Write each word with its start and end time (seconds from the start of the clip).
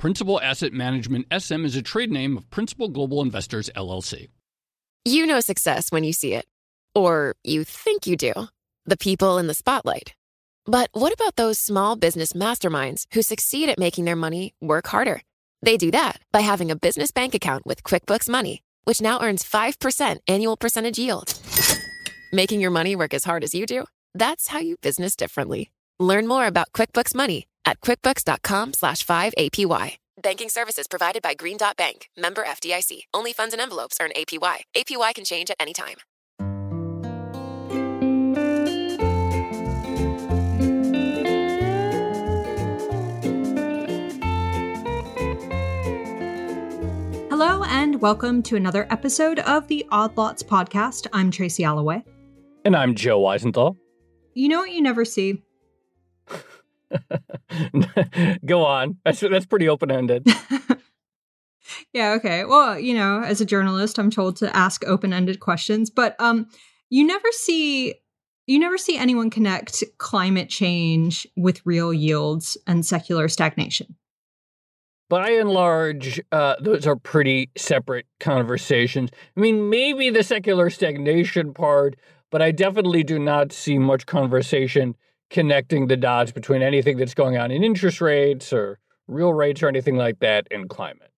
Principal 0.00 0.40
Asset 0.40 0.72
Management 0.72 1.26
SM 1.30 1.66
is 1.66 1.76
a 1.76 1.82
trade 1.82 2.10
name 2.10 2.38
of 2.38 2.48
Principal 2.48 2.88
Global 2.88 3.20
Investors 3.20 3.68
LLC. 3.76 4.28
You 5.04 5.26
know 5.26 5.40
success 5.40 5.92
when 5.92 6.04
you 6.04 6.14
see 6.14 6.32
it, 6.32 6.46
or 6.94 7.34
you 7.44 7.64
think 7.64 8.06
you 8.06 8.16
do. 8.16 8.32
The 8.86 8.96
people 8.96 9.36
in 9.36 9.46
the 9.46 9.52
spotlight. 9.52 10.14
But 10.64 10.88
what 10.94 11.12
about 11.12 11.36
those 11.36 11.58
small 11.58 11.96
business 11.96 12.32
masterminds 12.32 13.04
who 13.12 13.20
succeed 13.20 13.68
at 13.68 13.78
making 13.78 14.06
their 14.06 14.16
money 14.16 14.54
work 14.58 14.86
harder? 14.86 15.20
They 15.60 15.76
do 15.76 15.90
that 15.90 16.18
by 16.32 16.40
having 16.40 16.70
a 16.70 16.76
business 16.76 17.10
bank 17.10 17.34
account 17.34 17.66
with 17.66 17.82
QuickBooks 17.82 18.26
Money, 18.26 18.62
which 18.84 19.02
now 19.02 19.20
earns 19.20 19.44
5% 19.44 20.16
annual 20.26 20.56
percentage 20.56 20.98
yield. 20.98 21.38
Making 22.32 22.62
your 22.62 22.70
money 22.70 22.96
work 22.96 23.12
as 23.12 23.24
hard 23.24 23.44
as 23.44 23.54
you 23.54 23.66
do? 23.66 23.84
That's 24.14 24.48
how 24.48 24.60
you 24.60 24.78
business 24.78 25.14
differently. 25.14 25.70
Learn 25.98 26.26
more 26.26 26.46
about 26.46 26.72
QuickBooks 26.72 27.14
Money 27.14 27.48
at 27.64 27.80
quickbooks.com 27.80 28.72
slash 28.74 29.04
5APY. 29.04 29.96
Banking 30.22 30.48
services 30.50 30.86
provided 30.86 31.22
by 31.22 31.34
Green 31.34 31.56
Dot 31.56 31.76
Bank, 31.76 32.08
member 32.16 32.44
FDIC. 32.44 33.02
Only 33.14 33.32
funds 33.32 33.54
and 33.54 33.60
envelopes 33.60 33.96
earn 34.00 34.10
APY. 34.16 34.58
APY 34.76 35.14
can 35.14 35.24
change 35.24 35.50
at 35.50 35.56
any 35.58 35.72
time. 35.72 35.96
Hello 47.30 47.64
and 47.64 48.00
welcome 48.02 48.42
to 48.42 48.56
another 48.56 48.86
episode 48.90 49.38
of 49.40 49.66
the 49.68 49.86
Odd 49.90 50.16
Lots 50.18 50.42
podcast. 50.42 51.06
I'm 51.12 51.30
Tracy 51.30 51.64
Alloway. 51.64 52.04
And 52.64 52.76
I'm 52.76 52.94
Joe 52.94 53.20
Weisenthal. 53.20 53.76
You 54.34 54.48
know 54.48 54.58
what 54.60 54.72
you 54.72 54.82
never 54.82 55.04
see? 55.06 55.42
Go 58.44 58.64
on. 58.64 58.98
That's 59.04 59.20
that's 59.20 59.46
pretty 59.46 59.68
open 59.68 59.90
ended. 59.90 60.26
yeah. 61.92 62.12
Okay. 62.12 62.44
Well, 62.44 62.78
you 62.78 62.94
know, 62.94 63.22
as 63.22 63.40
a 63.40 63.44
journalist, 63.44 63.98
I'm 63.98 64.10
told 64.10 64.36
to 64.36 64.54
ask 64.56 64.84
open 64.86 65.12
ended 65.12 65.40
questions, 65.40 65.90
but 65.90 66.16
um, 66.18 66.46
you 66.88 67.06
never 67.06 67.30
see 67.32 67.94
you 68.46 68.58
never 68.58 68.78
see 68.78 68.96
anyone 68.96 69.30
connect 69.30 69.84
climate 69.98 70.48
change 70.48 71.26
with 71.36 71.64
real 71.64 71.92
yields 71.92 72.56
and 72.66 72.84
secular 72.84 73.28
stagnation. 73.28 73.96
By 75.08 75.30
and 75.30 75.50
large, 75.50 76.20
uh, 76.30 76.54
those 76.60 76.86
are 76.86 76.96
pretty 76.96 77.50
separate 77.56 78.06
conversations. 78.20 79.10
I 79.36 79.40
mean, 79.40 79.68
maybe 79.68 80.08
the 80.10 80.22
secular 80.22 80.70
stagnation 80.70 81.52
part, 81.52 81.96
but 82.30 82.42
I 82.42 82.52
definitely 82.52 83.02
do 83.02 83.18
not 83.18 83.52
see 83.52 83.78
much 83.78 84.06
conversation 84.06 84.96
connecting 85.30 85.86
the 85.86 85.96
dots 85.96 86.32
between 86.32 86.62
anything 86.62 86.96
that's 86.96 87.14
going 87.14 87.38
on 87.38 87.50
in 87.50 87.64
interest 87.64 88.00
rates 88.00 88.52
or 88.52 88.78
real 89.06 89.32
rates 89.32 89.62
or 89.62 89.68
anything 89.68 89.96
like 89.96 90.18
that 90.20 90.46
in 90.50 90.68
climate. 90.68 91.10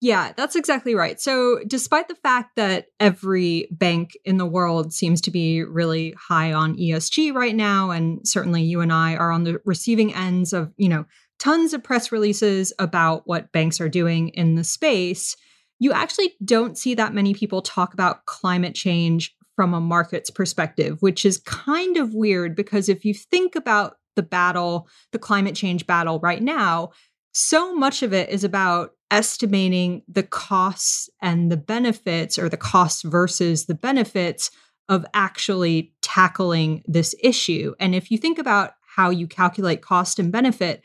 Yeah, 0.00 0.32
that's 0.36 0.56
exactly 0.56 0.96
right. 0.96 1.20
So, 1.20 1.60
despite 1.64 2.08
the 2.08 2.16
fact 2.16 2.56
that 2.56 2.86
every 2.98 3.68
bank 3.70 4.18
in 4.24 4.36
the 4.36 4.46
world 4.46 4.92
seems 4.92 5.20
to 5.20 5.30
be 5.30 5.62
really 5.62 6.12
high 6.18 6.52
on 6.52 6.76
ESG 6.76 7.32
right 7.32 7.54
now, 7.54 7.90
and 7.90 8.26
certainly 8.26 8.62
you 8.62 8.80
and 8.80 8.92
I 8.92 9.14
are 9.14 9.30
on 9.30 9.44
the 9.44 9.60
receiving 9.64 10.12
ends 10.12 10.52
of, 10.52 10.72
you 10.76 10.88
know, 10.88 11.04
tons 11.38 11.72
of 11.72 11.84
press 11.84 12.10
releases 12.10 12.72
about 12.80 13.22
what 13.26 13.52
banks 13.52 13.80
are 13.80 13.88
doing 13.88 14.30
in 14.30 14.56
the 14.56 14.64
space, 14.64 15.36
you 15.78 15.92
actually 15.92 16.34
don't 16.44 16.76
see 16.76 16.94
that 16.94 17.14
many 17.14 17.32
people 17.32 17.62
talk 17.62 17.94
about 17.94 18.26
climate 18.26 18.74
change 18.74 19.36
from 19.56 19.74
a 19.74 19.80
market's 19.80 20.30
perspective, 20.30 21.00
which 21.00 21.24
is 21.24 21.38
kind 21.38 21.96
of 21.96 22.14
weird 22.14 22.56
because 22.56 22.88
if 22.88 23.04
you 23.04 23.14
think 23.14 23.54
about 23.54 23.96
the 24.16 24.22
battle, 24.22 24.88
the 25.12 25.18
climate 25.18 25.54
change 25.54 25.86
battle 25.86 26.20
right 26.20 26.42
now, 26.42 26.90
so 27.32 27.74
much 27.74 28.02
of 28.02 28.12
it 28.12 28.28
is 28.28 28.44
about 28.44 28.92
estimating 29.10 30.02
the 30.08 30.22
costs 30.22 31.08
and 31.20 31.50
the 31.50 31.56
benefits, 31.56 32.38
or 32.38 32.48
the 32.48 32.56
costs 32.56 33.02
versus 33.02 33.66
the 33.66 33.74
benefits 33.74 34.50
of 34.88 35.06
actually 35.14 35.92
tackling 36.02 36.82
this 36.86 37.14
issue. 37.22 37.74
And 37.78 37.94
if 37.94 38.10
you 38.10 38.18
think 38.18 38.38
about 38.38 38.72
how 38.96 39.10
you 39.10 39.26
calculate 39.26 39.82
cost 39.82 40.18
and 40.18 40.32
benefit, 40.32 40.82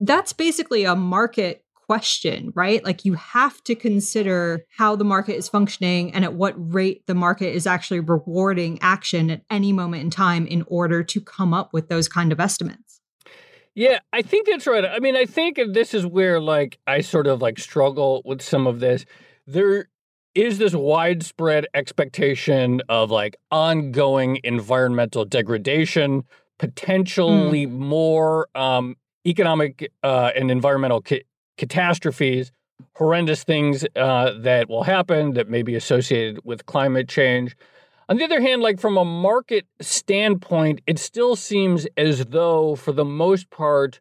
that's 0.00 0.32
basically 0.32 0.84
a 0.84 0.96
market 0.96 1.64
question, 1.88 2.52
right? 2.54 2.84
Like 2.84 3.06
you 3.06 3.14
have 3.14 3.64
to 3.64 3.74
consider 3.74 4.66
how 4.76 4.94
the 4.94 5.04
market 5.04 5.36
is 5.36 5.48
functioning 5.48 6.12
and 6.12 6.22
at 6.22 6.34
what 6.34 6.54
rate 6.56 7.06
the 7.06 7.14
market 7.14 7.54
is 7.54 7.66
actually 7.66 8.00
rewarding 8.00 8.78
action 8.82 9.30
at 9.30 9.40
any 9.50 9.72
moment 9.72 10.02
in 10.02 10.10
time 10.10 10.46
in 10.46 10.64
order 10.66 11.02
to 11.02 11.18
come 11.18 11.54
up 11.54 11.72
with 11.72 11.88
those 11.88 12.06
kind 12.06 12.30
of 12.30 12.40
estimates. 12.40 13.00
Yeah, 13.74 14.00
I 14.12 14.20
think 14.20 14.46
that's 14.46 14.66
right. 14.66 14.84
I 14.84 14.98
mean, 14.98 15.16
I 15.16 15.24
think 15.24 15.58
this 15.72 15.94
is 15.94 16.04
where 16.04 16.40
like 16.40 16.78
I 16.86 17.00
sort 17.00 17.26
of 17.26 17.40
like 17.40 17.58
struggle 17.58 18.20
with 18.26 18.42
some 18.42 18.66
of 18.66 18.80
this. 18.80 19.06
There 19.46 19.88
is 20.34 20.58
this 20.58 20.74
widespread 20.74 21.68
expectation 21.72 22.82
of 22.90 23.10
like 23.10 23.36
ongoing 23.50 24.40
environmental 24.44 25.24
degradation, 25.24 26.24
potentially 26.58 27.66
mm. 27.66 27.70
more 27.70 28.48
um, 28.54 28.96
economic 29.26 29.90
uh, 30.02 30.32
and 30.36 30.50
environmental 30.50 31.00
ca- 31.00 31.24
catastrophes, 31.58 32.52
horrendous 32.94 33.44
things 33.44 33.84
uh, 33.96 34.32
that 34.38 34.68
will 34.68 34.84
happen 34.84 35.34
that 35.34 35.48
may 35.48 35.62
be 35.62 35.74
associated 35.74 36.40
with 36.44 36.66
climate 36.66 37.08
change. 37.08 37.56
On 38.08 38.16
the 38.16 38.24
other 38.24 38.40
hand, 38.40 38.62
like 38.62 38.80
from 38.80 38.96
a 38.96 39.04
market 39.04 39.66
standpoint, 39.80 40.80
it 40.86 40.98
still 40.98 41.36
seems 41.36 41.86
as 41.96 42.26
though, 42.26 42.74
for 42.74 42.92
the 42.92 43.04
most 43.04 43.50
part, 43.50 44.00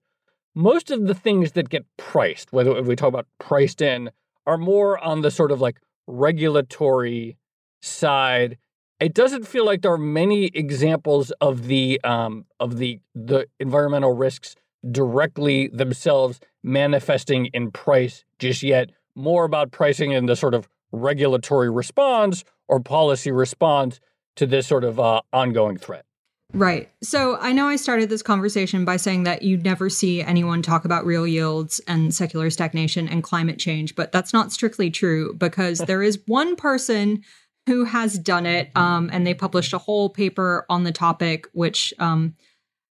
most 0.56 0.90
of 0.90 1.07
the 1.07 1.13
things 1.13 1.51
that 1.51 1.69
get 1.69 1.85
priced, 1.97 2.53
whether 2.53 2.81
we 2.81 2.95
talk 2.95 3.09
about 3.09 3.28
priced 3.38 3.81
in, 3.81 4.09
are 4.45 4.57
more 4.57 4.97
on 5.03 5.22
the 5.22 5.29
sort 5.29 5.51
of 5.51 5.59
like 5.59 5.79
regulatory 6.07 7.38
side. 7.81 8.57
It 9.00 9.13
doesn't 9.13 9.45
feel 9.45 9.66
like 9.66 9.81
there 9.81 9.91
are 9.91 9.97
many 9.97 10.45
examples 10.53 11.31
of 11.41 11.68
the 11.68 12.00
um, 12.03 12.45
of 12.59 12.78
the 12.78 13.00
the 13.13 13.47
environmental 13.59 14.13
risks 14.13 14.56
directly 14.89 15.67
themselves 15.67 16.39
manifesting 16.63 17.47
in 17.47 17.71
price 17.71 18.23
just 18.39 18.63
yet. 18.63 18.91
More 19.15 19.45
about 19.45 19.71
pricing 19.71 20.13
and 20.13 20.29
the 20.29 20.35
sort 20.35 20.53
of 20.53 20.67
regulatory 20.91 21.69
response 21.69 22.43
or 22.67 22.79
policy 22.79 23.31
response 23.31 23.99
to 24.35 24.45
this 24.45 24.67
sort 24.67 24.83
of 24.83 24.99
uh, 24.99 25.21
ongoing 25.33 25.77
threat. 25.77 26.05
Right. 26.53 26.89
So 27.03 27.38
I 27.38 27.51
know 27.51 27.67
I 27.67 27.75
started 27.75 28.09
this 28.09 28.21
conversation 28.21 28.85
by 28.85 28.97
saying 28.97 29.23
that 29.23 29.41
you 29.41 29.57
never 29.57 29.89
see 29.89 30.21
anyone 30.21 30.61
talk 30.61 30.85
about 30.85 31.05
real 31.05 31.27
yields 31.27 31.81
and 31.88 32.15
secular 32.15 32.49
stagnation 32.49 33.09
and 33.09 33.21
climate 33.21 33.59
change, 33.59 33.95
but 33.95 34.13
that's 34.13 34.31
not 34.31 34.53
strictly 34.53 34.89
true 34.89 35.33
because 35.33 35.79
there 35.79 36.01
is 36.01 36.19
one 36.25 36.55
person 36.55 37.21
who 37.65 37.83
has 37.83 38.17
done 38.17 38.45
it, 38.45 38.71
um, 38.75 39.09
and 39.11 39.27
they 39.27 39.33
published 39.33 39.73
a 39.73 39.77
whole 39.77 40.09
paper 40.09 40.65
on 40.69 40.85
the 40.85 40.91
topic, 40.94 41.47
which 41.51 41.94
um, 41.99 42.33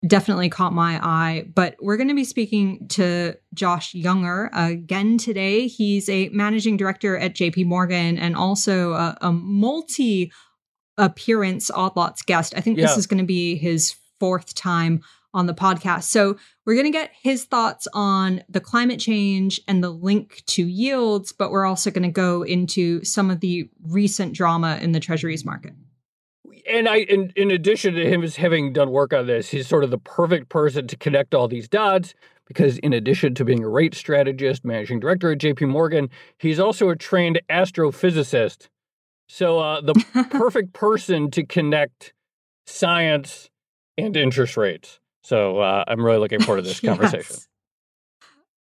definitely 0.06 0.50
caught 0.50 0.74
my 0.74 1.00
eye. 1.04 1.46
But 1.54 1.76
we're 1.82 1.98
going 1.98 2.10
to 2.10 2.16
be 2.16 2.24
speaking 2.24 2.88
to 2.90 3.36
Josh 3.54 3.94
Younger 3.94 4.50
again 4.54 5.18
today. 5.18 5.68
He's 5.68 6.08
a 6.10 6.30
managing 6.30 6.78
director 6.78 7.18
at 7.18 7.36
JP 7.36 7.66
Morgan 7.66 8.18
and 8.18 8.36
also 8.36 8.94
a, 8.94 9.18
a 9.22 9.32
multi 9.32 10.32
appearance 10.97 11.70
Odd 11.72 11.96
Lots 11.96 12.22
guest. 12.22 12.53
I 12.56 12.62
think 12.62 12.78
yeah. 12.78 12.85
this 12.85 12.97
is 12.97 13.08
going 13.08 13.20
to 13.20 13.26
be 13.26 13.56
his 13.56 13.96
fourth 14.20 14.53
time 14.53 15.02
on 15.34 15.46
the 15.46 15.53
podcast. 15.53 16.03
So 16.03 16.38
we're 16.66 16.73
going 16.73 16.85
to 16.85 16.91
get 16.91 17.12
his 17.22 17.46
thoughts 17.46 17.88
on 17.94 18.44
the 18.50 18.59
climate 18.59 19.00
change 19.00 19.62
and 19.68 19.84
the 19.84 19.91
link 19.91 20.44
to 20.47 20.66
yields, 20.66 21.32
but 21.32 21.52
we're 21.52 21.66
also 21.66 21.91
going 21.91 22.03
to 22.03 22.09
go 22.09 22.41
into 22.41 23.03
some 23.03 23.29
of 23.29 23.40
the 23.40 23.70
recent 23.84 24.34
drama 24.34 24.79
in 24.82 24.91
the 24.91 25.00
treasuries 25.00 25.46
market 25.46 25.73
and 26.70 26.88
I, 26.88 26.98
in, 26.98 27.34
in 27.36 27.52
addition 27.52 27.96
to 27.96 28.06
him 28.08 28.22
having 28.22 28.74
done 28.74 28.92
work 28.92 29.14
on 29.14 29.28
this, 29.28 29.50
he's 29.50 29.68
sort 29.68 29.84
of 29.84 29.90
the 29.90 29.98
perfect 29.98 30.50
person 30.50 30.88
to 30.88 30.96
connect 30.98 31.34
all 31.34 31.48
these 31.48 31.68
dots 31.68 32.14
because, 32.46 32.78
in 32.80 32.94
addition 32.94 33.36
to 33.36 33.46
being 33.46 33.64
a 33.64 33.70
rate 33.70 33.96
strategist, 33.96 34.64
managing 34.64 35.00
director 35.00 35.32
at 35.32 35.40
JP 35.40 35.70
Morgan, 35.70 36.10
he's 36.38 36.60
also 36.60 36.90
a 36.90 36.96
trained 36.96 37.42
astrophysicist. 37.50 38.68
So, 39.28 39.60
uh, 39.60 39.82
the 39.82 39.94
perfect 40.32 40.74
person 40.74 41.32
to 41.32 41.46
connect 41.46 42.14
science 42.66 43.50
and 43.98 44.16
interest 44.16 44.58
rates. 44.58 45.00
So, 45.24 45.60
uh, 45.60 45.84
I'm 45.88 46.04
really 46.04 46.20
looking 46.20 46.42
forward 46.42 46.64
to 46.64 46.68
this 46.68 46.80
conversation. 46.82 47.36
yes. 47.36 47.48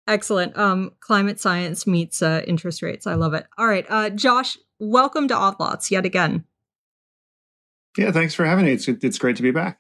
Excellent. 0.08 0.58
Um, 0.58 0.92
climate 1.00 1.40
science 1.40 1.88
meets 1.88 2.22
uh, 2.22 2.42
interest 2.48 2.82
rates. 2.82 3.08
I 3.08 3.14
love 3.14 3.34
it. 3.34 3.46
All 3.58 3.68
right, 3.68 3.86
uh, 3.88 4.10
Josh, 4.10 4.58
welcome 4.80 5.28
to 5.28 5.36
Odd 5.36 5.60
Lots 5.60 5.92
yet 5.92 6.06
again. 6.06 6.46
Yeah, 7.98 8.12
thanks 8.12 8.34
for 8.34 8.46
having 8.46 8.66
me. 8.66 8.74
It's 8.74 8.88
it's 8.88 9.18
great 9.18 9.36
to 9.36 9.44
be 9.44 9.52
back. 9.52 9.80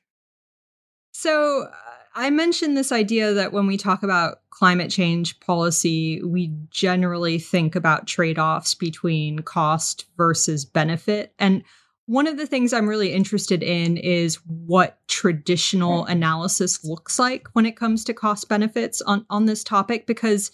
So 1.13 1.63
uh, 1.63 1.71
I 2.15 2.29
mentioned 2.29 2.75
this 2.75 2.91
idea 2.91 3.33
that 3.33 3.53
when 3.53 3.67
we 3.67 3.77
talk 3.77 4.03
about 4.03 4.39
climate 4.49 4.91
change 4.91 5.39
policy, 5.39 6.21
we 6.21 6.53
generally 6.69 7.39
think 7.39 7.75
about 7.75 8.07
trade 8.07 8.37
offs 8.37 8.75
between 8.75 9.39
cost 9.39 10.05
versus 10.17 10.65
benefit. 10.65 11.33
And 11.39 11.63
one 12.07 12.27
of 12.27 12.37
the 12.37 12.45
things 12.45 12.73
I'm 12.73 12.89
really 12.89 13.13
interested 13.13 13.63
in 13.63 13.95
is 13.95 14.35
what 14.45 14.99
traditional 15.07 16.05
analysis 16.05 16.83
looks 16.83 17.17
like 17.17 17.47
when 17.53 17.65
it 17.65 17.77
comes 17.77 18.03
to 18.05 18.13
cost 18.13 18.49
benefits 18.49 19.01
on, 19.01 19.25
on 19.29 19.45
this 19.45 19.63
topic. 19.63 20.05
Because 20.05 20.51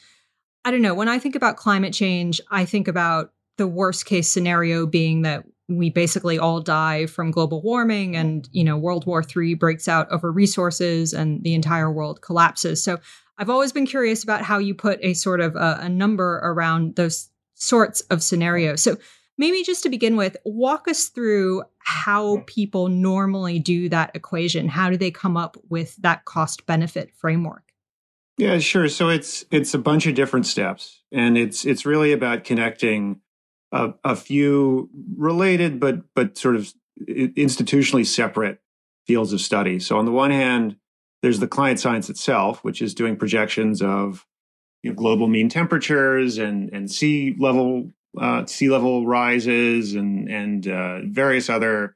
I 0.63 0.69
don't 0.69 0.83
know, 0.83 0.93
when 0.93 1.09
I 1.09 1.17
think 1.17 1.35
about 1.35 1.57
climate 1.57 1.93
change, 1.93 2.39
I 2.51 2.65
think 2.65 2.87
about 2.87 3.33
the 3.57 3.67
worst 3.67 4.05
case 4.05 4.29
scenario 4.29 4.85
being 4.85 5.23
that 5.23 5.45
we 5.69 5.89
basically 5.89 6.39
all 6.39 6.61
die 6.61 7.05
from 7.05 7.31
global 7.31 7.61
warming 7.61 8.15
and 8.15 8.47
you 8.51 8.63
know 8.63 8.77
world 8.77 9.05
war 9.05 9.23
iii 9.35 9.53
breaks 9.53 9.87
out 9.87 10.09
over 10.11 10.31
resources 10.31 11.13
and 11.13 11.43
the 11.43 11.53
entire 11.53 11.91
world 11.91 12.21
collapses. 12.21 12.81
So 12.83 12.99
i've 13.37 13.49
always 13.49 13.71
been 13.71 13.85
curious 13.85 14.23
about 14.23 14.41
how 14.41 14.57
you 14.57 14.73
put 14.73 14.99
a 15.01 15.13
sort 15.13 15.41
of 15.41 15.55
a, 15.55 15.79
a 15.81 15.89
number 15.89 16.37
around 16.43 16.95
those 16.95 17.29
sorts 17.55 18.01
of 18.01 18.23
scenarios. 18.23 18.81
So 18.81 18.97
maybe 19.37 19.63
just 19.63 19.83
to 19.83 19.89
begin 19.89 20.15
with 20.15 20.37
walk 20.45 20.87
us 20.87 21.07
through 21.07 21.63
how 21.79 22.43
people 22.47 22.87
normally 22.87 23.59
do 23.59 23.89
that 23.89 24.11
equation. 24.15 24.67
How 24.67 24.89
do 24.89 24.97
they 24.97 25.11
come 25.11 25.37
up 25.37 25.57
with 25.69 25.95
that 25.97 26.25
cost 26.25 26.65
benefit 26.65 27.11
framework? 27.15 27.63
Yeah 28.37 28.59
sure. 28.59 28.87
So 28.87 29.09
it's 29.09 29.43
it's 29.51 29.73
a 29.73 29.79
bunch 29.79 30.07
of 30.07 30.15
different 30.15 30.45
steps 30.45 31.01
and 31.11 31.37
it's 31.37 31.65
it's 31.65 31.85
really 31.85 32.13
about 32.13 32.43
connecting 32.43 33.21
a, 33.71 33.93
a 34.03 34.15
few 34.15 34.89
related 35.17 35.79
but 35.79 36.01
but 36.15 36.37
sort 36.37 36.55
of 36.55 36.73
institutionally 37.07 38.05
separate 38.05 38.59
fields 39.05 39.33
of 39.33 39.41
study. 39.41 39.79
So 39.79 39.97
on 39.97 40.05
the 40.05 40.11
one 40.11 40.31
hand, 40.31 40.75
there's 41.21 41.39
the 41.39 41.47
climate 41.47 41.79
science 41.79 42.09
itself, 42.09 42.63
which 42.63 42.81
is 42.81 42.93
doing 42.93 43.15
projections 43.15 43.81
of 43.81 44.25
you 44.83 44.91
know, 44.91 44.95
global 44.95 45.27
mean 45.27 45.49
temperatures 45.49 46.37
and 46.37 46.69
and 46.73 46.91
sea 46.91 47.35
level 47.39 47.91
uh, 48.19 48.45
sea 48.45 48.69
level 48.69 49.05
rises 49.05 49.95
and 49.95 50.29
and 50.29 50.67
uh, 50.67 50.99
various 51.05 51.49
other 51.49 51.95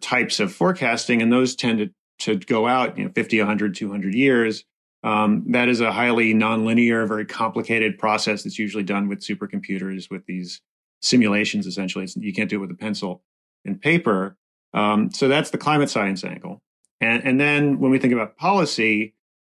types 0.00 0.40
of 0.40 0.52
forecasting, 0.52 1.22
and 1.22 1.32
those 1.32 1.54
tend 1.54 1.78
to 1.78 1.90
to 2.18 2.36
go 2.46 2.66
out 2.66 2.96
you 2.96 3.04
know 3.04 3.10
50, 3.14 3.38
100, 3.38 3.74
200 3.74 4.14
years. 4.14 4.64
Um, 5.04 5.44
that 5.52 5.68
is 5.68 5.80
a 5.80 5.92
highly 5.92 6.34
nonlinear, 6.34 7.06
very 7.06 7.26
complicated 7.26 7.98
process 7.98 8.42
that's 8.42 8.58
usually 8.58 8.82
done 8.82 9.08
with 9.08 9.20
supercomputers 9.20 10.10
with 10.10 10.26
these 10.26 10.60
simulations 11.02 11.66
essentially. 11.66 12.04
It's, 12.04 12.16
you 12.16 12.32
can't 12.32 12.50
do 12.50 12.56
it 12.56 12.60
with 12.60 12.70
a 12.70 12.74
pencil 12.74 13.22
and 13.64 13.80
paper. 13.80 14.36
Um, 14.74 15.10
so 15.10 15.28
that's 15.28 15.50
the 15.50 15.58
climate 15.58 15.90
science 15.90 16.24
angle. 16.24 16.62
And, 17.00 17.24
and 17.24 17.40
then 17.40 17.78
when 17.78 17.90
we 17.90 17.98
think 17.98 18.12
about 18.12 18.36
policy, 18.36 19.14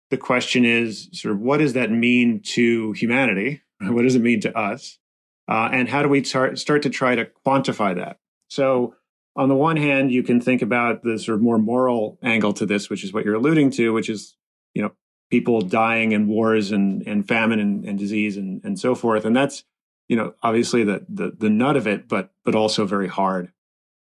the 0.09 0.17
question 0.17 0.65
is 0.65 1.09
sort 1.13 1.33
of 1.33 1.39
what 1.39 1.57
does 1.57 1.73
that 1.73 1.91
mean 1.91 2.41
to 2.41 2.91
humanity? 2.93 3.61
What 3.81 4.01
does 4.01 4.15
it 4.15 4.21
mean 4.21 4.41
to 4.41 4.57
us? 4.57 4.99
Uh, 5.47 5.69
and 5.71 5.87
how 5.87 6.03
do 6.03 6.09
we 6.09 6.21
tar- 6.21 6.57
start 6.57 6.83
to 6.83 6.89
try 6.89 7.15
to 7.15 7.29
quantify 7.45 7.95
that? 7.95 8.19
So, 8.49 8.95
on 9.37 9.47
the 9.47 9.55
one 9.55 9.77
hand, 9.77 10.11
you 10.11 10.21
can 10.21 10.41
think 10.41 10.61
about 10.61 11.01
the 11.01 11.17
sort 11.17 11.35
of 11.35 11.41
more 11.41 11.57
moral 11.57 12.19
angle 12.21 12.51
to 12.53 12.65
this, 12.65 12.89
which 12.89 13.05
is 13.05 13.13
what 13.13 13.23
you're 13.23 13.35
alluding 13.35 13.71
to, 13.71 13.93
which 13.93 14.09
is 14.09 14.35
you 14.73 14.81
know 14.81 14.91
people 15.31 15.61
dying 15.61 16.11
in 16.11 16.27
wars 16.27 16.71
and, 16.71 17.03
and 17.07 17.27
famine 17.27 17.59
and, 17.59 17.85
and 17.85 17.97
disease 17.97 18.35
and, 18.35 18.61
and 18.65 18.79
so 18.79 18.95
forth. 18.95 19.25
And 19.25 19.35
that's 19.35 19.63
you 20.09 20.15
know, 20.17 20.33
obviously 20.43 20.83
the 20.83 21.05
the 21.07 21.31
the 21.37 21.49
nut 21.49 21.77
of 21.77 21.87
it, 21.87 22.09
but 22.09 22.33
but 22.43 22.55
also 22.55 22.85
very 22.85 23.07
hard 23.07 23.53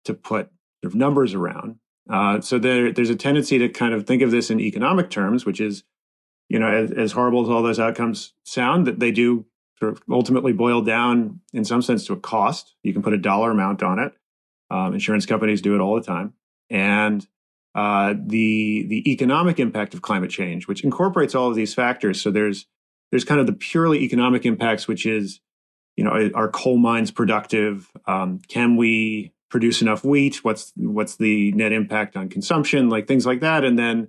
to 0.05 0.15
put 0.15 0.51
sort 0.83 0.93
of 0.93 0.95
numbers 0.95 1.35
around. 1.35 1.79
Uh, 2.09 2.41
so 2.41 2.59
there 2.59 2.93
there's 2.93 3.11
a 3.11 3.17
tendency 3.17 3.59
to 3.59 3.69
kind 3.69 3.95
of 3.95 4.07
think 4.07 4.23
of 4.23 4.31
this 4.31 4.51
in 4.51 4.61
economic 4.61 5.11
terms, 5.11 5.47
which 5.47 5.61
is, 5.61 5.83
you 6.49 6.59
know, 6.59 6.69
as, 6.69 6.93
as 6.93 7.13
horrible 7.13 7.43
as 7.43 7.49
all 7.49 7.63
those 7.63 7.81
outcomes 7.81 8.35
sound, 8.45 8.87
that 8.87 9.01
they 9.01 9.11
do 9.11 9.47
sort 9.79 9.93
of 9.93 10.03
ultimately 10.11 10.53
boil 10.53 10.83
down 10.83 11.41
in 11.55 11.65
some 11.65 11.83
sense 11.83 12.07
to 12.07 12.13
a 12.13 12.21
cost. 12.21 12.75
You 12.83 12.93
can 12.93 13.03
put 13.03 13.15
a 13.15 13.19
dollar 13.19 13.51
amount 13.51 13.83
on 13.83 13.99
it. 13.99 14.13
Um, 14.71 14.93
insurance 14.93 15.27
companies 15.27 15.63
do 15.63 15.75
it 15.75 15.81
all 15.81 15.95
the 15.95 16.03
time, 16.03 16.35
and 16.69 17.27
uh, 17.75 18.13
the 18.15 18.87
the 18.89 19.11
economic 19.11 19.59
impact 19.59 19.95
of 19.95 20.03
climate 20.03 20.31
change, 20.31 20.69
which 20.69 20.85
incorporates 20.85 21.35
all 21.35 21.49
of 21.49 21.57
these 21.57 21.73
factors. 21.73 22.21
So 22.21 22.31
there's 22.31 22.67
there's 23.11 23.25
kind 23.25 23.41
of 23.41 23.47
the 23.47 23.55
purely 23.55 24.03
economic 24.03 24.45
impacts, 24.45 24.87
which 24.87 25.07
is 25.07 25.41
you 25.97 26.05
know, 26.05 26.31
are 26.35 26.49
coal 26.49 26.77
mines 26.77 27.11
productive? 27.11 27.91
Um, 28.07 28.41
can 28.49 28.77
we 28.77 29.33
produce 29.51 29.83
enough 29.83 30.05
wheat? 30.05 30.43
What's 30.45 30.73
what's 30.77 31.17
the 31.17 31.53
net 31.53 31.73
impact 31.73 32.17
on 32.17 32.29
consumption? 32.29 32.89
Like 32.89 33.07
things 33.07 33.27
like 33.27 33.41
that, 33.41 33.65
and 33.65 33.79
then 33.79 34.09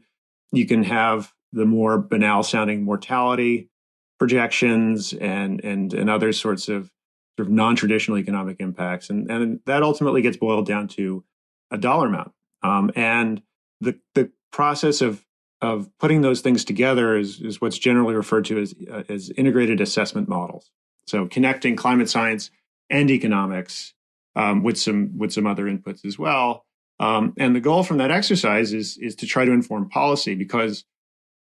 you 0.51 0.65
can 0.65 0.83
have 0.83 1.33
the 1.51 1.65
more 1.65 1.97
banal 1.97 2.43
sounding 2.43 2.83
mortality 2.83 3.69
projections 4.17 5.13
and 5.13 5.63
and 5.63 5.93
and 5.93 6.09
other 6.09 6.33
sorts 6.33 6.67
of 6.67 6.91
sort 7.37 7.47
of 7.47 7.53
non-traditional 7.53 8.17
economic 8.17 8.57
impacts, 8.59 9.09
and 9.09 9.29
and 9.29 9.59
that 9.65 9.83
ultimately 9.83 10.21
gets 10.21 10.37
boiled 10.37 10.65
down 10.65 10.87
to 10.87 11.23
a 11.71 11.77
dollar 11.77 12.07
amount. 12.07 12.31
Um, 12.63 12.91
and 12.95 13.41
the 13.81 13.99
the 14.15 14.31
process 14.51 15.01
of 15.01 15.25
of 15.61 15.89
putting 15.99 16.21
those 16.21 16.41
things 16.41 16.65
together 16.65 17.17
is, 17.17 17.41
is 17.41 17.61
what's 17.61 17.77
generally 17.77 18.13
referred 18.13 18.45
to 18.45 18.59
as, 18.59 18.75
uh, 18.91 19.03
as 19.09 19.29
integrated 19.31 19.81
assessment 19.81 20.27
models. 20.27 20.69
So 21.07 21.27
connecting 21.27 21.75
climate 21.75 22.09
science 22.09 22.51
and 22.89 23.09
economics 23.09 23.93
um, 24.35 24.63
with 24.63 24.77
some 24.77 25.17
with 25.17 25.33
some 25.33 25.47
other 25.47 25.65
inputs 25.65 26.05
as 26.05 26.19
well. 26.19 26.65
Um, 26.99 27.33
and 27.37 27.55
the 27.55 27.59
goal 27.59 27.83
from 27.83 27.97
that 27.97 28.11
exercise 28.11 28.73
is 28.73 28.97
is 28.97 29.15
to 29.17 29.25
try 29.25 29.45
to 29.45 29.51
inform 29.51 29.89
policy 29.89 30.35
because 30.35 30.85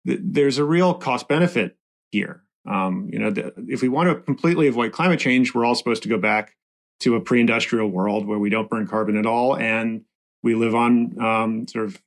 th- 0.06 0.20
there's 0.22 0.58
a 0.58 0.64
real 0.64 0.94
cost 0.94 1.28
benefit 1.28 1.76
here. 2.10 2.42
Um, 2.68 3.08
you 3.12 3.18
know, 3.18 3.30
the, 3.30 3.52
if 3.68 3.82
we 3.82 3.88
want 3.88 4.10
to 4.10 4.22
completely 4.22 4.68
avoid 4.68 4.92
climate 4.92 5.18
change, 5.18 5.54
we're 5.54 5.64
all 5.64 5.74
supposed 5.74 6.02
to 6.02 6.08
go 6.08 6.18
back 6.18 6.56
to 7.00 7.16
a 7.16 7.20
pre-industrial 7.20 7.88
world 7.88 8.26
where 8.26 8.38
we 8.38 8.50
don't 8.50 8.68
burn 8.68 8.86
carbon 8.86 9.16
at 9.16 9.24
all 9.24 9.56
and 9.56 10.04
we 10.42 10.54
live 10.54 10.74
on 10.74 11.18
um, 11.20 11.66
sort 11.66 11.86
of 11.86 12.02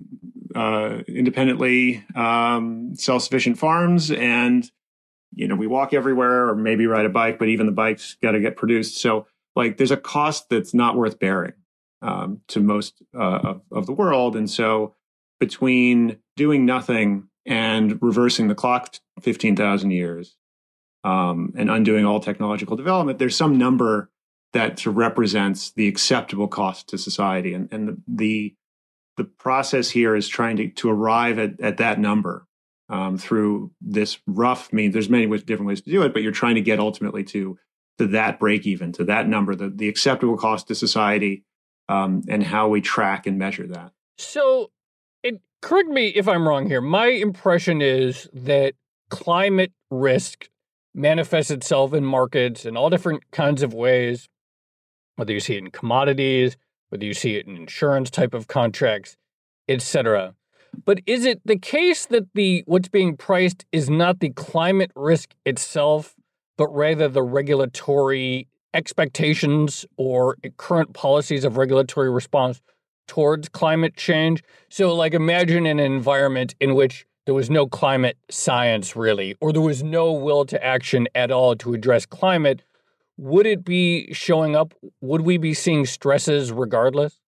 uh, 0.55 1.01
independently 1.07 2.03
um, 2.15 2.93
self-sufficient 2.95 3.57
farms 3.57 4.11
and 4.11 4.69
you 5.35 5.47
know, 5.47 5.55
we 5.55 5.67
walk 5.67 5.93
everywhere 5.93 6.49
or 6.49 6.55
maybe 6.55 6.87
ride 6.87 7.05
a 7.05 7.09
bike, 7.09 7.39
but 7.39 7.47
even 7.47 7.65
the 7.65 7.71
bikes 7.71 8.17
got 8.21 8.31
to 8.31 8.39
get 8.39 8.55
produced. 8.55 8.99
So, 8.99 9.27
like, 9.55 9.77
there's 9.77 9.91
a 9.91 9.97
cost 9.97 10.49
that's 10.49 10.73
not 10.73 10.95
worth 10.95 11.19
bearing 11.19 11.53
um, 12.01 12.41
to 12.49 12.59
most 12.59 13.01
uh, 13.15 13.39
of, 13.43 13.61
of 13.71 13.85
the 13.85 13.93
world. 13.93 14.35
And 14.35 14.49
so, 14.49 14.95
between 15.39 16.17
doing 16.35 16.65
nothing 16.65 17.27
and 17.45 18.01
reversing 18.01 18.47
the 18.47 18.55
clock 18.55 18.95
15,000 19.21 19.91
years 19.91 20.37
um, 21.03 21.53
and 21.57 21.69
undoing 21.69 22.05
all 22.05 22.19
technological 22.19 22.77
development, 22.77 23.19
there's 23.19 23.35
some 23.35 23.57
number 23.57 24.09
that 24.53 24.79
sort 24.79 24.93
of 24.93 24.97
represents 24.97 25.71
the 25.71 25.87
acceptable 25.87 26.47
cost 26.47 26.87
to 26.89 26.97
society. 26.97 27.53
And, 27.53 27.67
and 27.73 27.87
the, 27.87 27.97
the, 28.07 28.55
the 29.17 29.23
process 29.23 29.89
here 29.89 30.15
is 30.15 30.27
trying 30.27 30.57
to, 30.57 30.69
to 30.69 30.89
arrive 30.89 31.39
at, 31.39 31.59
at 31.59 31.77
that 31.77 31.99
number 31.99 32.47
um, 32.89 33.17
through 33.17 33.71
this 33.81 34.19
rough 34.27 34.71
means. 34.73 34.93
There's 34.93 35.09
many 35.09 35.25
different 35.25 35.67
ways 35.67 35.81
to 35.81 35.89
do 35.89 36.03
it, 36.03 36.13
but 36.13 36.21
you're 36.21 36.31
trying 36.31 36.55
to 36.55 36.61
get 36.61 36.79
ultimately 36.79 37.23
to 37.25 37.57
to 37.99 38.07
that 38.07 38.39
break 38.39 38.65
even, 38.65 38.91
to 38.93 39.03
that 39.05 39.27
number, 39.27 39.55
the, 39.55 39.69
the 39.69 39.87
acceptable 39.87 40.37
cost 40.37 40.67
to 40.67 40.75
society, 40.75 41.43
um, 41.89 42.23
and 42.27 42.43
how 42.43 42.67
we 42.67 42.81
track 42.81 43.27
and 43.27 43.37
measure 43.37 43.67
that. 43.67 43.91
So, 44.17 44.71
it, 45.21 45.41
correct 45.61 45.89
me 45.89 46.07
if 46.07 46.27
I'm 46.27 46.47
wrong 46.47 46.67
here. 46.67 46.81
My 46.81 47.07
impression 47.07 47.81
is 47.81 48.27
that 48.33 48.73
climate 49.09 49.73
risk 49.91 50.49
manifests 50.95 51.51
itself 51.51 51.93
in 51.93 52.03
markets 52.03 52.65
in 52.65 52.77
all 52.77 52.89
different 52.89 53.29
kinds 53.31 53.61
of 53.63 53.73
ways, 53.73 54.27
whether 55.15 55.33
you 55.33 55.39
see 55.39 55.55
it 55.55 55.59
in 55.59 55.71
commodities, 55.71 56.57
whether 56.89 57.05
you 57.05 57.13
see 57.13 57.35
it 57.35 57.47
in 57.47 57.55
insurance 57.55 58.09
type 58.09 58.33
of 58.33 58.47
contracts, 58.47 59.17
etc. 59.67 60.35
But 60.85 60.99
is 61.05 61.25
it 61.25 61.41
the 61.45 61.57
case 61.57 62.05
that 62.07 62.33
the 62.33 62.63
what's 62.65 62.89
being 62.89 63.15
priced 63.15 63.65
is 63.71 63.89
not 63.89 64.19
the 64.19 64.29
climate 64.29 64.91
risk 64.95 65.33
itself, 65.45 66.15
but 66.57 66.67
rather 66.73 67.07
the 67.07 67.23
regulatory 67.23 68.47
expectations 68.73 69.85
or 69.97 70.37
current 70.57 70.93
policies 70.93 71.45
of 71.45 71.57
regulatory 71.57 72.09
response 72.09 72.61
towards 73.07 73.49
climate 73.49 73.95
change? 73.95 74.43
So, 74.69 74.93
like, 74.93 75.13
imagine 75.13 75.65
an 75.65 75.79
environment 75.79 76.55
in 76.59 76.75
which 76.75 77.05
there 77.25 77.35
was 77.35 77.49
no 77.49 77.67
climate 77.67 78.17
science 78.29 78.95
really, 78.95 79.35
or 79.39 79.53
there 79.53 79.61
was 79.61 79.83
no 79.83 80.11
will 80.11 80.45
to 80.45 80.63
action 80.63 81.07
at 81.15 81.31
all 81.31 81.55
to 81.57 81.73
address 81.73 82.05
climate. 82.05 82.63
Would 83.17 83.45
it 83.45 83.63
be 83.63 84.11
showing 84.13 84.55
up? 84.55 84.73
Would 85.01 85.21
we 85.21 85.37
be 85.37 85.53
seeing 85.53 85.85
stresses 85.85 86.51
regardless? 86.51 87.19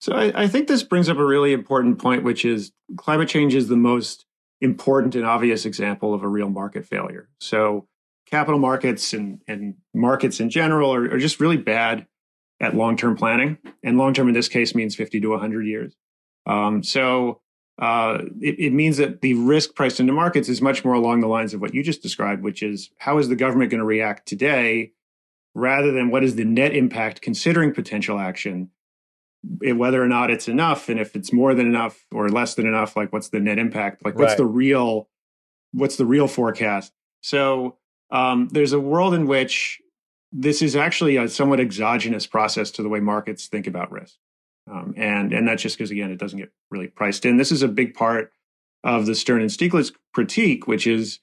So 0.00 0.14
I, 0.14 0.44
I, 0.44 0.48
think 0.48 0.66
this 0.66 0.82
brings 0.82 1.10
up 1.10 1.18
a 1.18 1.24
really 1.24 1.52
important 1.52 1.98
point, 1.98 2.24
which 2.24 2.44
is 2.44 2.72
climate 2.96 3.28
change 3.28 3.54
is 3.54 3.68
the 3.68 3.76
most 3.76 4.24
important 4.60 5.14
and 5.14 5.26
obvious 5.26 5.66
example 5.66 6.14
of 6.14 6.22
a 6.22 6.28
real 6.28 6.48
market 6.48 6.86
failure. 6.86 7.28
So 7.38 7.86
capital 8.26 8.58
markets 8.58 9.12
and, 9.12 9.42
and 9.46 9.74
markets 9.94 10.40
in 10.40 10.48
general 10.48 10.94
are, 10.94 11.04
are 11.04 11.18
just 11.18 11.38
really 11.38 11.58
bad 11.58 12.06
at 12.60 12.74
long-term 12.74 13.16
planning. 13.16 13.58
And 13.82 13.98
long-term 13.98 14.28
in 14.28 14.34
this 14.34 14.48
case 14.48 14.74
means 14.74 14.94
50 14.94 15.20
to 15.20 15.28
100 15.30 15.66
years. 15.66 15.94
Um, 16.46 16.82
so 16.82 17.40
uh, 17.78 18.18
it, 18.40 18.58
it, 18.58 18.72
means 18.72 18.96
that 18.98 19.20
the 19.20 19.34
risk 19.34 19.74
priced 19.74 20.00
into 20.00 20.12
markets 20.12 20.48
is 20.48 20.60
much 20.60 20.84
more 20.84 20.94
along 20.94 21.20
the 21.20 21.28
lines 21.28 21.54
of 21.54 21.60
what 21.60 21.74
you 21.74 21.82
just 21.82 22.02
described, 22.02 22.42
which 22.42 22.62
is 22.62 22.90
how 22.98 23.18
is 23.18 23.28
the 23.28 23.36
government 23.36 23.70
going 23.70 23.78
to 23.78 23.86
react 23.86 24.26
today 24.26 24.92
rather 25.54 25.90
than 25.90 26.10
what 26.10 26.24
is 26.24 26.36
the 26.36 26.44
net 26.44 26.74
impact 26.74 27.22
considering 27.22 27.72
potential 27.72 28.18
action 28.18 28.70
whether 29.42 30.02
or 30.02 30.08
not 30.08 30.30
it's 30.30 30.48
enough 30.48 30.88
and 30.88 31.00
if 31.00 31.16
it's 31.16 31.32
more 31.32 31.54
than 31.54 31.66
enough 31.66 32.04
or 32.12 32.28
less 32.28 32.54
than 32.54 32.66
enough 32.66 32.96
like 32.96 33.12
what's 33.12 33.30
the 33.30 33.40
net 33.40 33.58
impact? 33.58 34.04
Like 34.04 34.16
what's 34.16 34.32
right. 34.32 34.38
the 34.38 34.46
real 34.46 35.08
what's 35.72 35.96
the 35.96 36.06
real 36.06 36.28
forecast? 36.28 36.92
So 37.22 37.76
um, 38.10 38.48
there's 38.50 38.72
a 38.72 38.80
world 38.80 39.14
in 39.14 39.26
which 39.26 39.80
this 40.32 40.62
is 40.62 40.76
actually 40.76 41.16
a 41.16 41.28
somewhat 41.28 41.60
exogenous 41.60 42.26
process 42.26 42.70
to 42.72 42.82
the 42.82 42.88
way 42.88 43.00
markets 43.00 43.46
think 43.46 43.66
about 43.66 43.90
risk. 43.90 44.16
Um, 44.70 44.94
and 44.96 45.32
and 45.32 45.48
that's 45.48 45.62
just 45.62 45.76
because 45.76 45.90
again 45.90 46.10
it 46.10 46.18
doesn't 46.18 46.38
get 46.38 46.52
really 46.70 46.88
priced 46.88 47.24
in. 47.24 47.36
This 47.36 47.52
is 47.52 47.62
a 47.62 47.68
big 47.68 47.94
part 47.94 48.32
of 48.84 49.06
the 49.06 49.14
stern 49.14 49.40
and 49.42 49.50
stiglitz 49.50 49.92
critique 50.14 50.66
which 50.66 50.86
is 50.86 51.20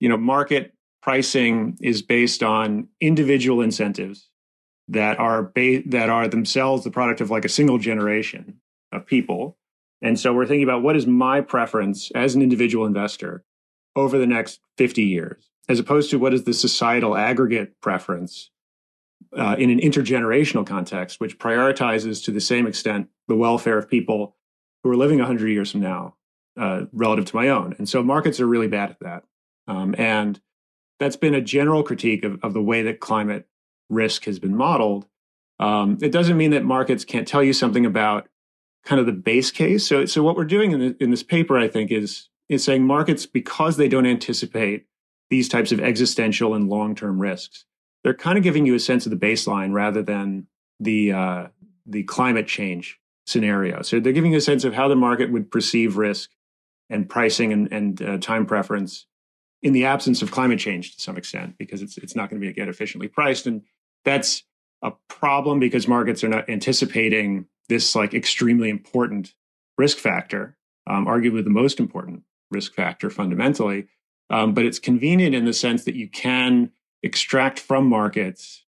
you 0.00 0.08
know 0.08 0.16
market 0.16 0.74
pricing 1.02 1.76
is 1.80 2.02
based 2.02 2.42
on 2.42 2.88
individual 3.00 3.62
incentives 3.62 4.28
that 4.88 5.18
are 5.18 5.42
ba- 5.42 5.82
that 5.86 6.08
are 6.08 6.28
themselves 6.28 6.84
the 6.84 6.90
product 6.90 7.20
of 7.20 7.30
like 7.30 7.44
a 7.44 7.48
single 7.48 7.78
generation 7.78 8.60
of 8.92 9.06
people. 9.06 9.56
And 10.00 10.18
so 10.18 10.32
we're 10.32 10.46
thinking 10.46 10.64
about 10.64 10.82
what 10.82 10.96
is 10.96 11.06
my 11.06 11.40
preference 11.40 12.10
as 12.12 12.34
an 12.34 12.42
individual 12.42 12.86
investor 12.86 13.44
over 13.96 14.16
the 14.16 14.26
next 14.26 14.60
50 14.76 15.02
years, 15.02 15.50
as 15.68 15.78
opposed 15.78 16.10
to 16.10 16.18
what 16.18 16.32
is 16.32 16.44
the 16.44 16.54
societal 16.54 17.16
aggregate 17.16 17.80
preference 17.80 18.50
uh, 19.36 19.56
in 19.58 19.70
an 19.70 19.80
intergenerational 19.80 20.66
context, 20.66 21.20
which 21.20 21.38
prioritizes 21.38 22.24
to 22.24 22.30
the 22.30 22.40
same 22.40 22.66
extent 22.66 23.08
the 23.26 23.34
welfare 23.34 23.76
of 23.76 23.90
people 23.90 24.36
who 24.82 24.90
are 24.90 24.96
living 24.96 25.18
100 25.18 25.48
years 25.48 25.72
from 25.72 25.80
now 25.80 26.14
uh, 26.56 26.82
relative 26.92 27.24
to 27.26 27.36
my 27.36 27.48
own. 27.48 27.74
And 27.78 27.88
so 27.88 28.02
markets 28.02 28.40
are 28.40 28.46
really 28.46 28.68
bad 28.68 28.90
at 28.90 29.00
that. 29.00 29.24
Um, 29.66 29.94
and 29.98 30.40
that's 30.98 31.16
been 31.16 31.34
a 31.34 31.40
general 31.40 31.82
critique 31.82 32.24
of, 32.24 32.38
of 32.42 32.54
the 32.54 32.62
way 32.62 32.82
that 32.82 33.00
climate 33.00 33.46
risk 33.88 34.24
has 34.24 34.38
been 34.38 34.56
modeled. 34.56 35.06
Um, 35.60 35.98
it 36.00 36.12
doesn't 36.12 36.36
mean 36.36 36.50
that 36.52 36.64
markets 36.64 37.04
can't 37.04 37.26
tell 37.26 37.42
you 37.42 37.52
something 37.52 37.84
about 37.84 38.28
kind 38.84 39.00
of 39.00 39.06
the 39.06 39.12
base 39.12 39.50
case. 39.50 39.86
So, 39.86 40.06
so 40.06 40.22
what 40.22 40.36
we're 40.36 40.44
doing 40.44 40.72
in, 40.72 40.80
the, 40.80 40.96
in 41.00 41.10
this 41.10 41.22
paper, 41.22 41.58
I 41.58 41.68
think, 41.68 41.90
is 41.90 42.28
is 42.48 42.64
saying 42.64 42.84
markets 42.84 43.26
because 43.26 43.76
they 43.76 43.88
don't 43.88 44.06
anticipate 44.06 44.86
these 45.30 45.48
types 45.48 45.72
of 45.72 45.80
existential 45.80 46.54
and 46.54 46.68
long 46.68 46.94
term 46.94 47.20
risks, 47.20 47.66
they're 48.02 48.14
kind 48.14 48.38
of 48.38 48.44
giving 48.44 48.64
you 48.64 48.74
a 48.74 48.80
sense 48.80 49.04
of 49.04 49.10
the 49.10 49.18
baseline 49.18 49.72
rather 49.72 50.02
than 50.02 50.46
the 50.80 51.12
uh, 51.12 51.46
the 51.86 52.04
climate 52.04 52.46
change 52.46 52.98
scenario. 53.26 53.82
So 53.82 54.00
they're 54.00 54.12
giving 54.12 54.32
you 54.32 54.38
a 54.38 54.42
sense 54.42 54.64
of 54.64 54.72
how 54.72 54.88
the 54.88 54.96
market 54.96 55.30
would 55.30 55.50
perceive 55.50 55.98
risk 55.98 56.30
and 56.88 57.08
pricing 57.08 57.52
and, 57.52 57.70
and 57.70 58.00
uh, 58.00 58.18
time 58.18 58.46
preference 58.46 59.06
in 59.60 59.74
the 59.74 59.84
absence 59.84 60.22
of 60.22 60.30
climate 60.30 60.58
change 60.58 60.94
to 60.94 61.02
some 61.02 61.18
extent, 61.18 61.58
because 61.58 61.82
it's 61.82 61.98
it's 61.98 62.16
not 62.16 62.30
going 62.30 62.40
to 62.40 62.44
be 62.44 62.50
again 62.50 62.68
efficiently 62.68 63.08
priced. 63.08 63.46
And 63.46 63.62
that's 64.08 64.42
a 64.82 64.92
problem 65.08 65.58
because 65.58 65.86
markets 65.86 66.24
are 66.24 66.28
not 66.28 66.48
anticipating 66.48 67.46
this 67.68 67.94
like 67.94 68.14
extremely 68.14 68.70
important 68.70 69.34
risk 69.76 69.98
factor, 69.98 70.56
um, 70.86 71.06
arguably 71.06 71.44
the 71.44 71.50
most 71.50 71.78
important 71.78 72.22
risk 72.50 72.72
factor 72.72 73.10
fundamentally. 73.10 73.86
Um, 74.30 74.54
but 74.54 74.64
it's 74.64 74.78
convenient 74.78 75.34
in 75.34 75.44
the 75.44 75.52
sense 75.52 75.84
that 75.84 75.94
you 75.94 76.08
can 76.08 76.70
extract 77.02 77.60
from 77.60 77.86
markets 77.86 78.64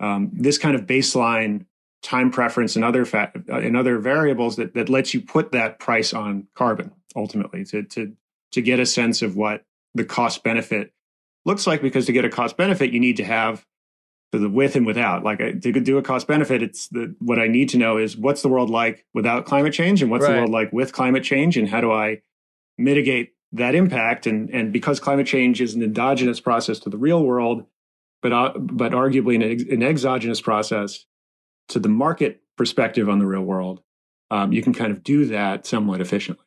um, 0.00 0.30
this 0.32 0.58
kind 0.58 0.74
of 0.74 0.82
baseline 0.82 1.66
time 2.02 2.30
preference 2.30 2.76
and 2.76 2.84
other 2.84 3.04
fa- 3.04 3.32
uh, 3.48 3.58
and 3.58 3.76
other 3.76 3.98
variables 3.98 4.56
that 4.56 4.74
that 4.74 4.88
lets 4.88 5.14
you 5.14 5.20
put 5.20 5.52
that 5.52 5.78
price 5.78 6.12
on 6.12 6.48
carbon 6.54 6.92
ultimately 7.14 7.64
to 7.64 7.82
to 7.84 8.12
to 8.50 8.60
get 8.60 8.80
a 8.80 8.86
sense 8.86 9.22
of 9.22 9.36
what 9.36 9.64
the 9.94 10.04
cost 10.04 10.42
benefit 10.42 10.92
looks 11.44 11.66
like 11.66 11.80
because 11.80 12.06
to 12.06 12.12
get 12.12 12.24
a 12.24 12.28
cost 12.28 12.56
benefit 12.56 12.92
you 12.92 13.00
need 13.00 13.16
to 13.16 13.24
have 13.24 13.64
to 14.32 14.38
the 14.38 14.48
with 14.48 14.74
and 14.76 14.86
without. 14.86 15.22
Like 15.22 15.38
to 15.38 15.72
do 15.72 15.98
a 15.98 16.02
cost 16.02 16.26
benefit, 16.26 16.62
it's 16.62 16.88
the 16.88 17.14
what 17.18 17.38
I 17.38 17.46
need 17.46 17.68
to 17.70 17.78
know 17.78 17.98
is 17.98 18.16
what's 18.16 18.42
the 18.42 18.48
world 18.48 18.70
like 18.70 19.04
without 19.14 19.44
climate 19.44 19.74
change, 19.74 20.02
and 20.02 20.10
what's 20.10 20.24
right. 20.24 20.32
the 20.32 20.38
world 20.38 20.50
like 20.50 20.72
with 20.72 20.92
climate 20.92 21.22
change, 21.22 21.56
and 21.56 21.68
how 21.68 21.80
do 21.80 21.92
I 21.92 22.22
mitigate 22.78 23.34
that 23.52 23.74
impact? 23.74 24.26
And 24.26 24.50
and 24.50 24.72
because 24.72 24.98
climate 25.00 25.26
change 25.26 25.60
is 25.60 25.74
an 25.74 25.82
endogenous 25.82 26.40
process 26.40 26.78
to 26.80 26.90
the 26.90 26.98
real 26.98 27.22
world, 27.22 27.66
but 28.22 28.32
uh, 28.32 28.52
but 28.58 28.92
arguably 28.92 29.36
an, 29.36 29.42
ex- 29.42 29.64
an, 29.64 29.82
exogenous 29.82 30.40
process 30.40 31.04
to 31.68 31.78
the 31.78 31.88
market 31.88 32.40
perspective 32.56 33.08
on 33.08 33.18
the 33.18 33.26
real 33.26 33.42
world, 33.42 33.82
um, 34.30 34.52
you 34.52 34.62
can 34.62 34.72
kind 34.72 34.92
of 34.92 35.02
do 35.02 35.26
that 35.26 35.66
somewhat 35.66 36.00
efficiently. 36.00 36.44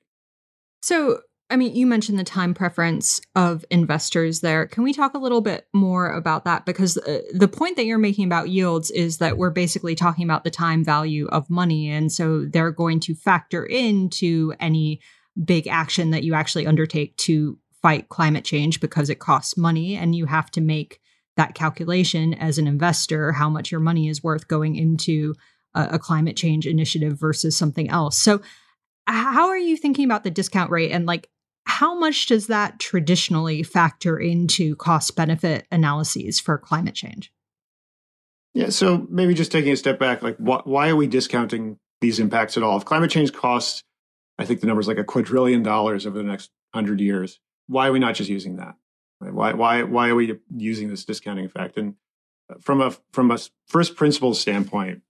So 0.81 1.21
I 1.49 1.57
mean, 1.57 1.75
you 1.75 1.85
mentioned 1.85 2.17
the 2.17 2.23
time 2.23 2.55
preference 2.55 3.21
of 3.35 3.63
investors 3.69 4.41
there. 4.41 4.65
Can 4.65 4.83
we 4.83 4.93
talk 4.93 5.13
a 5.13 5.19
little 5.19 5.41
bit 5.41 5.67
more 5.73 6.09
about 6.11 6.43
that? 6.45 6.65
Because 6.65 6.97
uh, 6.97 7.21
the 7.33 7.47
point 7.47 7.75
that 7.75 7.85
you're 7.85 7.99
making 7.99 8.25
about 8.25 8.49
yields 8.49 8.89
is 8.89 9.19
that 9.19 9.37
we're 9.37 9.51
basically 9.51 9.93
talking 9.93 10.23
about 10.23 10.43
the 10.43 10.49
time 10.49 10.83
value 10.83 11.27
of 11.27 11.49
money. 11.49 11.89
And 11.89 12.11
so 12.11 12.45
they're 12.45 12.71
going 12.71 12.99
to 13.01 13.13
factor 13.13 13.63
into 13.63 14.53
any 14.59 15.01
big 15.43 15.67
action 15.67 16.09
that 16.11 16.23
you 16.23 16.33
actually 16.33 16.65
undertake 16.65 17.15
to 17.17 17.59
fight 17.79 18.09
climate 18.09 18.43
change 18.43 18.79
because 18.79 19.11
it 19.11 19.19
costs 19.19 19.55
money. 19.55 19.95
And 19.95 20.15
you 20.15 20.25
have 20.25 20.49
to 20.51 20.61
make 20.61 20.99
that 21.37 21.53
calculation 21.53 22.33
as 22.33 22.57
an 22.57 22.65
investor 22.65 23.33
how 23.33 23.49
much 23.49 23.71
your 23.71 23.81
money 23.81 24.09
is 24.09 24.23
worth 24.23 24.47
going 24.47 24.75
into 24.75 25.35
a, 25.75 25.89
a 25.91 25.99
climate 25.99 26.37
change 26.37 26.65
initiative 26.65 27.19
versus 27.19 27.55
something 27.55 27.89
else. 27.89 28.17
So, 28.17 28.41
how 29.07 29.49
are 29.49 29.57
you 29.57 29.77
thinking 29.77 30.05
about 30.05 30.23
the 30.23 30.31
discount 30.31 30.71
rate 30.71 30.91
and 30.91 31.05
like 31.05 31.29
how 31.65 31.97
much 31.97 32.27
does 32.27 32.47
that 32.47 32.79
traditionally 32.79 33.63
factor 33.63 34.17
into 34.17 34.75
cost 34.75 35.15
benefit 35.15 35.67
analyses 35.71 36.39
for 36.39 36.57
climate 36.57 36.95
change? 36.95 37.31
Yeah, 38.53 38.69
so 38.69 39.05
maybe 39.09 39.33
just 39.33 39.51
taking 39.51 39.73
a 39.73 39.77
step 39.77 39.99
back, 39.99 40.21
like 40.21 40.37
wh- 40.37 40.65
why 40.65 40.89
are 40.89 40.95
we 40.95 41.07
discounting 41.07 41.77
these 41.99 42.19
impacts 42.19 42.55
at 42.55 42.63
all? 42.63 42.77
If 42.77 42.85
climate 42.85 43.11
change 43.11 43.33
costs, 43.33 43.83
I 44.37 44.45
think 44.45 44.61
the 44.61 44.67
number 44.67 44.79
is 44.79 44.87
like 44.87 44.97
a 44.97 45.03
quadrillion 45.03 45.63
dollars 45.63 46.05
over 46.05 46.17
the 46.17 46.23
next 46.23 46.51
hundred 46.73 47.01
years, 47.01 47.39
why 47.67 47.87
are 47.87 47.91
we 47.91 47.99
not 47.99 48.15
just 48.15 48.29
using 48.29 48.57
that? 48.57 48.75
Why 49.19 49.53
why 49.53 49.83
why 49.83 50.09
are 50.09 50.15
we 50.15 50.39
using 50.55 50.89
this 50.89 51.03
discounting 51.03 51.45
effect? 51.45 51.77
And 51.77 51.95
from 52.61 52.81
a 52.81 52.91
from 53.11 53.31
a 53.31 53.39
first 53.67 53.95
principles 53.95 54.39
standpoint, 54.39 55.01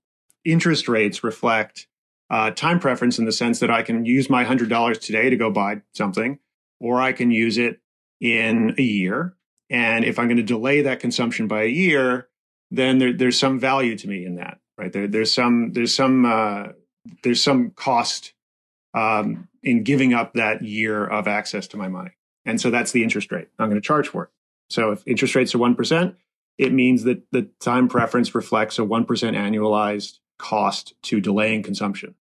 interest 0.44 0.88
rates 0.88 1.24
reflect 1.24 1.88
uh, 2.30 2.52
time 2.52 2.80
preference 2.80 3.20
in 3.20 3.26
the 3.26 3.32
sense 3.32 3.60
that 3.60 3.70
I 3.70 3.84
can 3.84 4.06
use 4.06 4.30
my 4.30 4.44
hundred 4.44 4.70
dollars 4.70 4.98
today 5.00 5.30
to 5.30 5.36
go 5.38 5.52
buy 5.52 5.82
something, 5.94 6.40
or 6.86 7.02
I 7.02 7.14
can 7.14 7.32
use 7.32 7.58
it 7.58 7.80
in 8.22 8.76
a 8.78 8.84
year. 8.84 9.34
And 9.72 10.06
if 10.06 10.20
I'm 10.20 10.28
going 10.28 10.38
to 10.38 10.44
delay 10.44 10.84
that 10.84 11.00
consumption 11.00 11.48
by 11.48 11.64
a 11.64 11.68
year, 11.68 12.28
then 12.70 13.00
there, 13.00 13.12
there's 13.12 13.40
some 13.40 13.60
value 13.60 13.98
to 13.98 14.08
me 14.08 14.24
in 14.24 14.36
that, 14.36 14.60
right? 14.78 14.94
There, 14.94 15.08
there's 15.08 15.34
some 15.34 15.72
there's 15.74 15.96
some 15.96 16.26
uh, 16.26 16.74
there's 17.24 17.42
some 17.42 17.72
cost 17.72 18.34
um, 18.94 19.48
in 19.64 19.84
giving 19.84 20.14
up 20.14 20.34
that 20.34 20.62
year 20.62 21.04
of 21.04 21.28
access 21.28 21.68
to 21.70 21.78
my 21.78 21.88
money, 21.88 22.12
and 22.46 22.62
so 22.62 22.70
that's 22.70 22.92
the 22.92 23.02
interest 23.02 23.32
rate 23.32 23.48
I'm 23.58 23.70
going 23.70 23.82
to 23.82 23.88
charge 23.88 24.08
for 24.08 24.26
it. 24.26 24.30
So 24.70 24.92
if 24.92 25.02
interest 25.08 25.34
rates 25.34 25.56
are 25.56 25.60
one 25.60 25.76
percent, 25.76 26.16
it 26.60 26.72
means 26.72 27.04
that 27.06 27.24
the 27.32 27.50
time 27.60 27.88
preference 27.88 28.36
reflects 28.36 28.78
a 28.78 28.84
one 28.84 29.06
percent 29.06 29.36
annualized 29.36 30.20
cost 30.38 30.94
to 31.04 31.20
delaying 31.20 31.64
consumption. 31.64 32.14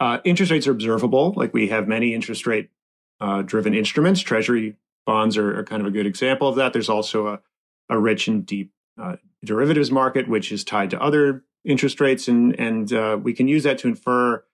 Uh, 0.00 0.18
interest 0.24 0.50
rates 0.52 0.66
are 0.66 0.72
observable, 0.72 1.34
like 1.36 1.52
we 1.52 1.68
have 1.68 1.86
many 1.86 2.14
interest 2.14 2.46
rate 2.46 2.70
uh, 3.20 3.42
driven 3.42 3.74
instruments. 3.74 4.20
Treasury 4.20 4.76
bonds 5.06 5.36
are, 5.36 5.58
are, 5.58 5.64
kind 5.64 5.80
of 5.80 5.86
a 5.86 5.90
good 5.90 6.06
example 6.06 6.48
of 6.48 6.56
that. 6.56 6.72
There's 6.72 6.88
also 6.88 7.28
a, 7.28 7.40
a 7.88 7.98
rich 7.98 8.28
and 8.28 8.44
deep 8.44 8.72
uh, 9.00 9.16
derivatives 9.44 9.90
market, 9.90 10.28
which 10.28 10.52
is 10.52 10.64
tied 10.64 10.90
to 10.90 11.00
other 11.00 11.44
interest 11.64 12.00
rates, 12.00 12.28
and 12.28 12.58
and 12.58 12.92
uh, 12.92 13.18
we 13.22 13.32
can 13.32 13.48
use 13.48 13.62
that 13.64 13.78
to 13.78 13.88
infer 13.88 14.44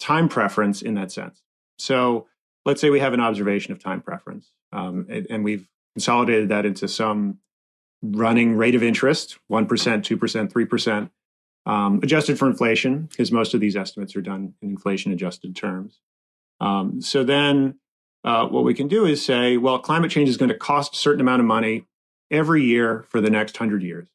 time 0.00 0.28
preference 0.28 0.82
in 0.82 0.94
that 0.94 1.12
sense. 1.12 1.42
So 1.78 2.26
let's 2.64 2.80
say 2.80 2.90
we 2.90 3.00
have 3.00 3.12
an 3.12 3.20
observation 3.20 3.72
of 3.72 3.82
time 3.82 4.00
preference, 4.00 4.50
um, 4.72 5.06
and, 5.08 5.26
and 5.30 5.44
we've 5.44 5.68
consolidated 5.94 6.48
that 6.50 6.66
into 6.66 6.88
some 6.88 7.38
running 8.02 8.56
rate 8.56 8.74
of 8.74 8.82
interest, 8.82 9.38
one 9.48 9.66
percent, 9.66 10.04
two 10.04 10.16
percent, 10.16 10.52
three 10.52 10.66
percent. 10.66 11.10
Um, 11.66 12.00
adjusted 12.02 12.38
for 12.38 12.48
inflation, 12.48 13.02
because 13.10 13.30
most 13.30 13.52
of 13.52 13.60
these 13.60 13.76
estimates 13.76 14.16
are 14.16 14.22
done 14.22 14.54
in 14.62 14.70
inflation 14.70 15.12
adjusted 15.12 15.54
terms. 15.54 16.00
Um, 16.60 17.02
so 17.02 17.24
then 17.24 17.78
uh, 18.24 18.46
what 18.46 18.64
we 18.64 18.74
can 18.74 18.88
do 18.88 19.04
is 19.04 19.24
say, 19.24 19.56
well, 19.56 19.78
climate 19.78 20.10
change 20.10 20.28
is 20.28 20.36
going 20.36 20.48
to 20.50 20.56
cost 20.56 20.94
a 20.94 20.98
certain 20.98 21.20
amount 21.20 21.40
of 21.40 21.46
money 21.46 21.86
every 22.30 22.64
year 22.64 23.06
for 23.08 23.20
the 23.20 23.30
next 23.30 23.56
hundred 23.56 23.82
years. 23.82 24.08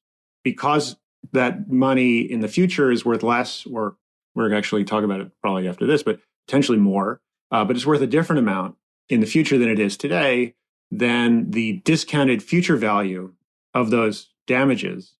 Because 0.43 0.97
that 1.31 1.69
money 1.69 2.19
in 2.19 2.41
the 2.41 2.47
future 2.47 2.91
is 2.91 3.05
worth 3.05 3.23
less, 3.23 3.65
or 3.65 3.95
we're 4.35 4.53
actually 4.53 4.83
talking 4.83 5.05
about 5.05 5.21
it 5.21 5.31
probably 5.41 5.67
after 5.67 5.85
this, 5.85 6.03
but 6.03 6.19
potentially 6.47 6.77
more, 6.77 7.21
uh, 7.51 7.63
but 7.63 7.75
it's 7.75 7.85
worth 7.85 8.01
a 8.01 8.07
different 8.07 8.39
amount 8.39 8.75
in 9.09 9.19
the 9.19 9.25
future 9.25 9.57
than 9.57 9.69
it 9.69 9.79
is 9.79 9.95
today, 9.95 10.53
then 10.91 11.51
the 11.51 11.81
discounted 11.85 12.43
future 12.43 12.75
value 12.75 13.33
of 13.73 13.89
those 13.89 14.29
damages 14.47 15.15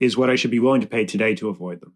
is 0.00 0.16
what 0.16 0.30
I 0.30 0.36
should 0.36 0.50
be 0.50 0.58
willing 0.58 0.80
to 0.80 0.86
pay 0.86 1.04
today 1.04 1.34
to 1.36 1.48
avoid 1.48 1.80
them. 1.80 1.94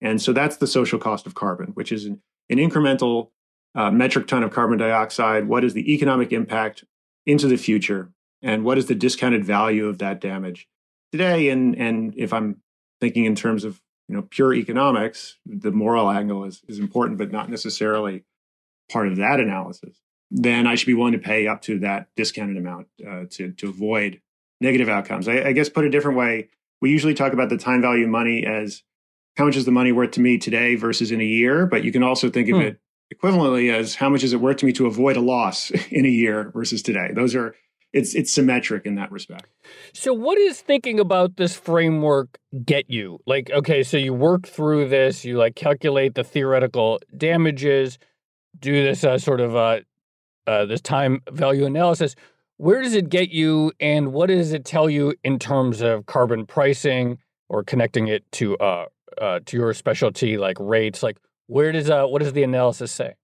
And 0.00 0.22
so 0.22 0.32
that's 0.32 0.58
the 0.58 0.66
social 0.66 0.98
cost 0.98 1.26
of 1.26 1.34
carbon, 1.34 1.68
which 1.68 1.90
is 1.90 2.04
an, 2.04 2.20
an 2.50 2.58
incremental 2.58 3.30
uh, 3.74 3.90
metric 3.90 4.26
ton 4.26 4.42
of 4.42 4.52
carbon 4.52 4.78
dioxide. 4.78 5.48
What 5.48 5.64
is 5.64 5.74
the 5.74 5.92
economic 5.92 6.32
impact 6.32 6.84
into 7.26 7.46
the 7.46 7.56
future? 7.56 8.10
And 8.42 8.64
what 8.64 8.78
is 8.78 8.86
the 8.86 8.94
discounted 8.94 9.44
value 9.44 9.86
of 9.86 9.98
that 9.98 10.20
damage 10.20 10.68
today? 11.12 11.50
And, 11.50 11.76
and 11.76 12.14
if 12.16 12.32
I'm 12.32 12.62
thinking 13.00 13.24
in 13.24 13.34
terms 13.34 13.64
of 13.64 13.80
you 14.08 14.16
know 14.16 14.22
pure 14.22 14.54
economics, 14.54 15.36
the 15.44 15.70
moral 15.70 16.10
angle 16.10 16.44
is, 16.44 16.62
is 16.68 16.78
important, 16.78 17.18
but 17.18 17.32
not 17.32 17.50
necessarily 17.50 18.24
part 18.90 19.08
of 19.08 19.16
that 19.16 19.40
analysis. 19.40 20.00
Then 20.30 20.66
I 20.66 20.74
should 20.74 20.86
be 20.86 20.94
willing 20.94 21.12
to 21.12 21.18
pay 21.18 21.46
up 21.46 21.62
to 21.62 21.78
that 21.80 22.08
discounted 22.16 22.56
amount 22.56 22.88
uh, 23.06 23.24
to 23.30 23.52
to 23.52 23.68
avoid 23.68 24.20
negative 24.60 24.88
outcomes. 24.88 25.28
I, 25.28 25.48
I 25.48 25.52
guess 25.52 25.68
put 25.68 25.84
a 25.84 25.90
different 25.90 26.18
way, 26.18 26.48
we 26.80 26.90
usually 26.90 27.14
talk 27.14 27.32
about 27.32 27.48
the 27.48 27.56
time 27.56 27.80
value 27.80 28.04
of 28.04 28.10
money 28.10 28.44
as 28.44 28.82
how 29.36 29.44
much 29.44 29.56
is 29.56 29.64
the 29.64 29.72
money 29.72 29.92
worth 29.92 30.12
to 30.12 30.20
me 30.20 30.36
today 30.36 30.74
versus 30.74 31.12
in 31.12 31.20
a 31.20 31.24
year, 31.24 31.66
but 31.66 31.84
you 31.84 31.92
can 31.92 32.02
also 32.02 32.28
think 32.28 32.48
of 32.48 32.56
hmm. 32.56 32.62
it 32.62 32.80
equivalently 33.14 33.72
as 33.72 33.96
how 33.96 34.08
much 34.08 34.22
is 34.22 34.32
it 34.32 34.40
worth 34.40 34.58
to 34.58 34.66
me 34.66 34.72
to 34.72 34.86
avoid 34.86 35.16
a 35.16 35.20
loss 35.20 35.70
in 35.90 36.04
a 36.04 36.10
year 36.10 36.50
versus 36.54 36.82
today. 36.82 37.10
Those 37.14 37.34
are 37.34 37.54
it's 37.92 38.14
it's 38.14 38.30
symmetric 38.30 38.84
in 38.84 38.96
that 38.96 39.10
respect. 39.10 39.46
So 39.94 40.12
what 40.12 40.36
is 40.38 40.60
thinking 40.60 41.00
about 41.00 41.36
this 41.36 41.56
framework 41.56 42.38
get 42.64 42.90
you? 42.90 43.20
Like 43.26 43.50
okay, 43.50 43.82
so 43.82 43.96
you 43.96 44.12
work 44.12 44.46
through 44.46 44.88
this, 44.88 45.24
you 45.24 45.38
like 45.38 45.54
calculate 45.54 46.14
the 46.14 46.24
theoretical 46.24 47.00
damages, 47.16 47.98
do 48.58 48.84
this 48.84 49.04
uh, 49.04 49.18
sort 49.18 49.40
of 49.40 49.56
uh, 49.56 49.80
uh, 50.46 50.66
this 50.66 50.80
time 50.80 51.22
value 51.30 51.64
analysis. 51.64 52.14
Where 52.56 52.82
does 52.82 52.94
it 52.94 53.08
get 53.08 53.30
you, 53.30 53.72
and 53.78 54.12
what 54.12 54.26
does 54.26 54.52
it 54.52 54.64
tell 54.64 54.90
you 54.90 55.14
in 55.22 55.38
terms 55.38 55.80
of 55.80 56.06
carbon 56.06 56.44
pricing 56.44 57.18
or 57.48 57.62
connecting 57.62 58.08
it 58.08 58.30
to 58.32 58.56
uh, 58.58 58.86
uh, 59.20 59.40
to 59.46 59.56
your 59.56 59.72
specialty 59.72 60.38
like 60.38 60.56
rates? 60.58 61.02
Like, 61.02 61.18
where 61.48 61.72
does 61.72 61.90
uh, 61.90 62.06
what 62.06 62.22
does 62.22 62.32
the 62.32 62.44
analysis 62.44 62.92
say? 62.92 63.14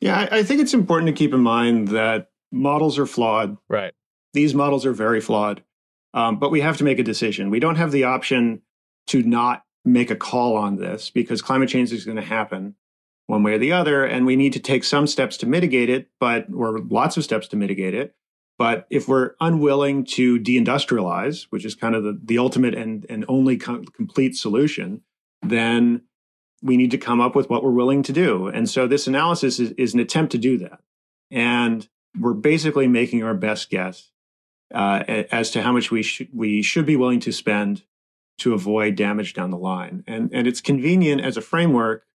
Yeah, 0.00 0.28
I, 0.30 0.38
I 0.38 0.42
think 0.42 0.60
it's 0.60 0.74
important 0.74 1.06
to 1.08 1.12
keep 1.12 1.32
in 1.32 1.40
mind 1.40 1.88
that 1.88 2.28
models 2.52 2.98
are 2.98 3.06
flawed. 3.06 3.56
Right. 3.68 3.94
These 4.34 4.54
models 4.54 4.84
are 4.84 4.92
very 4.92 5.20
flawed, 5.20 5.62
um, 6.12 6.38
but 6.38 6.50
we 6.50 6.60
have 6.60 6.76
to 6.76 6.84
make 6.84 6.98
a 6.98 7.02
decision. 7.02 7.50
We 7.50 7.60
don't 7.60 7.76
have 7.76 7.92
the 7.92 8.04
option 8.04 8.62
to 9.08 9.22
not 9.22 9.64
make 9.84 10.10
a 10.10 10.16
call 10.16 10.56
on 10.56 10.76
this 10.76 11.10
because 11.10 11.40
climate 11.40 11.70
change 11.70 11.92
is 11.92 12.04
going 12.04 12.16
to 12.16 12.22
happen 12.22 12.74
one 13.26 13.42
way 13.42 13.54
or 13.54 13.58
the 13.58 13.72
other, 13.72 14.04
and 14.04 14.26
we 14.26 14.36
need 14.36 14.52
to 14.54 14.60
take 14.60 14.84
some 14.84 15.06
steps 15.06 15.36
to 15.38 15.46
mitigate 15.46 15.90
it, 15.90 16.08
but 16.20 16.46
or 16.54 16.78
lots 16.78 17.16
of 17.16 17.24
steps 17.24 17.48
to 17.48 17.56
mitigate 17.56 17.94
it. 17.94 18.14
But 18.58 18.86
if 18.90 19.06
we're 19.06 19.34
unwilling 19.40 20.04
to 20.06 20.40
deindustrialize, 20.40 21.46
which 21.50 21.64
is 21.64 21.74
kind 21.74 21.94
of 21.94 22.02
the, 22.02 22.18
the 22.22 22.38
ultimate 22.38 22.74
and, 22.74 23.06
and 23.08 23.24
only 23.28 23.56
co- 23.56 23.84
complete 23.94 24.36
solution, 24.36 25.02
then 25.42 26.02
we 26.62 26.76
need 26.76 26.90
to 26.90 26.98
come 26.98 27.20
up 27.20 27.34
with 27.34 27.48
what 27.48 27.62
we're 27.62 27.70
willing 27.70 28.02
to 28.04 28.12
do. 28.12 28.48
And 28.48 28.68
so 28.68 28.86
this 28.86 29.06
analysis 29.06 29.60
is, 29.60 29.72
is 29.72 29.94
an 29.94 30.00
attempt 30.00 30.32
to 30.32 30.38
do 30.38 30.58
that. 30.58 30.80
And 31.30 31.88
we're 32.18 32.32
basically 32.32 32.88
making 32.88 33.22
our 33.22 33.34
best 33.34 33.70
guess 33.70 34.10
uh, 34.74 35.04
as 35.30 35.50
to 35.52 35.62
how 35.62 35.72
much 35.72 35.90
we, 35.90 36.02
sh- 36.02 36.28
we 36.32 36.62
should 36.62 36.86
be 36.86 36.96
willing 36.96 37.20
to 37.20 37.32
spend 37.32 37.82
to 38.38 38.54
avoid 38.54 38.94
damage 38.94 39.34
down 39.34 39.50
the 39.50 39.58
line. 39.58 40.04
And, 40.06 40.30
and 40.32 40.46
it's 40.46 40.60
convenient 40.60 41.20
as 41.20 41.36
a 41.36 41.40
framework 41.40 42.06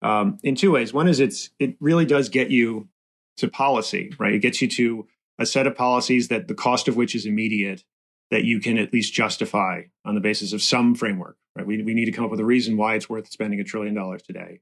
um, 0.00 0.38
in 0.42 0.54
two 0.54 0.72
ways. 0.72 0.92
One 0.92 1.08
is 1.08 1.20
it's, 1.20 1.50
it 1.58 1.76
really 1.80 2.04
does 2.04 2.28
get 2.28 2.50
you 2.50 2.88
to 3.36 3.48
policy, 3.48 4.12
right? 4.18 4.34
It 4.34 4.40
gets 4.40 4.60
you 4.60 4.68
to 4.68 5.06
a 5.38 5.46
set 5.46 5.66
of 5.66 5.76
policies 5.76 6.28
that 6.28 6.48
the 6.48 6.54
cost 6.54 6.88
of 6.88 6.96
which 6.96 7.14
is 7.14 7.26
immediate 7.26 7.84
that 8.32 8.44
you 8.44 8.60
can 8.60 8.78
at 8.78 8.92
least 8.92 9.12
justify 9.12 9.82
on 10.06 10.14
the 10.14 10.20
basis 10.20 10.54
of 10.54 10.62
some 10.62 10.94
framework. 10.94 11.36
Right? 11.54 11.66
We, 11.66 11.82
we 11.82 11.92
need 11.92 12.06
to 12.06 12.12
come 12.12 12.24
up 12.24 12.30
with 12.30 12.40
a 12.40 12.44
reason 12.44 12.78
why 12.78 12.94
it's 12.94 13.08
worth 13.08 13.28
spending 13.28 13.60
a 13.60 13.64
trillion 13.64 13.94
dollars 13.94 14.22
today, 14.22 14.60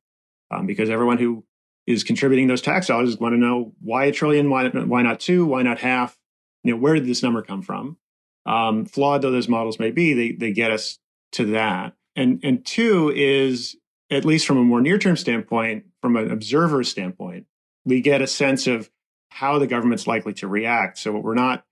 um, 0.51 0.67
because 0.67 0.91
everyone 0.91 1.19
who 1.19 1.45
is 1.87 2.03
contributing 2.03 2.49
those 2.49 2.61
tax 2.61 2.89
dollars 2.89 3.17
want 3.19 3.33
to 3.33 3.39
know 3.39 3.73
why 3.81 4.07
a 4.07 4.13
trillion, 4.13 4.51
why, 4.51 4.69
why 4.69 5.03
not 5.03 5.21
two, 5.21 5.47
why 5.47 5.63
not 5.63 5.79
half? 5.79 6.19
You 6.65 6.73
know, 6.73 6.81
where 6.81 6.95
did 6.95 7.07
this 7.07 7.23
number 7.23 7.43
come 7.43 7.63
from? 7.63 7.97
Um, 8.45 8.87
flawed 8.87 9.23
though 9.23 9.31
those 9.31 9.49
models 9.49 9.79
may 9.79 9.93
be, 9.93 10.15
they 10.15 10.33
they 10.33 10.53
get 10.53 10.73
us 10.73 10.99
to 11.33 11.47
that. 11.53 11.95
And 12.17 12.41
and 12.43 12.67
two 12.67 13.13
is 13.15 13.77
at 14.11 14.25
least 14.25 14.47
from 14.47 14.59
a 14.59 14.65
more 14.65 14.81
near 14.81 14.99
term 14.99 15.17
standpoint, 15.17 15.85
from 16.03 16.17
an 16.17 16.31
observer 16.31 16.83
standpoint, 16.83 17.47
we 17.85 18.01
get 18.01 18.21
a 18.21 18.27
sense 18.27 18.67
of 18.67 18.91
how 19.29 19.61
the 19.61 19.69
government's 19.69 20.09
likely 20.09 20.33
to 20.35 20.49
react. 20.49 20.99
So 20.99 21.13
we're 21.13 21.35
not 21.35 21.65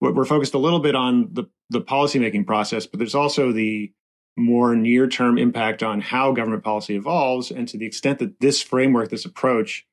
we're 0.00 0.24
focused 0.24 0.54
a 0.54 0.58
little 0.58 0.80
bit 0.80 0.94
on 0.94 1.28
the 1.32 1.44
the 1.68 1.80
policymaking 1.80 2.46
process, 2.46 2.86
but 2.86 2.98
there's 2.98 3.14
also 3.14 3.52
the 3.52 3.92
more 4.36 4.74
near 4.74 5.06
term 5.06 5.38
impact 5.38 5.82
on 5.82 6.00
how 6.00 6.32
government 6.32 6.64
policy 6.64 6.96
evolves, 6.96 7.50
and 7.50 7.68
to 7.68 7.76
the 7.76 7.86
extent 7.86 8.18
that 8.18 8.40
this 8.40 8.62
framework, 8.62 9.10
this 9.10 9.24
approach, 9.24 9.86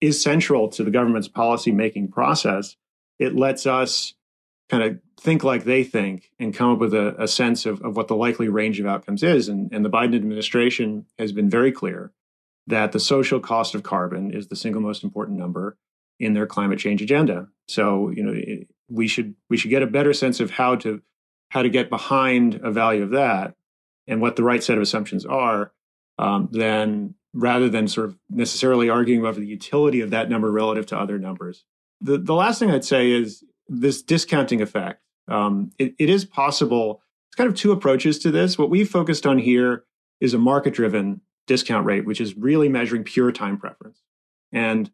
is 0.00 0.22
central 0.22 0.68
to 0.68 0.84
the 0.84 0.90
government's 0.90 1.28
policy 1.28 1.72
making 1.72 2.08
process, 2.08 2.76
it 3.18 3.34
lets 3.34 3.66
us 3.66 4.14
kind 4.68 4.82
of 4.82 4.98
think 5.20 5.44
like 5.44 5.64
they 5.64 5.84
think 5.84 6.30
and 6.38 6.54
come 6.54 6.72
up 6.72 6.78
with 6.78 6.94
a, 6.94 7.14
a 7.22 7.28
sense 7.28 7.66
of, 7.66 7.80
of 7.82 7.96
what 7.96 8.08
the 8.08 8.16
likely 8.16 8.48
range 8.48 8.80
of 8.80 8.86
outcomes 8.86 9.22
is. 9.22 9.48
And, 9.48 9.72
and 9.72 9.84
the 9.84 9.90
Biden 9.90 10.16
administration 10.16 11.06
has 11.18 11.32
been 11.32 11.48
very 11.48 11.72
clear 11.72 12.12
that 12.66 12.92
the 12.92 13.00
social 13.00 13.40
cost 13.40 13.74
of 13.74 13.82
carbon 13.82 14.30
is 14.30 14.48
the 14.48 14.56
single 14.56 14.80
most 14.80 15.04
important 15.04 15.38
number 15.38 15.76
in 16.18 16.32
their 16.32 16.46
climate 16.46 16.78
change 16.78 17.02
agenda. 17.02 17.48
So, 17.68 18.10
you 18.10 18.22
know, 18.22 18.34
we 18.88 19.06
should 19.08 19.34
we 19.48 19.56
should 19.56 19.70
get 19.70 19.82
a 19.82 19.86
better 19.86 20.12
sense 20.12 20.40
of 20.40 20.50
how 20.50 20.76
to 20.76 21.00
how 21.50 21.62
to 21.62 21.68
get 21.68 21.90
behind 21.90 22.60
a 22.62 22.70
value 22.70 23.02
of 23.02 23.10
that 23.10 23.54
and 24.06 24.20
what 24.20 24.36
the 24.36 24.42
right 24.42 24.62
set 24.62 24.76
of 24.76 24.82
assumptions 24.82 25.24
are, 25.24 25.72
um, 26.18 26.48
than 26.52 27.14
rather 27.32 27.68
than 27.68 27.88
sort 27.88 28.08
of 28.08 28.18
necessarily 28.30 28.88
arguing 28.88 29.24
over 29.24 29.40
the 29.40 29.46
utility 29.46 30.00
of 30.00 30.10
that 30.10 30.28
number 30.28 30.50
relative 30.50 30.86
to 30.86 30.98
other 30.98 31.18
numbers. 31.18 31.64
The 32.00 32.18
the 32.18 32.34
last 32.34 32.58
thing 32.58 32.70
I'd 32.70 32.84
say 32.84 33.10
is 33.10 33.44
this 33.68 34.02
discounting 34.02 34.60
effect. 34.60 35.00
Um, 35.28 35.70
it, 35.78 35.94
it 35.98 36.10
is 36.10 36.24
possible. 36.24 37.02
It's 37.28 37.36
kind 37.36 37.48
of 37.48 37.56
two 37.56 37.72
approaches 37.72 38.18
to 38.20 38.30
this. 38.30 38.58
What 38.58 38.70
we've 38.70 38.88
focused 38.88 39.26
on 39.26 39.38
here 39.38 39.84
is 40.20 40.34
a 40.34 40.38
market 40.38 40.74
driven 40.74 41.22
discount 41.46 41.86
rate, 41.86 42.04
which 42.04 42.20
is 42.20 42.36
really 42.36 42.68
measuring 42.68 43.04
pure 43.04 43.32
time 43.32 43.58
preference. 43.58 44.02
And 44.52 44.90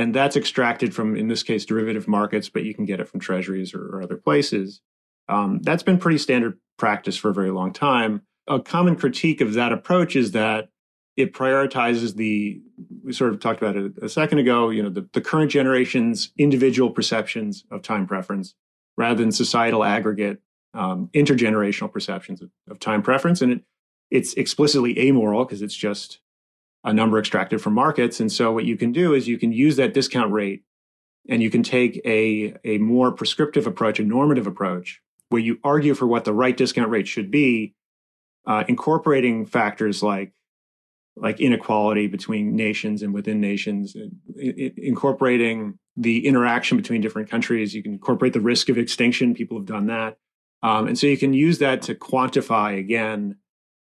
and 0.00 0.14
that's 0.14 0.34
extracted 0.34 0.94
from, 0.94 1.14
in 1.14 1.28
this 1.28 1.42
case, 1.42 1.66
derivative 1.66 2.08
markets, 2.08 2.48
but 2.48 2.64
you 2.64 2.74
can 2.74 2.86
get 2.86 3.00
it 3.00 3.08
from 3.08 3.20
treasuries 3.20 3.74
or, 3.74 3.84
or 3.84 4.02
other 4.02 4.16
places. 4.16 4.80
Um, 5.28 5.60
that's 5.62 5.82
been 5.82 5.98
pretty 5.98 6.16
standard 6.16 6.58
practice 6.78 7.18
for 7.18 7.28
a 7.28 7.34
very 7.34 7.50
long 7.50 7.70
time. 7.70 8.22
A 8.48 8.60
common 8.60 8.96
critique 8.96 9.42
of 9.42 9.52
that 9.52 9.72
approach 9.72 10.16
is 10.16 10.32
that 10.32 10.70
it 11.18 11.34
prioritizes 11.34 12.16
the 12.16 12.62
we 13.04 13.12
sort 13.12 13.30
of 13.30 13.40
talked 13.40 13.60
about 13.60 13.76
it 13.76 13.92
a 14.00 14.08
second 14.08 14.38
ago 14.38 14.70
you 14.70 14.82
know 14.82 14.88
the, 14.88 15.06
the 15.12 15.20
current 15.20 15.50
generation's 15.50 16.32
individual 16.38 16.88
perceptions 16.88 17.64
of 17.70 17.82
time 17.82 18.06
preference 18.06 18.54
rather 18.96 19.16
than 19.16 19.30
societal 19.30 19.84
aggregate 19.84 20.40
um, 20.72 21.10
intergenerational 21.12 21.92
perceptions 21.92 22.40
of, 22.40 22.50
of, 22.70 22.78
time 22.78 23.02
preference 23.02 23.42
and 23.42 23.52
it, 23.52 23.64
it's 24.10 24.32
explicitly 24.34 24.98
amoral 24.98 25.44
because 25.44 25.62
it's 25.62 25.74
just 25.74 26.20
a 26.84 26.92
number 26.92 27.18
extracted 27.18 27.60
from 27.60 27.74
markets. 27.74 28.20
And 28.20 28.32
so 28.32 28.52
what 28.52 28.64
you 28.64 28.76
can 28.76 28.92
do 28.92 29.14
is 29.14 29.28
you 29.28 29.38
can 29.38 29.52
use 29.52 29.76
that 29.76 29.94
discount 29.94 30.32
rate 30.32 30.62
and 31.28 31.42
you 31.42 31.50
can 31.50 31.62
take 31.62 32.00
a, 32.04 32.54
a 32.64 32.78
more 32.78 33.12
prescriptive 33.12 33.66
approach, 33.66 34.00
a 34.00 34.04
normative 34.04 34.46
approach, 34.46 35.00
where 35.28 35.42
you 35.42 35.58
argue 35.62 35.94
for 35.94 36.06
what 36.06 36.24
the 36.24 36.32
right 36.32 36.56
discount 36.56 36.90
rate 36.90 37.06
should 37.06 37.30
be, 37.30 37.74
uh, 38.46 38.64
incorporating 38.68 39.46
factors 39.46 40.02
like 40.02 40.32
like 41.16 41.40
inequality 41.40 42.06
between 42.06 42.56
nations 42.56 43.02
and 43.02 43.12
within 43.12 43.40
nations, 43.40 43.94
incorporating 44.38 45.78
the 45.96 46.26
interaction 46.26 46.78
between 46.78 47.02
different 47.02 47.28
countries. 47.28 47.74
You 47.74 47.82
can 47.82 47.92
incorporate 47.92 48.32
the 48.32 48.40
risk 48.40 48.70
of 48.70 48.78
extinction. 48.78 49.34
People 49.34 49.58
have 49.58 49.66
done 49.66 49.86
that, 49.88 50.16
um, 50.62 50.86
and 50.86 50.98
so 50.98 51.06
you 51.06 51.18
can 51.18 51.34
use 51.34 51.58
that 51.58 51.82
to 51.82 51.94
quantify 51.94 52.78
again 52.78 53.36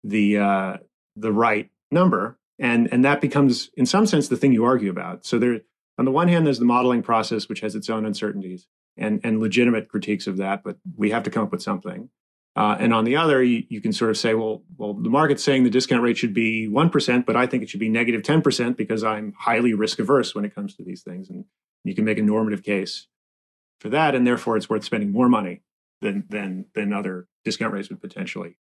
the 0.05 0.39
uh, 0.39 0.77
the 1.17 1.33
right 1.33 1.71
number 1.91 2.39
and 2.59 2.89
and 2.93 3.05
that 3.05 3.21
becomes 3.21 3.71
in 3.77 3.87
some 3.87 4.07
sense 4.07 4.29
the 4.29 4.37
thing 4.37 4.53
you 4.53 4.65
argue 4.65 4.91
about. 4.91 5.27
So 5.27 5.39
there 5.39 5.61
on 5.99 6.05
the 6.05 6.11
one 6.11 6.29
hand 6.29 6.47
there's 6.47 6.59
the 6.59 6.65
modeling 6.65 7.03
process 7.03 7.49
which 7.49 7.61
has 7.61 7.75
its 7.75 7.91
own 7.91 8.05
uncertainties 8.05 8.67
and 8.97 9.21
and 9.25 9.41
legitimate 9.41 9.89
critiques 9.89 10.27
of 10.27 10.37
that 10.39 10.63
but 10.65 10.79
we 10.97 11.11
have 11.11 11.23
to 11.25 11.31
come 11.31 11.45
up 11.45 11.53
with 11.53 11.63
something. 11.63 12.11
Uh, 12.55 12.75
and 12.81 12.95
on 12.95 13.05
the 13.05 13.17
other 13.17 13.43
you, 13.43 13.65
you, 13.69 13.83
can 13.83 13.93
sort 13.93 14.11
of 14.11 14.17
say 14.17 14.33
well 14.33 14.63
well 14.79 14.95
the 14.95 15.11
market's 15.11 15.45
saying 15.45 15.65
the 15.65 15.71
discount 15.71 16.03
rate 16.03 16.17
should 16.17 16.33
be 16.33 16.67
1% 16.67 17.27
but 17.27 17.37
i 17.37 17.47
think 17.47 17.63
it 17.63 17.69
should 17.69 17.81
be 17.81 17.91
negative 17.91 18.23
10% 18.23 18.77
because 18.79 19.05
i'm 19.05 19.35
highly 19.39 19.75
risk 19.75 19.99
averse 19.99 20.35
when 20.35 20.47
it 20.47 20.55
comes 20.55 20.75
to 20.75 20.83
these 20.83 21.03
things. 21.03 21.29
And 21.29 21.45
you 21.85 21.95
can 21.95 22.05
make 22.05 22.19
a 22.19 22.23
normative 22.23 22.63
case 22.63 23.09
for 23.79 23.91
that 23.91 24.15
and 24.15 24.27
therefore 24.27 24.57
it's 24.57 24.71
worth 24.71 24.85
spending 24.85 25.13
more 25.13 25.29
money 25.29 25.63
than 26.01 26.25
than 26.29 26.67
than 26.75 26.93
other 26.93 27.29
discount 27.45 27.73
rates 27.73 27.91
would 27.91 28.01
potentially 28.01 28.57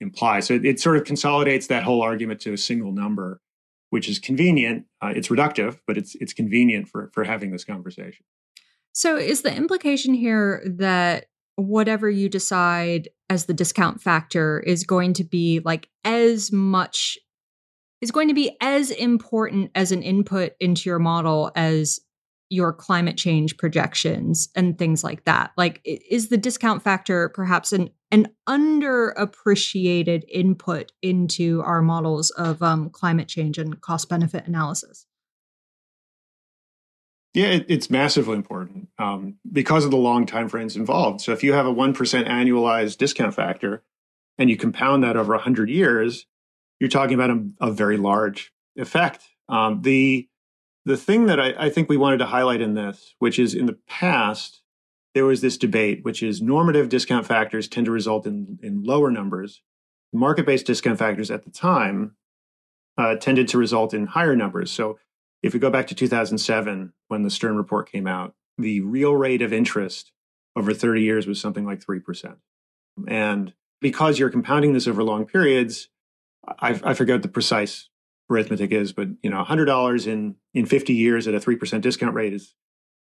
imply. 0.00 0.40
So 0.40 0.54
it, 0.54 0.64
it, 0.64 0.80
sort 0.80 0.96
of 0.96 1.04
consolidates 1.04 1.66
that 1.68 1.82
whole 1.82 2.02
argument 2.02 2.40
to 2.42 2.52
a 2.52 2.58
single 2.58 2.92
number, 2.92 3.40
which 3.90 4.08
is 4.08 4.18
convenient. 4.18 4.84
Uh, 5.02 5.12
it's 5.14 5.28
reductive, 5.28 5.78
but 5.86 5.96
it's 5.96 6.14
it's 6.16 6.32
convenient 6.32 6.88
for 6.88 7.10
for 7.12 7.24
having 7.24 7.50
this 7.50 7.64
conversation. 7.64 8.24
So, 8.92 9.16
is 9.16 9.42
the 9.42 9.54
implication 9.54 10.14
here 10.14 10.62
that 10.64 11.26
whatever 11.56 12.08
you 12.08 12.28
decide 12.28 13.08
as 13.28 13.46
the 13.46 13.54
discount 13.54 14.00
factor 14.00 14.60
is 14.60 14.84
going 14.84 15.12
to 15.14 15.24
be 15.24 15.60
like 15.64 15.88
as 16.04 16.52
much 16.52 17.18
is 18.00 18.12
going 18.12 18.28
to 18.28 18.34
be 18.34 18.56
as 18.60 18.92
important 18.92 19.70
as 19.74 19.90
an 19.90 20.02
input 20.02 20.52
into 20.60 20.88
your 20.88 21.00
model 21.00 21.50
as 21.56 21.98
your 22.48 22.72
climate 22.72 23.16
change 23.16 23.56
projections 23.56 24.48
and 24.54 24.78
things 24.78 25.02
like 25.02 25.24
that 25.24 25.50
like 25.56 25.80
is 25.84 26.28
the 26.28 26.36
discount 26.36 26.82
factor 26.82 27.28
perhaps 27.30 27.72
an 27.72 27.90
an 28.10 28.28
underappreciated 28.48 30.24
input 30.30 30.92
into 31.02 31.60
our 31.62 31.82
models 31.82 32.30
of 32.30 32.62
um, 32.62 32.90
climate 32.90 33.28
change 33.28 33.58
and 33.58 33.80
cost 33.80 34.08
benefit 34.08 34.46
analysis. 34.46 35.06
Yeah 37.34 37.48
it, 37.48 37.66
it's 37.68 37.90
massively 37.90 38.36
important 38.36 38.88
um, 38.98 39.36
because 39.50 39.84
of 39.84 39.90
the 39.90 39.96
long 39.96 40.26
time 40.26 40.48
frames 40.48 40.76
involved. 40.76 41.20
So 41.20 41.32
if 41.32 41.44
you 41.44 41.52
have 41.52 41.66
a 41.66 41.74
1% 41.74 41.94
annualized 42.26 42.96
discount 42.96 43.34
factor 43.34 43.82
and 44.38 44.48
you 44.48 44.56
compound 44.56 45.04
that 45.04 45.16
over 45.16 45.34
100 45.34 45.68
years 45.68 46.26
you're 46.80 46.88
talking 46.88 47.14
about 47.14 47.30
a, 47.30 47.46
a 47.60 47.70
very 47.70 47.96
large 47.96 48.52
effect. 48.76 49.24
Um, 49.48 49.82
the 49.82 50.28
the 50.84 50.96
thing 50.96 51.26
that 51.26 51.38
I, 51.38 51.54
I 51.58 51.70
think 51.70 51.88
we 51.88 51.98
wanted 51.98 52.18
to 52.18 52.26
highlight 52.26 52.62
in 52.62 52.72
this, 52.74 53.14
which 53.18 53.38
is 53.38 53.52
in 53.52 53.66
the 53.66 53.76
past, 53.86 54.62
there 55.18 55.24
was 55.24 55.40
this 55.40 55.58
debate, 55.58 56.04
which 56.04 56.22
is 56.22 56.40
normative 56.40 56.88
discount 56.88 57.26
factors 57.26 57.66
tend 57.66 57.86
to 57.86 57.90
result 57.90 58.24
in, 58.24 58.56
in 58.62 58.84
lower 58.84 59.10
numbers. 59.10 59.62
Market 60.12 60.46
based 60.46 60.64
discount 60.64 60.96
factors 60.96 61.28
at 61.28 61.42
the 61.42 61.50
time 61.50 62.14
uh, 62.96 63.16
tended 63.16 63.48
to 63.48 63.58
result 63.58 63.92
in 63.92 64.06
higher 64.06 64.36
numbers. 64.36 64.70
So 64.70 64.96
if 65.42 65.54
we 65.54 65.58
go 65.58 65.70
back 65.70 65.88
to 65.88 65.94
2007, 65.96 66.92
when 67.08 67.22
the 67.24 67.30
Stern 67.30 67.56
report 67.56 67.90
came 67.90 68.06
out, 68.06 68.36
the 68.58 68.80
real 68.80 69.16
rate 69.16 69.42
of 69.42 69.52
interest 69.52 70.12
over 70.54 70.72
30 70.72 71.02
years 71.02 71.26
was 71.26 71.40
something 71.40 71.66
like 71.66 71.84
3%. 71.84 72.36
And 73.08 73.52
because 73.80 74.20
you're 74.20 74.30
compounding 74.30 74.72
this 74.72 74.86
over 74.86 75.02
long 75.02 75.26
periods, 75.26 75.88
I, 76.46 76.80
I 76.84 76.94
forget 76.94 77.22
the 77.22 77.28
precise 77.28 77.88
arithmetic 78.30 78.70
is, 78.70 78.92
but 78.92 79.08
you 79.24 79.30
know, 79.30 79.42
hundred 79.42 79.64
dollars 79.64 80.06
in 80.06 80.36
in 80.54 80.64
fifty 80.64 80.94
years 80.94 81.26
at 81.26 81.34
a 81.34 81.40
three 81.40 81.56
percent 81.56 81.82
discount 81.82 82.14
rate 82.14 82.32
is 82.32 82.54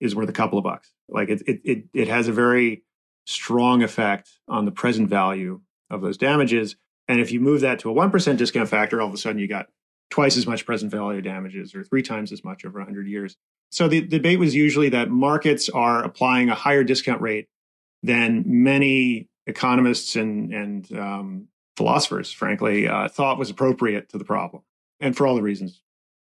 is 0.00 0.14
worth 0.14 0.28
a 0.28 0.32
couple 0.32 0.58
of 0.58 0.64
bucks. 0.64 0.92
Like 1.08 1.28
it 1.28 1.42
it 1.46 1.60
it, 1.64 1.84
it 1.92 2.08
has 2.08 2.28
a 2.28 2.32
very 2.32 2.82
strong 3.26 3.82
effect 3.82 4.30
on 4.48 4.64
the 4.64 4.72
present 4.72 5.08
value 5.08 5.60
of 5.90 6.00
those 6.00 6.16
damages. 6.16 6.76
And 7.08 7.20
if 7.20 7.32
you 7.32 7.40
move 7.40 7.60
that 7.60 7.80
to 7.80 7.90
a 7.90 7.92
one 7.92 8.10
percent 8.10 8.38
discount 8.38 8.68
factor, 8.68 9.00
all 9.00 9.08
of 9.08 9.14
a 9.14 9.18
sudden 9.18 9.38
you 9.38 9.48
got 9.48 9.68
twice 10.10 10.36
as 10.36 10.46
much 10.46 10.66
present 10.66 10.90
value 10.90 11.22
damages 11.22 11.74
or 11.74 11.84
three 11.84 12.02
times 12.02 12.32
as 12.32 12.44
much 12.44 12.64
over 12.64 12.80
100 12.80 13.06
years. 13.06 13.36
So 13.70 13.88
the, 13.88 14.00
the 14.00 14.18
debate 14.18 14.40
was 14.40 14.54
usually 14.54 14.88
that 14.90 15.08
markets 15.08 15.68
are 15.68 16.02
applying 16.02 16.50
a 16.50 16.54
higher 16.54 16.82
discount 16.82 17.20
rate 17.20 17.48
than 18.02 18.42
many 18.46 19.28
economists 19.46 20.16
and, 20.16 20.52
and 20.52 20.98
um, 20.98 21.48
philosophers, 21.76 22.32
frankly, 22.32 22.88
uh, 22.88 23.08
thought 23.08 23.38
was 23.38 23.50
appropriate 23.50 24.08
to 24.10 24.18
the 24.18 24.24
problem 24.24 24.62
and 24.98 25.16
for 25.16 25.26
all 25.26 25.36
the 25.36 25.42
reasons 25.42 25.82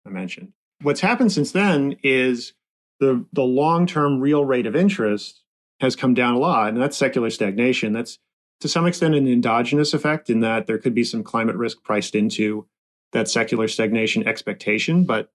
I 0.06 0.10
mentioned. 0.10 0.52
What's 0.82 1.00
happened 1.00 1.32
since 1.32 1.52
then 1.52 1.96
is 2.04 2.54
the 3.02 3.26
the 3.34 3.44
long 3.44 3.86
term 3.86 4.22
real 4.22 4.46
rate 4.46 4.68
of 4.68 4.76
interest 4.76 5.42
has 5.82 5.96
come 5.96 6.14
down 6.14 6.36
a 6.36 6.40
lot, 6.40 6.70
and 6.70 6.82
that's 6.82 6.96
secular 6.96 7.30
stagnation. 7.30 7.92
That's 7.92 8.20
to 8.62 8.70
some 8.70 8.86
extent 8.86 9.16
an 9.16 9.28
endogenous 9.28 9.94
effect 9.94 10.30
in 10.30 10.40
that 10.42 10.68
there 10.68 10.78
could 10.78 10.94
be 10.94 11.04
some 11.04 11.24
climate 11.24 11.56
risk 11.56 11.84
priced 11.84 12.16
into 12.16 12.68
that 13.12 13.28
secular 13.28 13.68
stagnation 13.68 14.26
expectation. 14.26 15.04
But 15.04 15.32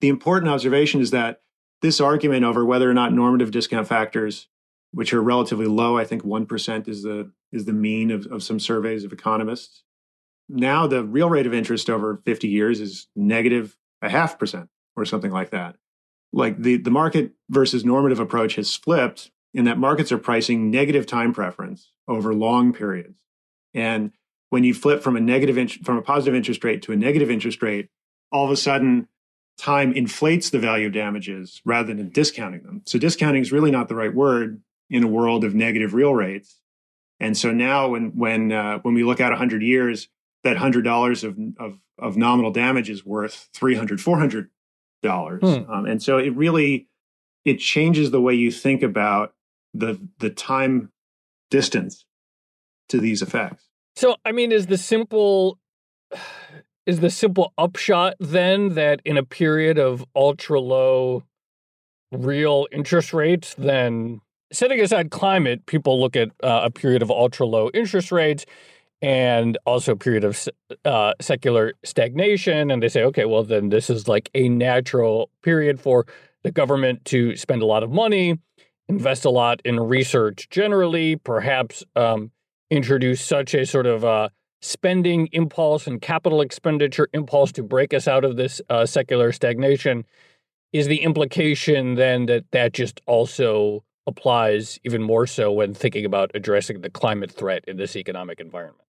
the 0.00 0.08
important 0.08 0.50
observation 0.50 1.00
is 1.00 1.10
that 1.10 1.42
this 1.82 2.00
argument 2.00 2.44
over 2.44 2.64
whether 2.64 2.90
or 2.90 2.94
not 2.94 3.12
normative 3.12 3.50
discount 3.50 3.86
factors, 3.86 4.48
which 4.90 5.12
are 5.12 5.22
relatively 5.22 5.66
low, 5.66 5.98
I 5.98 6.04
think 6.04 6.24
one 6.24 6.46
percent 6.46 6.88
is 6.88 7.02
the 7.02 7.30
is 7.52 7.66
the 7.66 7.72
mean 7.74 8.10
of, 8.10 8.26
of 8.26 8.42
some 8.42 8.58
surveys 8.58 9.04
of 9.04 9.12
economists, 9.12 9.84
now 10.48 10.86
the 10.86 11.04
real 11.04 11.28
rate 11.28 11.46
of 11.46 11.52
interest 11.52 11.90
over 11.90 12.22
50 12.24 12.48
years 12.48 12.80
is 12.80 13.08
negative 13.14 13.76
a 14.00 14.08
half 14.08 14.38
percent 14.38 14.70
or 14.96 15.04
something 15.04 15.30
like 15.30 15.50
that. 15.50 15.76
Like 16.32 16.60
the, 16.60 16.76
the 16.76 16.90
market 16.90 17.32
versus 17.48 17.84
normative 17.84 18.20
approach 18.20 18.56
has 18.56 18.74
flipped 18.74 19.30
in 19.54 19.64
that 19.64 19.78
markets 19.78 20.12
are 20.12 20.18
pricing 20.18 20.70
negative 20.70 21.06
time 21.06 21.32
preference 21.32 21.90
over 22.06 22.34
long 22.34 22.72
periods. 22.72 23.20
And 23.74 24.12
when 24.50 24.64
you 24.64 24.74
flip 24.74 25.02
from 25.02 25.16
a 25.16 25.20
negative 25.20 25.72
from 25.84 25.96
a 25.96 26.02
positive 26.02 26.34
interest 26.34 26.64
rate 26.64 26.82
to 26.82 26.92
a 26.92 26.96
negative 26.96 27.30
interest 27.30 27.62
rate, 27.62 27.88
all 28.30 28.44
of 28.44 28.50
a 28.50 28.56
sudden 28.56 29.08
time 29.58 29.92
inflates 29.92 30.50
the 30.50 30.58
value 30.58 30.86
of 30.86 30.92
damages 30.92 31.60
rather 31.64 31.92
than 31.92 32.10
discounting 32.10 32.62
them. 32.62 32.82
So 32.86 32.98
discounting 32.98 33.42
is 33.42 33.52
really 33.52 33.70
not 33.70 33.88
the 33.88 33.96
right 33.96 34.14
word 34.14 34.62
in 34.88 35.02
a 35.02 35.08
world 35.08 35.44
of 35.44 35.54
negative 35.54 35.92
real 35.92 36.14
rates. 36.14 36.60
And 37.20 37.36
so 37.36 37.50
now 37.50 37.88
when 37.88 38.16
when 38.16 38.52
uh, 38.52 38.78
when 38.78 38.94
we 38.94 39.04
look 39.04 39.20
at 39.20 39.30
100 39.30 39.62
years, 39.62 40.08
that 40.44 40.56
hundred 40.56 40.84
dollars 40.84 41.24
of, 41.24 41.36
of 41.58 41.78
of 41.98 42.16
nominal 42.16 42.52
damage 42.52 42.88
is 42.88 43.04
worth 43.04 43.48
300 43.54 44.00
400 44.00 44.50
dollars 45.02 45.40
hmm. 45.42 45.70
um, 45.70 45.86
and 45.86 46.02
so 46.02 46.18
it 46.18 46.34
really 46.36 46.88
it 47.44 47.58
changes 47.58 48.10
the 48.10 48.20
way 48.20 48.34
you 48.34 48.50
think 48.50 48.82
about 48.82 49.34
the 49.74 50.00
the 50.18 50.30
time 50.30 50.90
distance 51.50 52.04
to 52.88 52.98
these 52.98 53.22
effects 53.22 53.68
so 53.96 54.16
i 54.24 54.32
mean 54.32 54.50
is 54.52 54.66
the 54.66 54.78
simple 54.78 55.58
is 56.86 57.00
the 57.00 57.10
simple 57.10 57.52
upshot 57.58 58.14
then 58.18 58.74
that 58.74 59.00
in 59.04 59.16
a 59.16 59.22
period 59.22 59.78
of 59.78 60.04
ultra 60.16 60.60
low 60.60 61.22
real 62.10 62.66
interest 62.72 63.12
rates 63.12 63.54
then 63.58 64.20
setting 64.50 64.80
aside 64.80 65.10
climate 65.10 65.64
people 65.66 66.00
look 66.00 66.16
at 66.16 66.30
uh, 66.42 66.62
a 66.64 66.70
period 66.70 67.02
of 67.02 67.10
ultra 67.10 67.46
low 67.46 67.70
interest 67.74 68.10
rates 68.10 68.46
and 69.00 69.56
also 69.64 69.92
a 69.92 69.96
period 69.96 70.24
of 70.24 70.48
uh, 70.84 71.12
secular 71.20 71.74
stagnation. 71.84 72.70
And 72.70 72.82
they 72.82 72.88
say, 72.88 73.02
okay, 73.04 73.24
well, 73.24 73.44
then 73.44 73.68
this 73.68 73.90
is 73.90 74.08
like 74.08 74.30
a 74.34 74.48
natural 74.48 75.30
period 75.42 75.80
for 75.80 76.06
the 76.42 76.50
government 76.50 77.04
to 77.06 77.36
spend 77.36 77.62
a 77.62 77.66
lot 77.66 77.82
of 77.82 77.90
money, 77.90 78.38
invest 78.88 79.24
a 79.24 79.30
lot 79.30 79.60
in 79.64 79.78
research 79.80 80.48
generally, 80.50 81.16
perhaps 81.16 81.84
um, 81.96 82.30
introduce 82.70 83.24
such 83.24 83.54
a 83.54 83.64
sort 83.66 83.86
of 83.86 84.04
uh, 84.04 84.28
spending 84.60 85.28
impulse 85.32 85.86
and 85.86 86.00
capital 86.00 86.40
expenditure 86.40 87.08
impulse 87.12 87.52
to 87.52 87.62
break 87.62 87.94
us 87.94 88.08
out 88.08 88.24
of 88.24 88.36
this 88.36 88.60
uh, 88.68 88.84
secular 88.84 89.32
stagnation. 89.32 90.04
Is 90.72 90.86
the 90.86 91.02
implication 91.02 91.94
then 91.94 92.26
that 92.26 92.44
that 92.50 92.72
just 92.72 93.00
also 93.06 93.84
applies 94.06 94.78
even 94.84 95.02
more 95.02 95.26
so 95.26 95.52
when 95.52 95.74
thinking 95.74 96.04
about 96.04 96.30
addressing 96.34 96.80
the 96.80 96.90
climate 96.90 97.30
threat 97.30 97.64
in 97.66 97.76
this 97.76 97.96
economic 97.96 98.40
environment? 98.40 98.87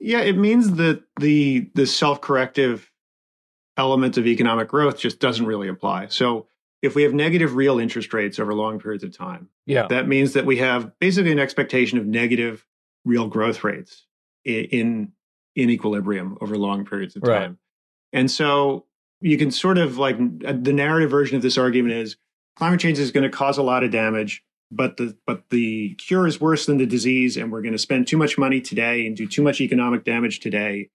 Yeah, 0.00 0.20
it 0.20 0.36
means 0.36 0.74
that 0.74 1.02
the 1.18 1.70
the 1.74 1.86
self-corrective 1.86 2.90
element 3.76 4.16
of 4.16 4.26
economic 4.26 4.68
growth 4.68 4.98
just 4.98 5.20
doesn't 5.20 5.46
really 5.46 5.68
apply. 5.68 6.08
So 6.08 6.46
if 6.82 6.94
we 6.94 7.02
have 7.02 7.14
negative 7.14 7.56
real 7.56 7.78
interest 7.78 8.12
rates 8.12 8.38
over 8.38 8.54
long 8.54 8.78
periods 8.78 9.04
of 9.04 9.16
time, 9.16 9.48
yeah. 9.66 9.86
that 9.88 10.06
means 10.06 10.32
that 10.34 10.46
we 10.46 10.58
have 10.58 10.98
basically 11.00 11.32
an 11.32 11.38
expectation 11.38 11.98
of 11.98 12.06
negative 12.06 12.64
real 13.04 13.26
growth 13.26 13.64
rates 13.64 14.06
in 14.44 15.12
in 15.56 15.70
equilibrium 15.70 16.38
over 16.40 16.56
long 16.56 16.84
periods 16.84 17.16
of 17.16 17.22
time. 17.22 17.32
Right. 17.32 17.56
And 18.12 18.30
so 18.30 18.86
you 19.20 19.36
can 19.36 19.50
sort 19.50 19.78
of 19.78 19.98
like 19.98 20.16
the 20.18 20.72
narrative 20.72 21.10
version 21.10 21.36
of 21.36 21.42
this 21.42 21.58
argument 21.58 21.94
is 21.94 22.16
climate 22.56 22.80
change 22.80 22.98
is 22.98 23.10
going 23.10 23.24
to 23.24 23.30
cause 23.30 23.58
a 23.58 23.62
lot 23.62 23.82
of 23.82 23.90
damage 23.90 24.44
but 24.70 24.96
the 24.96 25.16
but 25.26 25.48
the 25.50 25.94
cure 25.94 26.26
is 26.26 26.40
worse 26.40 26.66
than 26.66 26.78
the 26.78 26.86
disease, 26.86 27.36
and 27.36 27.50
we're 27.50 27.62
going 27.62 27.72
to 27.72 27.78
spend 27.78 28.06
too 28.06 28.16
much 28.16 28.36
money 28.36 28.60
today 28.60 29.06
and 29.06 29.16
do 29.16 29.26
too 29.26 29.42
much 29.42 29.60
economic 29.60 30.04
damage 30.04 30.40
today. 30.40 30.90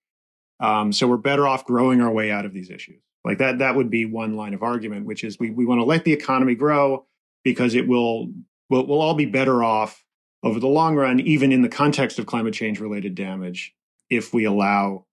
Um, 0.59 0.93
so 0.93 1.07
we're 1.07 1.17
better 1.17 1.47
off 1.47 1.65
growing 1.65 2.01
our 2.01 2.11
way 2.11 2.31
out 2.31 2.45
of 2.45 2.53
these 2.53 2.69
issues. 2.69 3.01
Like 3.25 3.39
that, 3.39 3.59
that 3.59 3.75
would 3.75 3.89
be 3.89 4.05
one 4.05 4.35
line 4.35 4.53
of 4.53 4.63
argument, 4.63 5.05
which 5.05 5.23
is 5.23 5.39
we 5.39 5.49
we 5.49 5.65
want 5.65 5.79
to 5.79 5.85
let 5.85 6.03
the 6.03 6.13
economy 6.13 6.55
grow 6.55 7.05
because 7.43 7.73
it 7.73 7.87
will 7.87 8.31
will 8.69 8.85
we'll 8.85 9.01
all 9.01 9.15
be 9.15 9.25
better 9.25 9.63
off 9.63 10.03
over 10.43 10.59
the 10.59 10.67
long 10.67 10.95
run, 10.95 11.19
even 11.21 11.51
in 11.51 11.61
the 11.61 11.69
context 11.69 12.19
of 12.19 12.25
climate 12.25 12.53
change 12.53 12.79
related 12.79 13.15
damage, 13.15 13.73
if 14.09 14.33
we 14.33 14.43
allow 14.43 15.05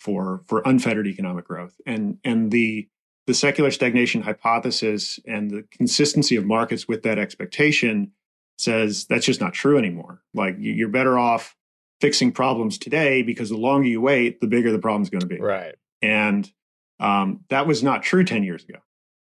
for 0.00 0.42
for 0.46 0.62
unfettered 0.64 1.06
economic 1.06 1.44
growth. 1.44 1.76
And 1.86 2.18
and 2.24 2.50
the 2.50 2.88
the 3.30 3.34
secular 3.34 3.70
stagnation 3.70 4.22
hypothesis 4.22 5.20
and 5.24 5.52
the 5.52 5.62
consistency 5.70 6.34
of 6.34 6.44
markets 6.44 6.88
with 6.88 7.04
that 7.04 7.16
expectation 7.16 8.10
says 8.58 9.04
that's 9.04 9.24
just 9.24 9.40
not 9.40 9.52
true 9.52 9.78
anymore. 9.78 10.20
Like 10.34 10.56
you're 10.58 10.88
better 10.88 11.16
off 11.16 11.54
fixing 12.00 12.32
problems 12.32 12.76
today 12.76 13.22
because 13.22 13.48
the 13.48 13.56
longer 13.56 13.86
you 13.86 14.00
wait, 14.00 14.40
the 14.40 14.48
bigger 14.48 14.72
the 14.72 14.80
problem's 14.80 15.10
going 15.10 15.20
to 15.20 15.28
be. 15.28 15.38
Right. 15.38 15.76
And 16.02 16.50
um, 16.98 17.44
that 17.50 17.68
was 17.68 17.84
not 17.84 18.02
true 18.02 18.24
10 18.24 18.42
years 18.42 18.64
ago, 18.64 18.80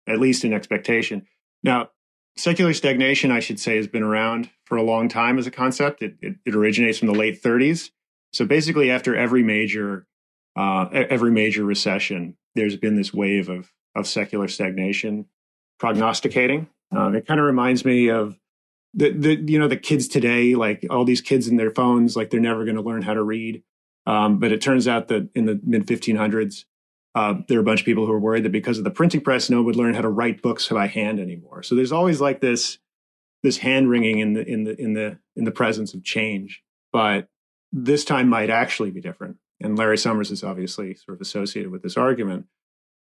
at 0.08 0.18
least 0.18 0.46
in 0.46 0.54
expectation. 0.54 1.28
Now, 1.62 1.90
secular 2.38 2.74
stagnation, 2.74 3.32
I 3.32 3.42
should 3.42 3.60
say, 3.60 3.76
has 3.76 3.88
been 3.88 4.04
around 4.04 4.50
for 4.64 4.78
a 4.78 4.82
long 4.82 5.10
time 5.10 5.38
as 5.38 5.46
a 5.46 5.52
concept. 5.52 6.02
It, 6.02 6.16
it, 6.22 6.36
it 6.46 6.56
originates 6.56 7.00
from 7.00 7.10
the 7.10 7.20
late 7.20 7.44
30s. 7.44 7.90
So 8.32 8.46
basically, 8.46 8.92
after 8.92 9.14
every 9.14 9.44
major 9.44 10.08
uh, 10.56 10.88
every 10.94 11.32
major 11.32 11.66
recession, 11.66 12.38
there's 12.56 12.78
been 12.78 12.96
this 12.96 13.14
wave 13.14 13.50
of 13.50 13.74
of 13.96 14.08
secular 14.08 14.48
stagnation 14.48 15.26
prognosticating. 15.80 16.68
Um, 16.96 17.16
it 17.16 17.26
kind 17.28 17.40
of 17.40 17.46
reminds 17.46 17.86
me 17.86 18.10
of 18.10 18.38
the, 18.94 19.12
the 19.12 19.36
you 19.36 19.60
know 19.60 19.68
the 19.68 19.78
kids 19.78 20.08
today, 20.08 20.56
like 20.56 20.86
all 20.90 21.06
these 21.06 21.22
kids 21.22 21.48
in 21.48 21.58
their 21.58 21.72
phones, 21.72 22.16
like 22.16 22.30
they're 22.30 22.40
never 22.40 22.66
going 22.66 22.76
to 22.76 22.82
learn 22.82 23.02
how 23.02 23.14
to 23.14 23.24
read. 23.24 23.64
Um, 24.06 24.40
but 24.40 24.52
it 24.52 24.62
turns 24.62 24.88
out 24.88 25.08
that 25.10 25.30
in 25.36 25.46
the 25.46 25.60
mid 25.64 25.86
1500s, 25.86 26.66
uh, 27.16 27.36
there 27.48 27.58
are 27.58 27.62
a 27.62 27.66
bunch 27.66 27.82
of 27.82 27.86
people 27.86 28.06
who 28.06 28.12
are 28.12 28.20
worried 28.20 28.44
that 28.44 28.52
because 28.52 28.78
of 28.78 28.84
the 28.84 28.92
printing 28.92 29.22
press, 29.22 29.50
no 29.50 29.58
one 29.58 29.66
would 29.66 29.76
learn 29.76 29.94
how 29.94 30.02
to 30.02 30.10
write 30.10 30.42
books 30.42 30.68
by 30.68 30.88
hand 30.88 31.20
anymore. 31.20 31.62
So 31.64 31.76
there's 31.76 31.92
always 31.92 32.20
like 32.20 32.42
this 32.42 32.80
this 33.44 33.58
hand 33.58 33.90
wringing 33.90 34.20
in 34.20 34.34
the 34.34 34.46
in 34.46 34.64
the 34.64 34.80
in 34.82 34.94
the 34.94 35.20
in 35.36 35.44
the 35.44 35.52
presence 35.52 35.94
of 35.94 36.04
change. 36.04 36.64
But 36.92 37.28
this 37.72 38.04
time 38.04 38.28
might 38.28 38.50
actually 38.50 38.92
be 38.92 39.02
different. 39.02 39.38
And 39.62 39.78
Larry 39.78 39.98
Summers 39.98 40.32
is 40.32 40.44
obviously 40.44 40.96
sort 40.96 41.18
of 41.18 41.22
associated 41.22 41.72
with 41.72 41.84
this 41.84 41.98
argument. 41.98 42.46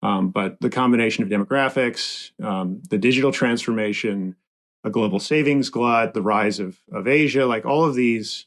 Um, 0.01 0.29
but 0.29 0.59
the 0.61 0.69
combination 0.69 1.23
of 1.23 1.29
demographics, 1.29 2.31
um, 2.43 2.81
the 2.89 2.97
digital 2.97 3.31
transformation, 3.31 4.35
a 4.83 4.89
global 4.89 5.19
savings 5.19 5.69
glut, 5.69 6.13
the 6.13 6.21
rise 6.21 6.59
of, 6.59 6.79
of 6.91 7.07
Asia, 7.07 7.45
like 7.45 7.65
all 7.65 7.83
of 7.83 7.95
these, 7.95 8.45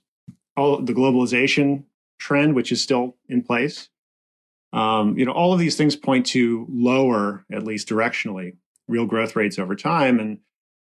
all 0.57 0.81
the 0.81 0.95
globalization 0.95 1.85
trend, 2.19 2.55
which 2.55 2.73
is 2.73 2.81
still 2.81 3.17
in 3.29 3.43
place, 3.43 3.91
um, 4.73 5.19
you 5.19 5.27
know, 5.27 5.33
all 5.33 5.53
of 5.53 5.59
these 5.59 5.77
things 5.77 5.97
point 5.97 6.27
to 6.27 6.67
lower, 6.71 7.45
at 7.53 7.65
least 7.65 7.89
directionally, 7.89 8.57
real 8.89 9.07
growth 9.07 9.37
rates 9.37 9.59
over 9.59 9.77
time. 9.77 10.19
And 10.19 10.39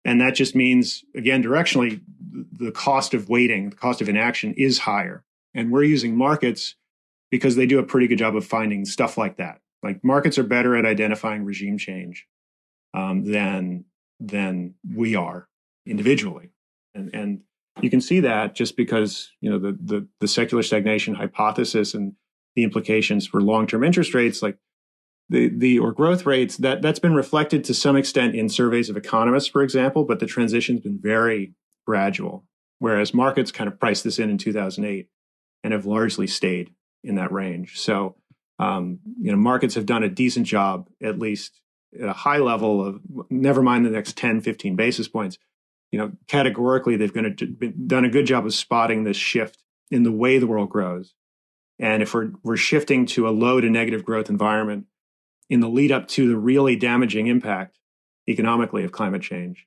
and 0.05 0.21
that 0.21 0.35
just 0.35 0.55
means, 0.55 1.03
again, 1.13 1.43
directionally, 1.43 2.01
the 2.31 2.71
cost 2.71 3.13
of 3.13 3.27
waiting, 3.27 3.71
the 3.71 3.75
cost 3.75 4.01
of 4.01 4.07
inaction 4.07 4.53
is 4.53 4.79
higher. 4.79 5.25
And 5.53 5.71
we're 5.71 5.83
using 5.83 6.15
markets 6.15 6.75
because 7.31 7.55
they 7.55 7.65
do 7.65 7.79
a 7.79 7.83
pretty 7.83 8.07
good 8.07 8.17
job 8.17 8.35
of 8.35 8.45
finding 8.45 8.85
stuff 8.85 9.17
like 9.17 9.37
that. 9.37 9.59
Like 9.83 10.03
markets 10.03 10.37
are 10.37 10.43
better 10.43 10.75
at 10.75 10.85
identifying 10.85 11.45
regime 11.45 11.77
change 11.77 12.27
um, 12.93 13.23
than 13.31 13.85
than 14.19 14.75
we 14.95 15.15
are 15.15 15.47
individually, 15.85 16.51
and 16.93 17.09
and 17.13 17.41
you 17.81 17.89
can 17.89 18.01
see 18.01 18.19
that 18.21 18.55
just 18.55 18.75
because 18.75 19.31
you 19.41 19.49
know 19.49 19.59
the 19.59 19.77
the, 19.81 20.07
the 20.19 20.27
secular 20.27 20.63
stagnation 20.63 21.15
hypothesis 21.15 21.93
and 21.93 22.13
the 22.55 22.63
implications 22.63 23.27
for 23.27 23.41
long 23.41 23.67
term 23.67 23.83
interest 23.83 24.13
rates, 24.13 24.41
like 24.41 24.57
the 25.29 25.49
the 25.49 25.79
or 25.79 25.91
growth 25.91 26.25
rates 26.25 26.57
that 26.57 26.81
that's 26.81 26.99
been 26.99 27.13
reflected 27.13 27.63
to 27.63 27.73
some 27.73 27.95
extent 27.95 28.35
in 28.35 28.49
surveys 28.49 28.89
of 28.89 28.97
economists, 28.97 29.47
for 29.47 29.61
example, 29.61 30.03
but 30.03 30.19
the 30.19 30.25
transition's 30.25 30.81
been 30.81 30.99
very 31.01 31.53
gradual. 31.85 32.45
Whereas 32.79 33.13
markets 33.13 33.51
kind 33.51 33.67
of 33.67 33.79
priced 33.79 34.03
this 34.03 34.19
in 34.19 34.29
in 34.29 34.37
2008 34.37 35.07
and 35.63 35.73
have 35.73 35.85
largely 35.85 36.27
stayed 36.27 36.73
in 37.03 37.15
that 37.15 37.31
range. 37.31 37.79
So, 37.79 38.15
um, 38.59 38.99
you 39.19 39.31
know, 39.31 39.37
markets 39.37 39.75
have 39.75 39.85
done 39.85 40.03
a 40.03 40.09
decent 40.09 40.45
job, 40.45 40.89
at 41.01 41.17
least 41.17 41.61
at 41.99 42.07
a 42.07 42.13
high 42.13 42.37
level 42.37 42.85
of 42.85 43.01
never 43.29 43.63
mind 43.63 43.85
the 43.85 43.89
next 43.89 44.17
10, 44.17 44.41
15 44.41 44.75
basis 44.75 45.07
points. 45.07 45.37
You 45.91 45.99
know, 45.99 46.11
categorically, 46.27 46.97
they've 46.97 47.13
gonna, 47.13 47.31
done 47.31 48.05
a 48.05 48.09
good 48.09 48.27
job 48.27 48.45
of 48.45 48.53
spotting 48.53 49.03
this 49.03 49.17
shift 49.17 49.57
in 49.89 50.03
the 50.03 50.11
way 50.11 50.37
the 50.37 50.45
world 50.45 50.69
grows. 50.69 51.15
And 51.79 52.03
if 52.03 52.13
we're, 52.13 52.31
we're 52.43 52.57
shifting 52.57 53.05
to 53.07 53.27
a 53.27 53.31
low 53.31 53.61
to 53.61 53.69
negative 53.69 54.03
growth 54.03 54.29
environment 54.29 54.85
in 55.49 55.61
the 55.61 55.69
lead 55.69 55.91
up 55.91 56.07
to 56.09 56.27
the 56.27 56.37
really 56.37 56.75
damaging 56.75 57.27
impact 57.27 57.79
economically 58.27 58.83
of 58.83 58.91
climate 58.91 59.23
change, 59.23 59.65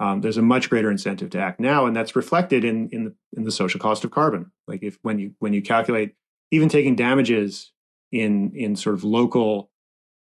um, 0.00 0.20
there's 0.20 0.36
a 0.36 0.42
much 0.42 0.68
greater 0.68 0.90
incentive 0.90 1.30
to 1.30 1.38
act 1.38 1.60
now, 1.60 1.86
and 1.86 1.94
that's 1.94 2.16
reflected 2.16 2.64
in 2.64 2.88
in 2.88 3.04
the, 3.04 3.14
in 3.36 3.44
the 3.44 3.52
social 3.52 3.78
cost 3.78 4.04
of 4.04 4.10
carbon. 4.10 4.50
Like 4.66 4.82
if 4.82 4.98
when 5.02 5.20
you 5.20 5.34
when 5.38 5.52
you 5.52 5.62
calculate 5.62 6.16
even 6.50 6.68
taking 6.68 6.96
damages 6.96 7.70
in 8.12 8.52
in 8.54 8.76
sort 8.76 8.94
of 8.94 9.02
local 9.02 9.70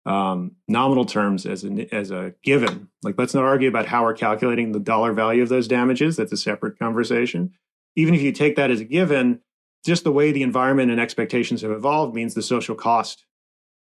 um, 0.05 0.55
nominal 0.67 1.05
terms 1.05 1.45
as 1.45 1.63
a 1.65 1.93
as 1.93 2.11
a 2.11 2.33
given. 2.43 2.89
Like 3.03 3.15
let's 3.17 3.33
not 3.33 3.43
argue 3.43 3.67
about 3.67 3.87
how 3.87 4.03
we're 4.03 4.13
calculating 4.13 4.71
the 4.71 4.79
dollar 4.79 5.11
value 5.11 5.43
of 5.43 5.49
those 5.49 5.67
damages. 5.67 6.15
That's 6.15 6.31
a 6.31 6.37
separate 6.37 6.79
conversation. 6.79 7.51
Even 7.95 8.13
if 8.13 8.21
you 8.21 8.31
take 8.31 8.55
that 8.55 8.71
as 8.71 8.79
a 8.79 8.85
given, 8.85 9.41
just 9.83 10.03
the 10.03 10.11
way 10.11 10.31
the 10.31 10.43
environment 10.43 10.91
and 10.91 11.01
expectations 11.01 11.61
have 11.61 11.71
evolved 11.71 12.15
means 12.15 12.33
the 12.33 12.41
social 12.41 12.75
cost 12.75 13.25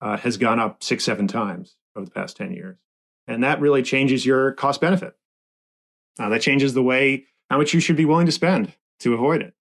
uh, 0.01 0.17
has 0.17 0.37
gone 0.37 0.59
up 0.59 0.83
six 0.83 1.05
seven 1.05 1.29
times 1.29 1.77
over 1.95 2.07
the 2.07 2.13
past 2.13 2.37
ten 2.37 2.53
years, 2.53 2.79
and 3.27 3.43
that 3.43 3.61
really 3.61 3.83
changes 3.83 4.25
your 4.25 4.53
cost 4.53 4.81
benefit. 4.81 5.15
Uh, 6.19 6.29
that 6.31 6.43
changes 6.43 6.75
the 6.75 6.83
way 6.83 7.27
how 7.51 7.59
much 7.59 7.73
you 7.73 7.81
should 7.81 7.97
be 7.97 8.05
willing 8.05 8.27
to 8.27 8.33
spend 8.33 8.73
to 9.01 9.15
avoid 9.15 9.43
it. 9.43 9.55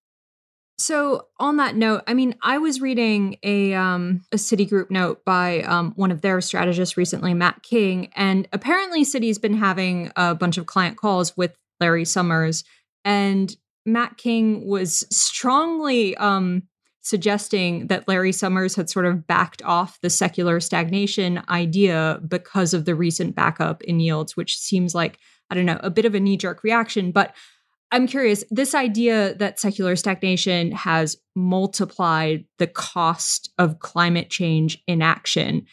So 0.79 1.27
on 1.39 1.57
that 1.57 1.75
note, 1.75 2.03
I 2.05 2.13
mean, 2.13 2.35
I 2.43 2.59
was 2.59 2.81
reading 2.81 3.37
a 3.41 3.73
um, 3.73 4.21
a 4.31 4.37
Citigroup 4.37 4.91
note 4.91 5.25
by 5.25 5.61
um, 5.61 5.93
one 5.95 6.11
of 6.11 6.21
their 6.21 6.39
strategists 6.39 6.97
recently, 6.97 7.33
Matt 7.33 7.63
King, 7.63 8.11
and 8.15 8.47
apparently 8.53 9.03
Citi's 9.03 9.39
been 9.39 9.55
having 9.55 10.11
a 10.15 10.35
bunch 10.35 10.57
of 10.57 10.67
client 10.67 10.97
calls 10.97 11.35
with 11.35 11.57
Larry 11.79 12.05
Summers, 12.05 12.63
and 13.03 13.55
Matt 13.87 14.17
King 14.17 14.67
was 14.67 15.03
strongly 15.09 16.15
um, 16.17 16.63
suggesting 17.01 17.87
that 17.87 18.07
Larry 18.07 18.31
Summers 18.31 18.75
had 18.75 18.87
sort 18.87 19.07
of 19.07 19.25
backed 19.25 19.63
off 19.63 19.99
the 20.01 20.11
secular 20.11 20.59
stagnation 20.59 21.41
idea 21.49 22.21
because 22.27 22.75
of 22.75 22.85
the 22.85 22.93
recent 22.93 23.33
backup 23.33 23.81
in 23.83 23.99
yields, 23.99 24.37
which 24.37 24.59
seems 24.59 24.93
like 24.93 25.17
I 25.49 25.55
don't 25.55 25.65
know, 25.65 25.79
a 25.81 25.89
bit 25.89 26.05
of 26.05 26.13
a 26.13 26.19
knee 26.19 26.37
jerk 26.37 26.63
reaction. 26.63 27.11
But 27.11 27.33
I'm 27.91 28.07
curious 28.07 28.43
this 28.51 28.75
idea 28.75 29.33
that 29.35 29.59
secular 29.59 29.95
stagnation 29.95 30.71
has 30.73 31.17
multiplied 31.35 32.45
the 32.57 32.67
cost 32.67 33.51
of 33.57 33.79
climate 33.79 34.29
change 34.29 34.83
inaction. 34.87 35.65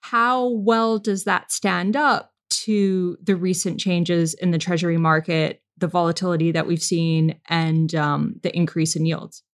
How 0.00 0.48
well 0.48 0.98
does 0.98 1.24
that 1.24 1.52
stand 1.52 1.94
up 1.94 2.32
to 2.50 3.16
the 3.22 3.36
recent 3.36 3.78
changes 3.78 4.34
in 4.34 4.50
the 4.50 4.58
treasury 4.58 4.96
market, 4.96 5.62
the 5.78 5.86
volatility 5.86 6.50
that 6.52 6.66
we've 6.66 6.82
seen, 6.82 7.38
and 7.48 7.94
um, 7.94 8.40
the 8.42 8.54
increase 8.56 8.96
in 8.96 9.06
yields? 9.06 9.44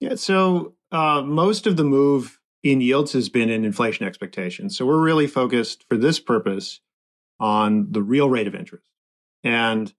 Yeah, 0.00 0.16
so 0.16 0.74
uh, 0.92 1.22
most 1.22 1.66
of 1.66 1.76
the 1.76 1.84
move 1.84 2.38
in 2.62 2.80
yields 2.80 3.12
has 3.12 3.28
been 3.28 3.48
in 3.48 3.64
inflation 3.64 4.06
expectations. 4.06 4.76
So 4.76 4.84
we're 4.84 5.02
really 5.02 5.26
focused 5.26 5.84
for 5.88 5.96
this 5.96 6.20
purpose 6.20 6.80
on 7.40 7.90
the 7.90 8.02
real 8.02 8.28
rate 8.28 8.46
of 8.46 8.54
interest. 8.54 8.90
And 9.42 9.92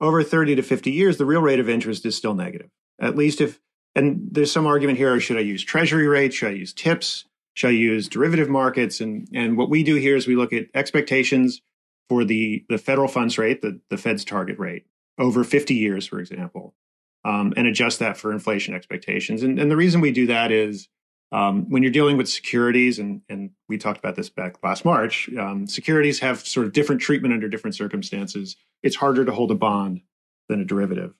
over 0.00 0.22
30 0.22 0.56
to 0.56 0.62
50 0.62 0.90
years, 0.90 1.16
the 1.16 1.26
real 1.26 1.42
rate 1.42 1.60
of 1.60 1.68
interest 1.68 2.06
is 2.06 2.16
still 2.16 2.34
negative. 2.34 2.70
At 3.00 3.16
least 3.16 3.40
if, 3.40 3.60
and 3.94 4.28
there's 4.30 4.52
some 4.52 4.66
argument 4.66 4.98
here 4.98 5.18
should 5.20 5.36
I 5.36 5.40
use 5.40 5.62
treasury 5.62 6.06
rates? 6.06 6.36
Should 6.36 6.48
I 6.48 6.54
use 6.54 6.72
tips? 6.72 7.24
Should 7.54 7.68
I 7.68 7.72
use 7.72 8.08
derivative 8.08 8.48
markets? 8.48 9.00
And, 9.00 9.28
and 9.34 9.56
what 9.56 9.70
we 9.70 9.82
do 9.82 9.96
here 9.96 10.16
is 10.16 10.26
we 10.26 10.36
look 10.36 10.52
at 10.52 10.66
expectations 10.74 11.60
for 12.08 12.24
the, 12.24 12.64
the 12.68 12.78
federal 12.78 13.08
funds 13.08 13.38
rate, 13.38 13.62
the, 13.62 13.80
the 13.90 13.96
Fed's 13.96 14.24
target 14.24 14.58
rate, 14.58 14.86
over 15.18 15.44
50 15.44 15.74
years, 15.74 16.06
for 16.06 16.18
example, 16.20 16.74
um, 17.24 17.52
and 17.56 17.66
adjust 17.66 17.98
that 17.98 18.16
for 18.16 18.32
inflation 18.32 18.74
expectations. 18.74 19.42
And, 19.42 19.58
and 19.58 19.70
the 19.70 19.76
reason 19.76 20.00
we 20.00 20.12
do 20.12 20.26
that 20.26 20.50
is 20.50 20.88
um, 21.32 21.70
when 21.70 21.82
you're 21.82 21.92
dealing 21.92 22.16
with 22.16 22.28
securities, 22.28 22.98
and, 22.98 23.22
and 23.28 23.50
we 23.68 23.78
talked 23.78 23.98
about 23.98 24.16
this 24.16 24.28
back 24.28 24.56
last 24.64 24.84
March, 24.84 25.30
um, 25.38 25.66
securities 25.66 26.18
have 26.20 26.44
sort 26.44 26.66
of 26.66 26.72
different 26.72 27.00
treatment 27.00 27.32
under 27.32 27.48
different 27.48 27.76
circumstances. 27.76 28.56
It's 28.82 28.96
harder 28.96 29.24
to 29.24 29.32
hold 29.32 29.50
a 29.50 29.54
bond 29.54 30.02
than 30.48 30.60
a 30.60 30.64
derivative, 30.64 31.14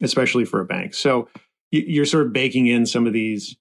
especially 0.00 0.46
for 0.46 0.60
a 0.60 0.64
bank. 0.64 0.94
So 0.94 1.28
you're 1.70 2.06
sort 2.06 2.26
of 2.26 2.32
baking 2.32 2.66
in 2.66 2.86
some 2.86 3.06
of 3.06 3.12
these 3.12 3.56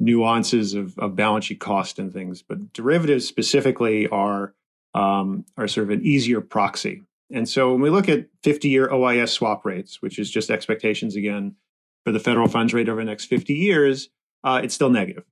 nuances 0.00 0.74
of, 0.74 0.98
of 0.98 1.14
balance 1.14 1.44
sheet 1.44 1.60
cost 1.60 2.00
and 2.00 2.12
things, 2.12 2.42
but 2.42 2.72
derivatives 2.72 3.26
specifically 3.26 4.08
are 4.08 4.54
um, 4.94 5.46
are 5.56 5.68
sort 5.68 5.84
of 5.84 5.90
an 5.90 6.04
easier 6.04 6.40
proxy. 6.40 7.02
And 7.30 7.48
so 7.48 7.72
when 7.72 7.80
we 7.80 7.88
look 7.88 8.08
at 8.08 8.26
50 8.42 8.68
year 8.68 8.88
OIS 8.88 9.30
swap 9.30 9.64
rates, 9.64 10.02
which 10.02 10.18
is 10.18 10.30
just 10.30 10.50
expectations 10.50 11.16
again 11.16 11.54
for 12.04 12.12
the 12.12 12.20
federal 12.20 12.48
funds 12.48 12.74
rate 12.74 12.88
over 12.88 13.00
the 13.00 13.06
next 13.06 13.26
50 13.26 13.54
years, 13.54 14.10
uh, 14.44 14.60
it's 14.62 14.74
still 14.74 14.90
negative, 14.90 15.24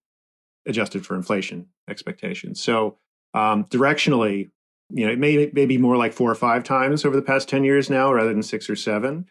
adjusted 0.67 1.05
for 1.05 1.15
inflation 1.15 1.67
expectations. 1.89 2.63
So 2.63 2.99
um, 3.35 3.65
directionally, 3.65 4.51
you 4.91 5.07
know, 5.07 5.13
it 5.13 5.19
may, 5.19 5.51
may 5.53 5.67
be 5.67 5.79
more 5.79 5.97
like 5.97 6.13
four 6.13 6.31
or 6.31 6.35
five 6.35 6.65
times 6.65 7.05
over 7.05 7.17
the 7.17 7.23
past 7.23 7.49
10 7.49 7.65
years 7.65 7.91
now 7.91 8.13
rather 8.13 8.33
than 8.33 8.43
six 8.43 8.69
or 8.69 8.77
seven. 8.77 9.27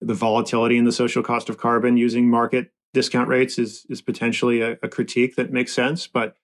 The 0.00 0.14
volatility 0.14 0.78
in 0.78 0.84
the 0.84 0.92
social 0.92 1.22
cost 1.22 1.48
of 1.48 1.58
carbon 1.58 1.96
using 1.96 2.28
market 2.28 2.70
discount 2.92 3.28
rates 3.28 3.58
is, 3.58 3.86
is 3.88 4.02
potentially 4.02 4.60
a, 4.60 4.72
a 4.82 4.88
critique 4.88 5.36
that 5.36 5.52
makes 5.52 5.72
sense, 5.72 6.06
but, 6.06 6.36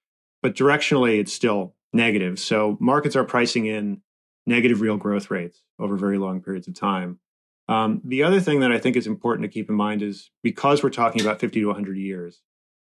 but 0.43 0.55
directionally, 0.55 1.19
it's 1.19 1.33
still 1.33 1.75
negative. 1.93 2.39
So 2.39 2.77
markets 2.81 3.17
are 3.17 3.25
pricing 3.25 3.67
in 3.67 4.03
negative 4.47 4.81
real 4.81 4.97
growth 4.97 5.31
rates 5.31 5.63
over 5.79 5.97
very 5.97 6.19
long 6.19 6.41
periods 6.41 6.69
of 6.69 6.75
time. 6.75 7.19
Um, 7.69 8.01
the 8.05 8.23
other 8.23 8.41
thing 8.41 8.61
that 8.61 8.73
I 8.73 8.79
think 8.79 8.97
is 8.97 9.07
important 9.07 9.45
to 9.45 9.53
keep 9.53 9.69
in 9.69 9.77
mind 9.77 10.03
is 10.03 10.31
because 10.43 10.83
we're 10.83 10.91
talking 10.91 11.21
about 11.21 11.39
50 11.39 11.61
to 11.61 11.67
100 11.67 11.99
years, 11.99 12.41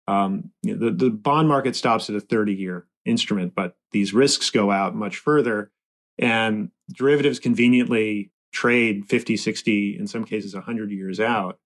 um, 0.10 0.50
you 0.64 0.76
know, 0.76 0.90
the, 0.90 0.92
the 0.92 1.10
bond 1.12 1.48
market 1.48 1.76
stops 1.76 2.10
at 2.10 2.16
a 2.16 2.20
30 2.20 2.56
year 2.56 2.88
instrument, 3.06 3.54
but 3.54 3.76
these 3.92 4.12
risks 4.12 4.50
go 4.50 4.72
out 4.72 4.96
much 4.96 5.18
further. 5.18 5.72
And 6.18 6.72
derivatives 6.92 7.40
conveniently 7.40 8.32
trade 8.52 9.06
50, 9.08 9.38
60, 9.38 9.98
in 9.98 10.08
some 10.08 10.26
cases 10.26 10.56
100 10.56 10.92
years 10.92 11.20
out. 11.20 11.60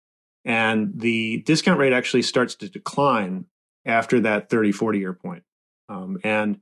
And 0.44 0.98
the 0.98 1.42
discount 1.42 1.79
rate 1.79 1.92
actually 1.92 2.22
starts 2.22 2.55
to 2.57 2.68
decline 2.70 3.44
after 3.85 4.20
that 4.20 4.48
30, 4.48 4.72
40 4.72 4.98
year 4.98 5.12
point. 5.12 5.42
Um, 5.90 6.18
and 6.24 6.61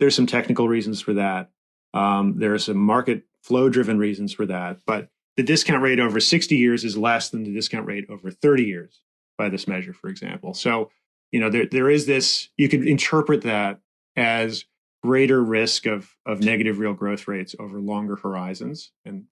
there's 0.00 0.16
some 0.16 0.26
technical 0.26 0.68
reasons 0.68 1.00
for 1.00 1.14
that. 1.14 1.50
Um, 1.94 2.38
there 2.38 2.54
are 2.54 2.58
some 2.58 2.76
market 2.76 3.22
flow 3.40 3.68
driven 3.68 3.98
reasons 3.98 4.32
for 4.32 4.46
that. 4.46 4.78
But 4.84 5.10
the 5.36 5.44
discount 5.44 5.82
rate 5.82 6.00
over 6.00 6.18
60 6.18 6.56
years 6.56 6.82
is 6.82 6.96
less 6.98 7.30
than 7.30 7.44
the 7.44 7.54
discount 7.54 7.86
rate 7.86 8.06
over 8.10 8.32
30 8.32 8.64
years 8.64 9.00
by 9.38 9.48
this 9.48 9.68
measure, 9.68 9.92
for 9.92 10.08
example. 10.08 10.54
So, 10.54 10.90
you 11.32 11.40
know, 11.40 11.50
there, 11.50 11.66
there 11.66 11.90
is 11.90 12.06
this, 12.06 12.48
you 12.56 12.68
could 12.68 12.86
interpret 12.86 13.42
that 13.42 13.80
as 14.16 14.64
greater 15.02 15.42
risk 15.42 15.86
of, 15.86 16.14
of 16.26 16.40
negative 16.40 16.78
real 16.78 16.94
growth 16.94 17.26
rates 17.28 17.54
over 17.58 17.80
longer 17.80 18.16
horizons 18.16 18.92
and 19.04 19.24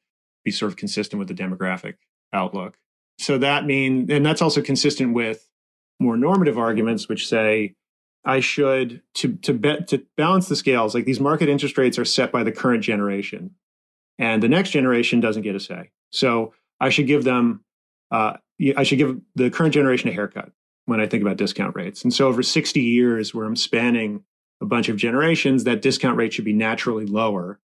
be 0.45 0.51
sort 0.51 0.71
of 0.71 0.77
consistent 0.77 1.19
with 1.19 1.29
the 1.29 1.35
demographic 1.35 1.95
outlook. 2.33 2.79
So 3.19 3.39
that 3.39 3.67
means, 3.67 4.11
and 4.11 4.25
that's 4.25 4.41
also 4.41 4.63
consistent 4.63 5.13
with 5.13 5.49
more 6.01 6.17
normative 6.17 6.57
arguments, 6.59 7.09
which 7.09 7.29
say 7.29 7.75
I 8.25 8.41
should 8.41 9.03
to 9.15 9.37
to 9.37 9.55
bet 9.55 9.89
to 9.89 10.05
balance 10.17 10.49
the 10.49 10.57
scales. 10.57 10.95
Like 10.95 11.05
these 11.05 11.21
market 11.21 11.49
interest 11.49 11.79
rates 11.79 11.99
are 11.99 12.05
set 12.05 12.31
by 12.31 12.45
the 12.45 12.53
current 12.53 12.85
generation, 12.85 13.55
and 14.19 14.43
the 14.43 14.49
next 14.49 14.71
generation 14.71 15.21
doesn't 15.21 15.43
get 15.43 15.57
a 15.57 15.61
say. 15.61 15.91
So 16.11 16.55
I 16.81 16.91
should 16.91 17.07
give 17.07 17.25
them, 17.25 17.65
uh, 18.11 18.35
I 18.77 18.83
should 18.83 18.99
give 18.99 19.21
the 19.35 19.51
current 19.51 19.75
generation 19.75 20.09
a 20.09 20.13
haircut 20.13 20.53
when 20.89 21.01
I 21.01 21.07
think 21.07 21.21
about 21.21 21.37
discount 21.37 21.77
rates. 21.77 22.03
And 22.03 22.15
so 22.15 22.29
over 22.29 22.43
60 22.43 22.81
years, 22.81 23.35
where 23.35 23.45
I'm 23.45 23.57
spanning 23.57 24.25
a 24.63 24.65
bunch 24.65 24.89
of 24.89 24.97
generations, 24.97 25.65
that 25.65 25.83
discount 25.83 26.17
rate 26.17 26.33
should 26.33 26.47
be 26.47 26.55
naturally 26.55 27.05
lower 27.05 27.61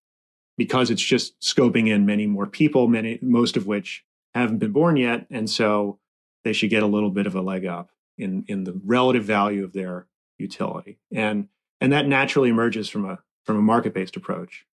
because 0.58 0.90
it's 0.90 1.02
just 1.02 1.40
scoping 1.40 1.88
in 1.88 2.04
many 2.04 2.26
more 2.26 2.46
people, 2.46 2.87
many 2.87 3.18
most 3.22 3.56
of 3.56 3.66
which 3.66 4.04
haven't 4.34 4.58
been 4.58 4.72
born 4.72 4.98
yet, 4.98 5.26
and 5.30 5.48
so 5.48 5.98
they 6.44 6.52
should 6.52 6.68
get 6.68 6.82
a 6.82 6.87
little 6.87 7.10
bit 7.10 7.26
of 7.26 7.34
a 7.34 7.40
leg 7.40 7.64
up 7.64 7.88
in 8.18 8.44
in 8.46 8.64
the 8.64 8.78
relative 8.84 9.24
value 9.24 9.64
of 9.64 9.72
their 9.72 10.06
utility, 10.37 10.98
and 11.10 11.48
and 11.80 11.92
that 11.92 12.06
naturally 12.06 12.50
emerges 12.50 12.90
from 12.90 13.06
a 13.06 13.20
from 13.44 13.56
a 13.56 13.62
market 13.62 13.94
based 13.94 14.16
approach. 14.16 14.66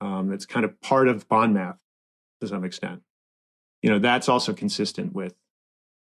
Um, 0.00 0.32
it's 0.32 0.46
kind 0.46 0.64
of 0.64 0.80
part 0.80 1.06
of 1.06 1.28
bond 1.28 1.52
math 1.52 1.78
to 2.40 2.48
some 2.48 2.64
extent. 2.64 3.02
You 3.82 3.90
know, 3.90 3.98
that's 3.98 4.28
also 4.28 4.54
consistent 4.54 5.12
with 5.12 5.34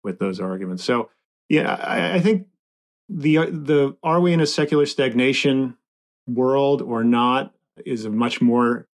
with 0.03 0.19
those 0.19 0.41
arguments. 0.41 0.83
So 0.83 1.09
yeah, 1.49 1.73
I, 1.75 2.15
I 2.15 2.19
think 2.19 2.47
the 3.09 3.37
the 3.37 3.97
are 4.03 4.19
we 4.19 4.33
in 4.33 4.41
a 4.41 4.45
secular 4.45 4.85
stagnation 4.85 5.77
world 6.27 6.81
or 6.81 7.03
not 7.03 7.53
is 7.85 8.05
a 8.05 8.09
much 8.09 8.41
more 8.41 8.87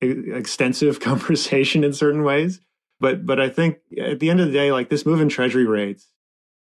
extensive 0.00 1.00
conversation 1.00 1.84
in 1.84 1.92
certain 1.92 2.22
ways. 2.22 2.60
But 3.00 3.26
but 3.26 3.40
I 3.40 3.48
think 3.48 3.78
at 4.00 4.20
the 4.20 4.30
end 4.30 4.40
of 4.40 4.46
the 4.46 4.52
day, 4.52 4.72
like 4.72 4.88
this 4.88 5.06
move 5.06 5.20
in 5.20 5.28
treasury 5.28 5.66
rates 5.66 6.10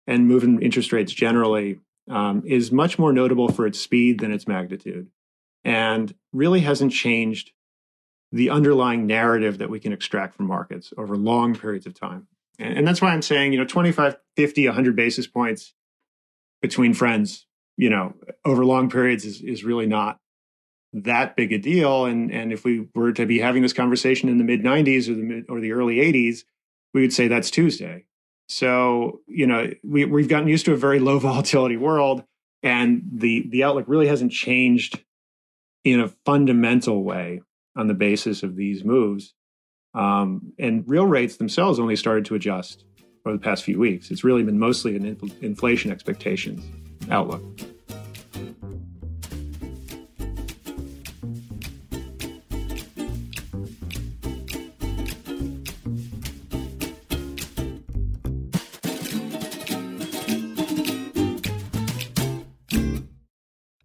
and 0.08 0.28
move 0.28 0.44
in 0.44 0.62
interest 0.62 0.92
rates 0.92 1.14
generally 1.14 1.80
um, 2.10 2.44
is 2.46 2.72
much 2.72 2.98
more 2.98 3.14
notable 3.14 3.50
for 3.50 3.68
its 3.68 3.80
speed 3.80 4.20
than 4.20 4.32
its 4.32 4.48
magnitude, 4.48 5.08
and 5.64 6.14
really 6.34 6.62
hasn't 6.62 6.92
changed 6.92 7.52
the 8.32 8.50
underlying 8.50 9.08
narrative 9.08 9.60
that 9.60 9.70
we 9.70 9.80
can 9.80 9.94
extract 9.94 10.36
from 10.36 10.48
markets 10.48 10.94
over 10.98 11.16
long 11.16 11.56
periods 11.56 11.86
of 11.86 11.94
time. 11.94 12.28
And, 12.60 12.80
and 12.80 12.88
that's 12.88 13.02
why 13.02 13.12
I'm 13.12 13.22
saying, 13.22 13.54
you 13.54 13.60
know, 13.60 13.66
25, 13.66 14.18
50, 14.36 14.68
100 14.68 14.96
basis 14.96 15.26
points 15.26 15.74
between 16.62 16.94
friends, 16.94 17.48
you 17.78 17.90
know, 17.90 18.14
over 18.46 18.66
long 18.66 18.90
periods 18.90 19.26
is, 19.26 19.42
is 19.42 19.64
really 19.64 19.88
not 19.88 20.20
that 20.94 21.36
big 21.36 21.54
a 21.54 21.58
deal. 21.58 22.06
And 22.06 22.32
and 22.32 22.52
if 22.52 22.64
we 22.64 22.88
were 22.96 23.14
to 23.14 23.26
be 23.26 23.40
having 23.40 23.62
this 23.62 23.74
conversation 23.74 24.30
in 24.30 24.38
the 24.38 24.44
mid 24.44 24.62
'90s 24.62 25.10
or 25.10 25.16
the 25.16 25.24
mid, 25.24 25.46
or 25.50 25.60
the 25.60 25.72
early 25.72 25.98
'80s, 25.98 26.44
we 26.94 27.02
would 27.02 27.14
say 27.14 27.28
that's 27.28 27.52
Tuesday. 27.52 28.06
So 28.48 29.22
you 29.28 29.48
know 29.48 29.72
we 29.84 30.06
we've 30.06 30.30
gotten 30.30 30.48
used 30.48 30.66
to 30.66 30.74
a 30.74 30.78
very 30.78 31.00
low 31.00 31.20
volatility 31.20 31.78
world, 31.78 32.24
and 32.64 33.04
the 33.12 33.48
the 33.50 33.64
outlook 33.64 33.86
really 33.88 34.08
hasn't 34.08 34.32
changed 34.32 35.04
in 35.84 36.00
a 36.00 36.10
fundamental 36.26 37.04
way 37.04 37.42
on 37.76 37.88
the 37.88 37.94
basis 37.94 38.44
of 38.44 38.56
these 38.56 38.84
moves. 38.84 39.34
Um, 39.94 40.54
and 40.60 40.84
real 40.88 41.06
rates 41.06 41.38
themselves 41.38 41.80
only 41.80 41.96
started 41.96 42.26
to 42.26 42.36
adjust 42.36 42.86
over 43.26 43.38
the 43.38 43.44
past 43.44 43.64
few 43.64 43.80
weeks. 43.80 44.12
It's 44.12 44.24
really 44.24 44.44
been 44.44 44.60
mostly 44.60 44.96
an 44.96 45.18
inflation 45.42 45.92
expectations 45.92 46.64
outlook. 47.10 47.44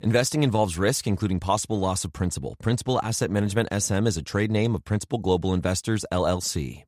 Investing 0.00 0.42
involves 0.42 0.76
risk, 0.76 1.06
including 1.06 1.40
possible 1.40 1.78
loss 1.78 2.04
of 2.04 2.12
principal. 2.12 2.54
Principal 2.56 3.00
Asset 3.02 3.30
Management 3.30 3.68
SM 3.72 4.06
is 4.06 4.18
a 4.18 4.22
trade 4.22 4.50
name 4.50 4.74
of 4.74 4.84
Principal 4.84 5.18
Global 5.18 5.54
Investors, 5.54 6.04
LLC. 6.12 6.84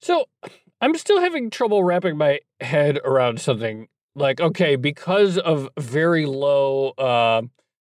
So 0.00 0.24
I'm 0.80 0.96
still 0.96 1.20
having 1.20 1.50
trouble 1.50 1.84
wrapping 1.84 2.18
my 2.18 2.40
head 2.60 2.98
around 3.04 3.40
something 3.40 3.86
like, 4.16 4.40
okay, 4.40 4.74
because 4.74 5.38
of 5.38 5.68
very 5.78 6.26
low 6.26 6.90
uh, 6.98 7.42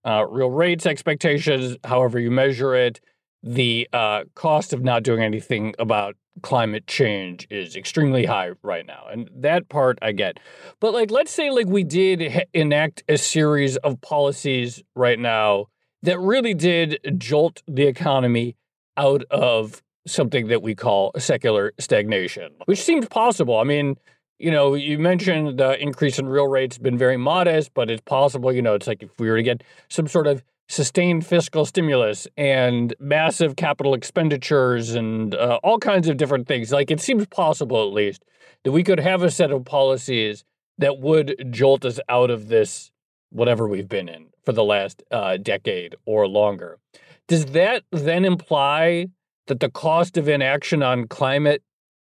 uh, 0.04 0.26
real 0.28 0.50
rates 0.50 0.88
expectations, 0.88 1.78
however 1.84 2.20
you 2.20 2.32
measure 2.32 2.74
it, 2.74 3.02
the 3.44 3.88
uh, 3.94 4.24
cost 4.36 4.74
of 4.74 4.84
not 4.84 5.04
doing 5.04 5.22
anything 5.22 5.74
about 5.80 6.16
climate 6.42 6.88
change 6.88 7.46
is 7.50 7.76
extremely 7.76 8.26
high 8.26 8.52
right 8.64 8.86
now 8.86 9.06
and 9.12 9.30
that 9.36 9.68
part 9.70 10.00
i 10.02 10.12
get. 10.12 10.40
But 10.80 10.94
like 10.94 11.12
let's 11.12 11.32
say 11.32 11.52
like 11.52 11.68
we 11.68 11.84
did 11.84 12.46
enact 12.54 13.04
a 13.10 13.18
series 13.18 13.76
of 13.78 14.00
policies 14.02 14.82
right 14.96 15.20
now 15.20 15.68
that 16.04 16.20
really 16.20 16.54
did 16.54 17.00
jolt 17.18 17.62
the 17.68 17.86
economy 17.86 18.56
out 18.98 19.24
of 19.30 19.84
something 20.08 20.48
that 20.48 20.62
we 20.62 20.74
call 20.74 21.12
secular 21.18 21.74
stagnation 21.80 22.54
which 22.66 22.82
seems 22.82 23.08
possible. 23.08 23.58
I 23.58 23.66
mean 23.66 23.98
you 24.40 24.52
know 24.52 24.74
you 24.74 24.98
mentioned 24.98 25.60
the 25.60 25.80
increase 25.82 26.18
in 26.18 26.28
real 26.28 26.48
rates 26.48 26.78
been 26.78 26.98
very 26.98 27.18
modest 27.18 27.74
but 27.74 27.92
it's 27.92 28.02
possible 28.02 28.52
you 28.52 28.62
know 28.62 28.74
it's 28.74 28.88
like 28.88 29.04
if 29.04 29.12
we 29.20 29.30
were 29.30 29.38
to 29.38 29.44
get 29.44 29.64
some 29.90 30.08
sort 30.08 30.28
of 30.28 30.44
sustained 30.72 31.26
fiscal 31.26 31.66
stimulus 31.66 32.28
and 32.38 32.96
massive 32.98 33.58
capital 33.58 33.94
expenditures 33.94 34.96
and 34.96 35.36
uh, 35.36 35.60
all 35.64 35.78
kinds 35.78 36.08
of 36.08 36.16
different 36.16 36.48
things. 36.48 36.72
Like 36.72 36.90
it 36.90 37.02
seems 37.02 37.26
possible, 37.28 37.86
at 37.86 37.94
least, 37.94 38.24
that 38.64 38.72
we 38.72 38.82
could 38.82 39.00
have 39.00 39.22
a 39.22 39.30
set 39.30 39.52
of 39.52 39.66
policies 39.66 40.46
that 40.78 41.00
would 41.00 41.36
jolt 41.52 41.84
us 41.84 42.00
out 42.08 42.32
of 42.32 42.48
this, 42.48 42.90
whatever 43.32 43.68
we've 43.68 43.90
been 43.90 44.08
in 44.08 44.28
for 44.46 44.54
the 44.54 44.64
last 44.64 45.04
uh, 45.12 45.36
decade 45.36 45.96
or 46.06 46.26
longer. 46.26 46.80
Does 47.28 47.48
that 47.48 47.84
then 47.92 48.24
imply 48.24 49.08
that 49.48 49.60
the 49.60 49.70
cost 49.70 50.16
of 50.16 50.30
inaction 50.30 50.82
on 50.82 51.08
climate 51.08 51.62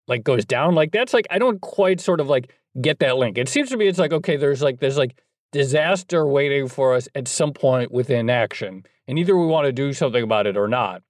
like 0.09 0.25
goes 0.25 0.47
down? 0.47 0.75
Like 0.75 0.91
that's 0.91 1.13
like 1.13 1.27
I 1.31 1.39
don't 1.39 1.61
quite 1.61 2.01
sort 2.01 2.19
of 2.19 2.29
like 2.29 2.51
get 2.81 2.99
that 3.01 3.19
link. 3.19 3.37
It 3.37 3.51
seems 3.51 3.69
to 3.71 3.77
me 3.77 3.89
it's 3.89 3.99
like 3.99 4.13
okay, 4.13 4.37
there's 4.37 4.63
like 4.63 4.81
there's 4.81 4.99
like 4.99 5.19
disaster 5.55 6.27
waiting 6.27 6.67
for 6.67 6.95
us 6.95 7.09
at 7.15 7.29
some 7.29 7.53
point 7.53 7.93
within 7.93 8.29
action. 8.29 8.85
And 9.07 9.21
either 9.21 9.39
we 9.39 9.47
want 9.47 9.67
to 9.67 9.73
do 9.73 9.93
something 9.93 10.25
about 10.25 10.49
it 10.49 10.57
or 10.57 10.67
not. 10.67 11.03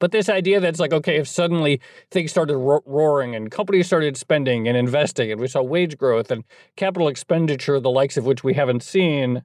But 0.00 0.10
this 0.10 0.30
idea 0.30 0.58
that's 0.58 0.80
like, 0.80 0.94
okay, 0.94 1.18
if 1.18 1.28
suddenly 1.28 1.78
things 2.10 2.30
started 2.30 2.56
ro- 2.56 2.82
roaring 2.86 3.36
and 3.36 3.50
companies 3.50 3.86
started 3.86 4.16
spending 4.16 4.66
and 4.66 4.76
investing 4.76 5.30
and 5.30 5.38
we 5.38 5.48
saw 5.48 5.62
wage 5.62 5.98
growth 5.98 6.30
and 6.30 6.44
capital 6.76 7.08
expenditure, 7.08 7.78
the 7.78 7.90
likes 7.90 8.16
of 8.16 8.24
which 8.24 8.42
we 8.42 8.54
haven't 8.54 8.82
seen, 8.82 9.42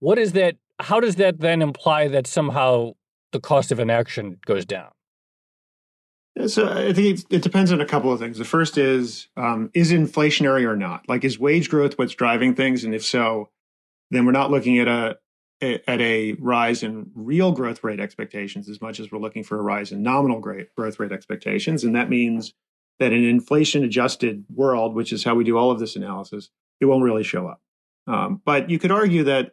what 0.00 0.18
is 0.18 0.32
that? 0.32 0.56
How 0.80 0.98
does 0.98 1.16
that 1.16 1.40
then 1.40 1.60
imply 1.60 2.08
that 2.08 2.26
somehow 2.26 2.92
the 3.32 3.40
cost 3.40 3.70
of 3.70 3.78
inaction 3.78 4.38
goes 4.46 4.64
down? 4.64 4.95
So 6.46 6.68
I 6.68 6.92
think 6.92 7.24
it 7.30 7.42
depends 7.42 7.72
on 7.72 7.80
a 7.80 7.86
couple 7.86 8.12
of 8.12 8.20
things. 8.20 8.36
The 8.36 8.44
first 8.44 8.76
is 8.76 9.28
um, 9.36 9.70
is 9.72 9.90
inflationary 9.90 10.64
or 10.64 10.76
not? 10.76 11.08
Like 11.08 11.24
is 11.24 11.38
wage 11.38 11.70
growth 11.70 11.98
what's 11.98 12.14
driving 12.14 12.54
things, 12.54 12.84
and 12.84 12.94
if 12.94 13.04
so, 13.04 13.50
then 14.10 14.26
we're 14.26 14.32
not 14.32 14.50
looking 14.50 14.78
at 14.78 14.86
a, 14.86 15.18
at 15.62 16.00
a 16.00 16.34
rise 16.34 16.82
in 16.82 17.10
real 17.14 17.52
growth 17.52 17.82
rate 17.82 18.00
expectations 18.00 18.68
as 18.68 18.82
much 18.82 19.00
as 19.00 19.10
we're 19.10 19.18
looking 19.18 19.44
for 19.44 19.58
a 19.58 19.62
rise 19.62 19.92
in 19.92 20.02
nominal 20.02 20.40
growth 20.40 21.00
rate 21.00 21.12
expectations, 21.12 21.84
and 21.84 21.96
that 21.96 22.10
means 22.10 22.52
that 22.98 23.12
in 23.12 23.24
an 23.24 23.28
inflation 23.28 23.82
adjusted 23.82 24.44
world, 24.54 24.94
which 24.94 25.12
is 25.12 25.24
how 25.24 25.34
we 25.34 25.44
do 25.44 25.56
all 25.56 25.70
of 25.70 25.78
this 25.78 25.96
analysis, 25.96 26.50
it 26.80 26.86
won't 26.86 27.02
really 27.02 27.24
show 27.24 27.46
up. 27.46 27.60
Um, 28.06 28.42
but 28.44 28.70
you 28.70 28.78
could 28.78 28.90
argue 28.90 29.24
that 29.24 29.52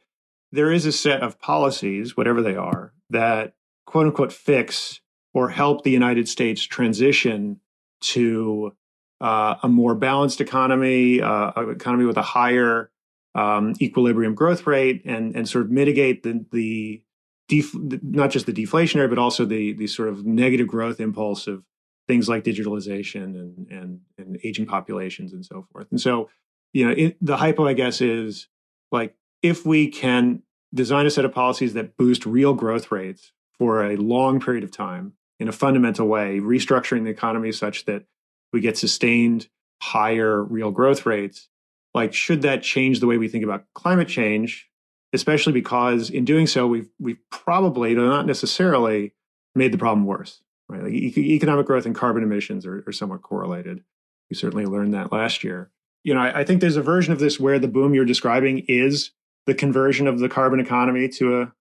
there 0.51 0.71
is 0.71 0.85
a 0.85 0.91
set 0.91 1.21
of 1.21 1.39
policies, 1.39 2.15
whatever 2.15 2.41
they 2.41 2.55
are, 2.55 2.93
that 3.09 3.53
quote 3.85 4.05
unquote 4.05 4.31
fix 4.31 5.01
or 5.33 5.49
help 5.49 5.83
the 5.83 5.91
United 5.91 6.27
States 6.27 6.63
transition 6.63 7.59
to 8.01 8.73
uh, 9.21 9.55
a 9.63 9.69
more 9.69 9.95
balanced 9.95 10.41
economy, 10.41 11.21
uh, 11.21 11.51
an 11.55 11.69
economy 11.69 12.05
with 12.05 12.17
a 12.17 12.21
higher 12.21 12.91
um, 13.35 13.73
equilibrium 13.81 14.35
growth 14.35 14.67
rate, 14.67 15.01
and 15.05 15.35
and 15.35 15.47
sort 15.47 15.65
of 15.65 15.71
mitigate 15.71 16.23
the 16.23 16.45
the 16.51 17.01
def- 17.47 17.73
not 18.03 18.29
just 18.29 18.45
the 18.45 18.53
deflationary, 18.53 19.09
but 19.09 19.17
also 19.17 19.45
the 19.45 19.73
the 19.73 19.87
sort 19.87 20.09
of 20.09 20.25
negative 20.25 20.67
growth 20.67 20.99
impulse 20.99 21.47
of 21.47 21.63
things 22.07 22.27
like 22.27 22.43
digitalization 22.43 23.23
and 23.23 23.67
and 23.71 24.01
and 24.17 24.39
aging 24.43 24.65
populations 24.65 25.33
and 25.33 25.45
so 25.45 25.65
forth. 25.71 25.87
And 25.89 25.99
so, 25.99 26.29
you 26.73 26.85
know, 26.85 26.93
it, 26.95 27.17
the 27.21 27.37
hypo, 27.37 27.65
I 27.65 27.73
guess, 27.73 28.01
is 28.01 28.47
like 28.91 29.15
if 29.41 29.65
we 29.65 29.87
can 29.87 30.43
design 30.73 31.05
a 31.05 31.09
set 31.09 31.25
of 31.25 31.33
policies 31.33 31.73
that 31.73 31.97
boost 31.97 32.25
real 32.25 32.53
growth 32.53 32.91
rates 32.91 33.31
for 33.57 33.83
a 33.83 33.95
long 33.95 34.39
period 34.39 34.63
of 34.63 34.71
time 34.71 35.13
in 35.43 35.49
a 35.49 35.51
fundamental 35.51 36.07
way, 36.07 36.39
restructuring 36.39 37.03
the 37.03 37.09
economy 37.09 37.51
such 37.51 37.85
that 37.85 38.03
we 38.51 38.61
get 38.61 38.77
sustained 38.77 39.47
higher 39.81 40.43
real 40.43 40.71
growth 40.71 41.05
rates, 41.05 41.49
like 41.93 42.13
should 42.13 42.41
that 42.41 42.63
change 42.63 42.99
the 42.99 43.07
way 43.07 43.17
we 43.17 43.27
think 43.27 43.43
about 43.43 43.65
climate 43.73 44.07
change 44.07 44.69
especially 45.15 45.53
because 45.53 46.09
in 46.09 46.25
doing 46.25 46.47
so 46.47 46.65
we've 46.65 46.89
we've 46.99 47.19
probably 47.29 47.93
though 47.93 48.09
not 48.09 48.25
necessarily 48.25 49.13
made 49.53 49.71
the 49.71 49.77
problem 49.77 50.07
worse 50.07 50.41
right? 50.69 50.83
Like 50.83 50.93
e- 50.93 51.35
economic 51.35 51.65
growth 51.65 51.85
and 51.85 51.95
carbon 51.95 52.23
emissions 52.23 52.65
are, 52.65 52.83
are, 52.87 52.91
somewhat 52.91 53.21
correlated. 53.21 53.83
We 54.29 54.35
certainly 54.35 54.65
learned 54.65 54.93
that 54.93 55.11
last 55.11 55.43
year. 55.43 55.69
You 56.03 56.13
know 56.13 56.21
I, 56.21 56.39
I, 56.39 56.43
think 56.43 56.61
there's 56.61 56.77
a 56.77 56.81
version 56.81 57.13
of 57.13 57.19
this 57.19 57.39
where 57.39 57.59
the 57.59 57.67
boom 57.67 57.93
you're 57.93 58.05
describing 58.05 58.65
is 58.67 59.11
the 59.45 59.53
conversion 59.53 60.07
of 60.07 60.19
the 60.19 60.29
carbon 60.29 60.59
economy 60.59 61.07
to 61.09 61.41
a 61.41 61.53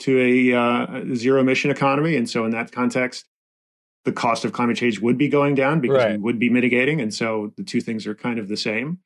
to 0.00 0.20
a 0.20 0.52
uh, 0.58 1.04
zero 1.14 1.40
emission 1.40 1.70
economy 1.70 2.16
and 2.16 2.28
so 2.28 2.44
in 2.44 2.50
that 2.50 2.72
context 2.72 3.26
the 4.04 4.12
cost 4.12 4.44
of 4.44 4.52
climate 4.52 4.76
change 4.76 5.00
would 5.00 5.18
be 5.18 5.28
going 5.28 5.54
down 5.54 5.80
because 5.80 5.96
right. 5.96 6.12
we 6.12 6.18
would 6.18 6.38
be 6.38 6.48
mitigating 6.48 7.00
and 7.00 7.12
so 7.12 7.52
the 7.56 7.64
two 7.64 7.80
things 7.80 8.06
are 8.06 8.14
kind 8.14 8.38
of 8.38 8.48
the 8.48 8.56
same 8.56 8.98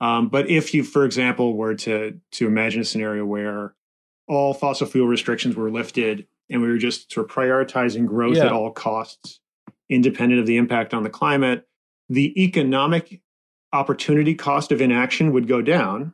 um, 0.00 0.28
but 0.28 0.50
if 0.50 0.74
you, 0.74 0.82
for 0.84 1.04
example, 1.04 1.56
were 1.56 1.74
to 1.76 2.20
to 2.32 2.46
imagine 2.46 2.80
a 2.80 2.84
scenario 2.84 3.24
where 3.24 3.74
all 4.28 4.54
fossil 4.54 4.86
fuel 4.86 5.06
restrictions 5.06 5.56
were 5.56 5.70
lifted 5.70 6.26
and 6.50 6.60
we 6.60 6.68
were 6.68 6.78
just 6.78 7.12
sort 7.12 7.28
of 7.28 7.34
prioritizing 7.34 8.06
growth 8.06 8.36
yeah. 8.36 8.46
at 8.46 8.52
all 8.52 8.70
costs, 8.70 9.40
independent 9.88 10.40
of 10.40 10.46
the 10.46 10.56
impact 10.56 10.94
on 10.94 11.02
the 11.04 11.10
climate, 11.10 11.66
the 12.08 12.42
economic 12.42 13.22
opportunity 13.72 14.34
cost 14.34 14.72
of 14.72 14.80
inaction 14.80 15.32
would 15.32 15.48
go 15.48 15.62
down. 15.62 16.12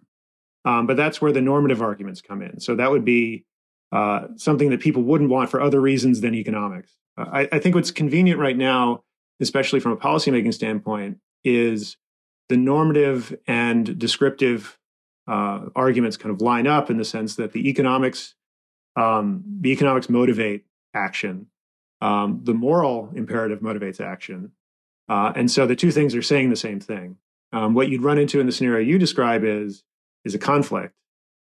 Um, 0.65 0.87
but 0.87 0.97
that's 0.97 1.21
where 1.23 1.33
the 1.33 1.41
normative 1.41 1.81
arguments 1.81 2.21
come 2.21 2.43
in. 2.43 2.61
So 2.61 2.77
that 2.77 2.91
would 2.91 3.05
be 3.05 3.45
uh, 3.93 4.29
something 4.37 4.71
that 4.71 4.81
people 4.81 5.03
wouldn't 5.03 5.31
want 5.31 5.51
for 5.51 5.61
other 5.61 5.81
reasons 5.81 6.21
than 6.21 6.35
economics. 6.35 6.97
Uh, 7.19 7.27
I, 7.33 7.49
I 7.53 7.59
think 7.59 7.75
what's 7.75 7.91
convenient 7.91 8.39
right 8.39 8.57
now, 8.57 9.03
especially 9.41 9.81
from 9.81 9.93
a 9.93 9.97
policymaking 9.97 10.55
standpoint, 10.55 11.19
is 11.45 11.97
the 12.49 12.57
normative 12.57 13.37
and 13.47 13.99
descriptive 13.99 14.79
uh, 15.29 15.67
arguments 15.77 16.17
kind 16.17 16.35
of 16.35 16.41
line 16.41 16.67
up 16.67 16.91
in 16.91 16.99
the 16.99 17.05
sense 17.05 17.37
that 17.37 17.53
the 17.53 17.69
economics 17.69 18.35
um, 18.97 19.45
the 19.61 19.71
economics 19.71 20.09
motivate 20.09 20.65
action 20.93 21.47
um, 22.01 22.41
the 22.43 22.53
moral 22.53 23.11
imperative 23.15 23.61
motivates 23.61 24.01
action 24.01 24.51
uh, 25.09 25.33
and 25.37 25.51
so 25.51 25.67
the 25.67 25.77
two 25.77 25.93
things 25.93 26.15
are 26.15 26.23
saying 26.23 26.51
the 26.51 26.57
same 26.57 26.81
thing 26.81 27.17
um, 27.53 27.75
what 27.75 27.89
you'd 27.89 28.03
run 28.03 28.19
into 28.19 28.41
in 28.41 28.47
the 28.47 28.53
scenario 28.53 28.85
you 28.85 28.99
describe 28.99 29.45
is 29.45 29.85
is 30.25 30.35
a 30.35 30.39
conflict 30.39 30.95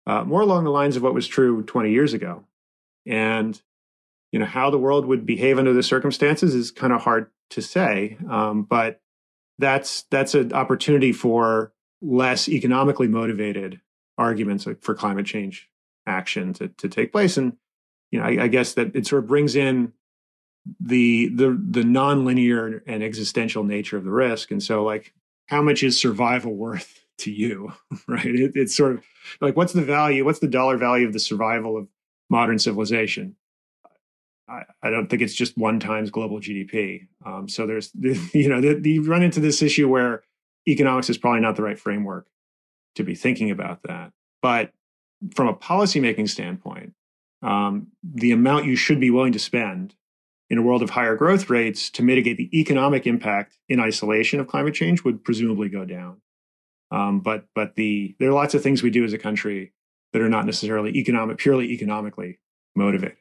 uh, 0.07 0.25
more 0.25 0.41
along 0.41 0.65
the 0.65 0.71
lines 0.71 0.97
of 0.97 1.03
what 1.03 1.15
was 1.15 1.27
true 1.27 1.63
20 1.63 1.91
years 1.91 2.13
ago 2.13 2.45
and 3.07 3.61
you 4.33 4.39
know 4.39 4.47
how 4.47 4.71
the 4.71 4.79
world 4.79 5.07
would 5.07 5.25
behave 5.25 5.59
under 5.59 5.73
the 5.73 5.83
circumstances 5.83 6.55
is 6.55 6.71
kind 6.71 6.93
of 6.93 7.03
hard 7.03 7.31
to 7.51 7.63
say 7.63 8.17
um, 8.29 8.63
but 8.63 9.01
that's 9.59 10.03
that's 10.11 10.35
an 10.35 10.53
opportunity 10.53 11.13
for 11.13 11.73
less 12.03 12.49
economically 12.49 13.09
motivated 13.09 13.81
arguments 14.19 14.67
for 14.81 14.95
climate 14.95 15.27
change 15.27 15.69
action 16.07 16.53
to, 16.55 16.69
to 16.69 16.89
take 16.89 17.13
place. 17.13 17.37
And 17.37 17.57
you 18.11 18.21
know, 18.21 18.27
I, 18.27 18.45
I 18.45 18.49
guess 18.49 18.75
that 18.75 18.95
it 18.95 19.07
sort 19.07 19.25
of 19.25 19.29
brings 19.29 19.57
in 19.57 19.93
the 20.81 21.29
the 21.29 21.51
the 21.51 21.83
nonlinear 21.83 22.83
and 22.87 23.03
existential 23.03 23.65
nature 23.65 23.97
of 23.97 24.05
the 24.05 24.11
risk. 24.11 24.51
And 24.51 24.63
so, 24.63 24.85
like, 24.85 25.13
how 25.47 25.63
much 25.63 25.83
is 25.83 25.99
survival 25.99 26.55
worth 26.55 27.06
to 27.19 27.31
you? 27.31 27.73
Right? 28.09 28.27
It, 28.27 28.53
it's 28.55 28.77
sort 28.77 28.93
of 28.93 29.05
like, 29.41 29.57
what's 29.57 29.73
the 29.73 29.83
value? 29.83 30.25
What's 30.25 30.39
the 30.39 30.49
dollar 30.49 30.77
value 30.77 31.07
of 31.07 31.13
the 31.13 31.19
survival 31.19 31.77
of 31.77 31.89
modern 32.31 32.59
civilization? 32.59 33.37
I, 34.49 34.63
I 34.83 34.91
don't 34.91 35.09
think 35.09 35.23
it's 35.23 35.35
just 35.35 35.59
one 35.59 35.81
times 35.81 36.11
global 36.11 36.39
GDP. 36.39 37.09
Um, 37.25 37.49
so 37.49 37.67
there's, 37.67 37.91
you 37.95 38.49
know, 38.49 38.61
the, 38.61 38.75
the, 38.75 38.91
you 38.93 39.03
run 39.03 39.23
into 39.23 39.41
this 39.41 39.63
issue 39.63 39.89
where 39.89 40.23
economics 40.69 41.11
is 41.11 41.19
probably 41.19 41.41
not 41.41 41.57
the 41.57 41.63
right 41.63 41.79
framework 41.79 42.29
to 42.97 43.03
be 43.03 43.15
thinking 43.15 43.51
about 43.51 43.83
that. 43.85 44.13
But 44.43 44.73
from 45.35 45.49
a 45.49 45.55
policymaking 45.55 46.29
standpoint, 46.29 46.93
um, 47.43 47.89
the 48.03 48.33
amount 48.33 48.67
you 48.67 48.77
should 48.77 49.01
be 49.01 49.11
willing 49.11 49.33
to 49.33 49.39
spend 49.39 49.95
in 50.49 50.59
a 50.59 50.63
world 50.63 50.83
of 50.83 50.91
higher 50.91 51.17
growth 51.17 51.51
rates 51.51 51.91
to 51.91 52.03
mitigate 52.03 52.37
the 52.37 52.51
economic 52.59 53.07
impact 53.07 53.59
in 53.69 53.81
isolation 53.81 54.41
of 54.41 54.47
climate 54.47 54.75
change 54.75 55.05
would 55.05 55.25
presumably 55.25 55.69
go 55.69 55.85
down. 55.85 56.21
Um, 56.91 57.21
but 57.21 57.47
but 57.55 57.75
the 57.75 58.15
there 58.19 58.31
are 58.31 58.35
lots 58.35 58.55
of 58.55 58.63
things 58.63 58.83
we 58.83 58.91
do 58.91 59.05
as 59.05 59.13
a 59.13 59.19
country 59.19 59.73
that 60.13 60.23
are 60.23 60.29
not 60.29 60.47
necessarily 60.47 60.97
economic, 60.97 61.39
purely 61.39 61.71
economically 61.73 62.39
motivated. 62.75 63.17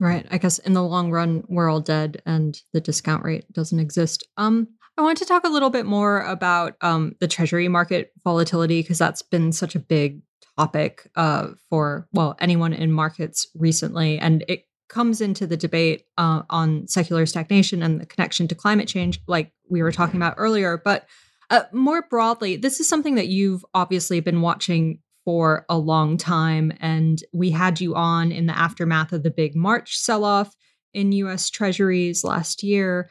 Right. 0.00 0.26
I 0.30 0.38
guess 0.38 0.58
in 0.58 0.72
the 0.72 0.82
long 0.82 1.10
run, 1.10 1.44
we're 1.48 1.68
all 1.68 1.80
dead 1.80 2.22
and 2.24 2.58
the 2.72 2.80
discount 2.80 3.22
rate 3.22 3.50
doesn't 3.52 3.78
exist. 3.78 4.26
Um, 4.38 4.68
I 4.96 5.02
want 5.02 5.18
to 5.18 5.26
talk 5.26 5.44
a 5.44 5.50
little 5.50 5.70
bit 5.70 5.86
more 5.86 6.22
about 6.22 6.76
um, 6.80 7.14
the 7.20 7.28
treasury 7.28 7.68
market 7.68 8.12
volatility 8.24 8.80
because 8.82 8.98
that's 8.98 9.22
been 9.22 9.52
such 9.52 9.74
a 9.74 9.78
big 9.78 10.22
topic 10.58 11.10
uh, 11.16 11.48
for, 11.68 12.08
well, 12.12 12.34
anyone 12.40 12.72
in 12.72 12.92
markets 12.92 13.46
recently. 13.54 14.18
And 14.18 14.44
it 14.48 14.64
comes 14.88 15.20
into 15.20 15.46
the 15.46 15.56
debate 15.56 16.04
uh, 16.18 16.42
on 16.50 16.88
secular 16.88 17.24
stagnation 17.26 17.82
and 17.82 18.00
the 18.00 18.06
connection 18.06 18.48
to 18.48 18.54
climate 18.54 18.88
change, 18.88 19.20
like 19.26 19.52
we 19.68 19.82
were 19.82 19.92
talking 19.92 20.16
about 20.16 20.34
earlier. 20.36 20.80
But 20.82 21.06
uh, 21.50 21.64
more 21.72 22.02
broadly, 22.02 22.56
this 22.56 22.80
is 22.80 22.88
something 22.88 23.16
that 23.16 23.28
you've 23.28 23.64
obviously 23.74 24.20
been 24.20 24.40
watching 24.40 25.00
for 25.24 25.66
a 25.68 25.76
long 25.76 26.16
time. 26.16 26.72
And 26.80 27.22
we 27.32 27.50
had 27.50 27.80
you 27.80 27.94
on 27.94 28.32
in 28.32 28.46
the 28.46 28.56
aftermath 28.56 29.12
of 29.12 29.22
the 29.22 29.30
big 29.30 29.54
March 29.54 29.96
sell 29.96 30.24
off 30.24 30.56
in 30.94 31.12
US 31.12 31.50
Treasuries 31.50 32.24
last 32.24 32.62
year. 32.62 33.10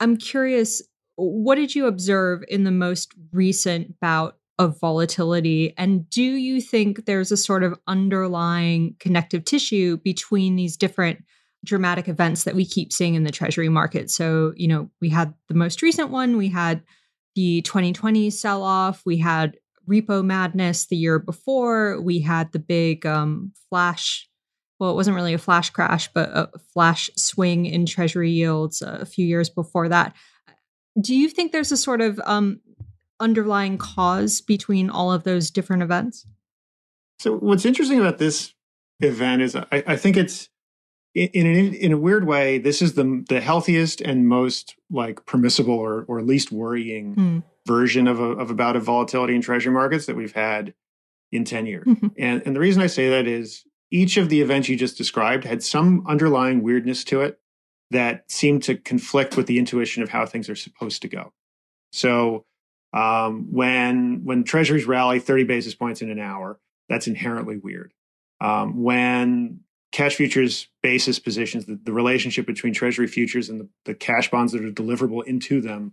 I'm 0.00 0.16
curious, 0.16 0.80
what 1.16 1.56
did 1.56 1.74
you 1.74 1.86
observe 1.86 2.42
in 2.48 2.64
the 2.64 2.70
most 2.70 3.14
recent 3.32 3.98
bout 4.00 4.38
of 4.58 4.78
volatility? 4.80 5.74
And 5.76 6.08
do 6.08 6.22
you 6.22 6.60
think 6.60 7.04
there's 7.04 7.32
a 7.32 7.36
sort 7.36 7.64
of 7.64 7.78
underlying 7.86 8.96
connective 9.00 9.44
tissue 9.44 9.98
between 9.98 10.56
these 10.56 10.76
different 10.76 11.24
dramatic 11.64 12.08
events 12.08 12.44
that 12.44 12.54
we 12.54 12.64
keep 12.64 12.92
seeing 12.92 13.14
in 13.14 13.24
the 13.24 13.30
Treasury 13.30 13.68
market? 13.68 14.10
So, 14.10 14.52
you 14.56 14.68
know, 14.68 14.90
we 15.00 15.08
had 15.08 15.34
the 15.48 15.54
most 15.54 15.82
recent 15.82 16.10
one, 16.10 16.36
we 16.36 16.48
had 16.48 16.82
the 17.34 17.62
2020 17.62 18.30
sell 18.30 18.62
off, 18.62 19.02
we 19.04 19.18
had 19.18 19.56
repo 19.88 20.24
madness 20.24 20.86
the 20.86 20.96
year 20.96 21.18
before. 21.18 22.00
We 22.00 22.20
had 22.20 22.52
the 22.52 22.58
big 22.58 23.06
um, 23.06 23.52
flash. 23.68 24.28
Well, 24.78 24.90
it 24.90 24.94
wasn't 24.94 25.16
really 25.16 25.34
a 25.34 25.38
flash 25.38 25.70
crash, 25.70 26.08
but 26.12 26.28
a 26.30 26.50
flash 26.72 27.10
swing 27.16 27.66
in 27.66 27.86
treasury 27.86 28.30
yields 28.30 28.82
a 28.82 29.06
few 29.06 29.26
years 29.26 29.48
before 29.48 29.88
that. 29.88 30.14
Do 31.00 31.14
you 31.14 31.28
think 31.28 31.52
there's 31.52 31.72
a 31.72 31.76
sort 31.76 32.00
of 32.00 32.20
um, 32.24 32.60
underlying 33.20 33.78
cause 33.78 34.40
between 34.40 34.90
all 34.90 35.12
of 35.12 35.24
those 35.24 35.50
different 35.50 35.82
events? 35.82 36.26
So, 37.18 37.36
what's 37.36 37.64
interesting 37.64 38.00
about 38.00 38.18
this 38.18 38.52
event 39.00 39.42
is 39.42 39.54
I, 39.54 39.66
I 39.70 39.96
think 39.96 40.16
it's 40.16 40.48
in, 41.14 41.46
in, 41.46 41.74
in 41.74 41.92
a 41.92 41.98
weird 41.98 42.26
way, 42.26 42.58
this 42.58 42.82
is 42.82 42.94
the 42.94 43.24
the 43.28 43.40
healthiest 43.40 44.00
and 44.00 44.28
most 44.28 44.76
like 44.90 45.24
permissible 45.26 45.74
or 45.74 46.04
or 46.08 46.22
least 46.22 46.52
worrying 46.52 47.14
mm 47.14 47.42
version 47.66 48.08
of 48.08 48.20
a, 48.20 48.24
of 48.24 48.50
a 48.50 48.54
bout 48.54 48.76
of 48.76 48.82
volatility 48.82 49.34
in 49.34 49.40
treasury 49.40 49.72
markets 49.72 50.06
that 50.06 50.16
we've 50.16 50.32
had 50.32 50.74
in 51.30 51.44
10 51.44 51.66
years. 51.66 51.86
Mm-hmm. 51.86 52.08
And, 52.18 52.42
and 52.44 52.56
the 52.56 52.60
reason 52.60 52.82
I 52.82 52.86
say 52.86 53.08
that 53.10 53.26
is 53.26 53.64
each 53.90 54.16
of 54.16 54.28
the 54.28 54.40
events 54.40 54.68
you 54.68 54.76
just 54.76 54.96
described 54.96 55.44
had 55.44 55.62
some 55.62 56.04
underlying 56.06 56.62
weirdness 56.62 57.04
to 57.04 57.20
it 57.20 57.38
that 57.90 58.30
seemed 58.30 58.62
to 58.64 58.76
conflict 58.76 59.36
with 59.36 59.46
the 59.46 59.58
intuition 59.58 60.02
of 60.02 60.08
how 60.08 60.26
things 60.26 60.48
are 60.48 60.56
supposed 60.56 61.02
to 61.02 61.08
go. 61.08 61.32
So 61.92 62.46
um, 62.94 63.48
when 63.50 64.24
when 64.24 64.44
treasuries 64.44 64.86
rally 64.86 65.18
30 65.20 65.44
basis 65.44 65.74
points 65.74 66.02
in 66.02 66.10
an 66.10 66.18
hour, 66.18 66.58
that's 66.88 67.06
inherently 67.06 67.58
weird. 67.58 67.92
Um, 68.40 68.82
when 68.82 69.60
cash 69.92 70.16
futures 70.16 70.68
basis 70.82 71.18
positions, 71.18 71.66
the, 71.66 71.78
the, 71.84 71.92
relationship 71.92 72.46
between 72.46 72.72
treasury 72.72 73.06
futures 73.06 73.48
and 73.48 73.60
the, 73.60 73.68
the 73.84 73.94
cash 73.94 74.30
bonds 74.30 74.52
that 74.52 74.64
are 74.64 74.70
deliverable 74.70 75.24
into 75.24 75.60
them 75.60 75.92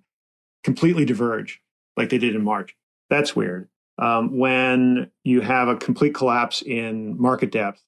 completely 0.63 1.05
diverge 1.05 1.61
like 1.97 2.09
they 2.09 2.17
did 2.17 2.33
in 2.33 2.43
March. 2.43 2.75
That's 3.09 3.35
weird. 3.35 3.67
Um, 3.97 4.37
when 4.37 5.11
you 5.23 5.41
have 5.41 5.67
a 5.67 5.75
complete 5.75 6.15
collapse 6.15 6.61
in 6.61 7.19
market 7.21 7.51
depth 7.51 7.83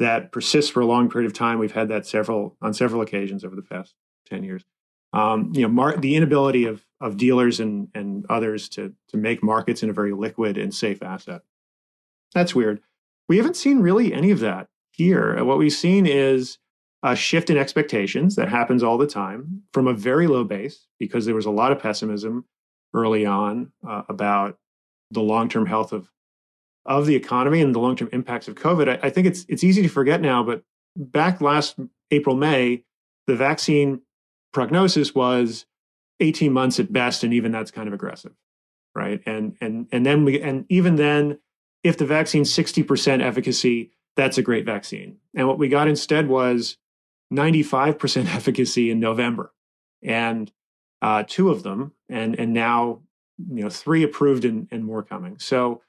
that 0.00 0.32
persists 0.32 0.70
for 0.70 0.80
a 0.80 0.86
long 0.86 1.08
period 1.08 1.30
of 1.30 1.36
time, 1.36 1.58
we've 1.58 1.72
had 1.72 1.88
that 1.88 2.06
several 2.06 2.56
on 2.60 2.74
several 2.74 3.00
occasions 3.00 3.44
over 3.44 3.54
the 3.54 3.62
past 3.62 3.94
ten 4.26 4.42
years. 4.42 4.64
um, 5.12 5.52
you 5.54 5.62
know, 5.62 5.68
mar- 5.68 5.96
the 5.96 6.16
inability 6.16 6.64
of 6.64 6.84
of 7.00 7.16
dealers 7.16 7.60
and 7.60 7.88
and 7.94 8.26
others 8.28 8.68
to 8.70 8.92
to 9.08 9.16
make 9.16 9.42
markets 9.42 9.82
in 9.84 9.90
a 9.90 9.92
very 9.92 10.12
liquid 10.12 10.58
and 10.58 10.74
safe 10.74 11.02
asset. 11.02 11.42
That's 12.34 12.54
weird. 12.54 12.80
We 13.28 13.36
haven't 13.36 13.56
seen 13.56 13.78
really 13.78 14.12
any 14.12 14.32
of 14.32 14.40
that 14.40 14.68
here. 14.98 15.42
What 15.44 15.58
we've 15.58 15.72
seen 15.72 16.06
is 16.06 16.58
a 17.02 17.14
shift 17.14 17.48
in 17.48 17.56
expectations 17.56 18.34
that 18.36 18.48
happens 18.48 18.82
all 18.82 18.98
the 18.98 19.06
time 19.06 19.62
from 19.72 19.86
a 19.86 19.94
very 19.94 20.26
low 20.26 20.44
base 20.44 20.86
because 20.98 21.24
there 21.24 21.34
was 21.34 21.46
a 21.46 21.50
lot 21.50 21.72
of 21.72 21.78
pessimism 21.78 22.44
early 22.92 23.24
on 23.24 23.70
uh, 23.88 24.02
about 24.08 24.58
the 25.10 25.20
long-term 25.20 25.66
health 25.66 25.92
of 25.92 26.10
of 26.84 27.04
the 27.04 27.14
economy 27.14 27.60
and 27.60 27.74
the 27.74 27.78
long-term 27.78 28.08
impacts 28.12 28.48
of 28.48 28.54
COVID. 28.54 28.88
I, 28.88 29.06
I, 29.06 29.10
think 29.10 29.26
it's 29.26 29.44
it's 29.48 29.62
easy 29.62 29.82
to 29.82 29.88
forget 29.88 30.22
now, 30.22 30.42
but 30.42 30.62
back 30.96 31.42
last 31.42 31.78
April 32.10 32.34
May, 32.34 32.82
the 33.26 33.36
vaccine 33.36 34.00
prognosis 34.54 35.14
was 35.14 35.66
18 36.20 36.50
months 36.50 36.80
at 36.80 36.92
best, 36.92 37.22
and 37.22 37.34
even 37.34 37.52
that's 37.52 37.70
kind 37.70 37.88
of 37.88 37.94
aggressive, 37.94 38.32
right? 38.94 39.20
And 39.26 39.56
and 39.60 39.86
and 39.92 40.04
then 40.04 40.24
we 40.24 40.40
and 40.40 40.64
even 40.70 40.96
then, 40.96 41.38
if 41.84 41.98
the 41.98 42.06
vaccine's 42.06 42.52
60% 42.52 43.22
efficacy, 43.22 43.92
that's 44.18 44.36
a 44.36 44.42
great 44.42 44.66
vaccine. 44.66 45.16
And 45.36 45.46
what 45.46 45.58
we 45.58 45.68
got 45.68 45.86
instead 45.86 46.28
was 46.28 46.76
95% 47.32 48.26
efficacy 48.34 48.90
in 48.90 48.98
November, 48.98 49.54
and 50.02 50.52
uh, 51.00 51.22
two 51.26 51.50
of 51.50 51.62
them, 51.62 51.92
and 52.08 52.38
and 52.38 52.52
now 52.52 53.00
you 53.38 53.62
know 53.62 53.70
three 53.70 54.02
approved 54.02 54.44
and, 54.44 54.66
and 54.72 54.84
more 54.84 55.04
coming. 55.04 55.38
So 55.38 55.82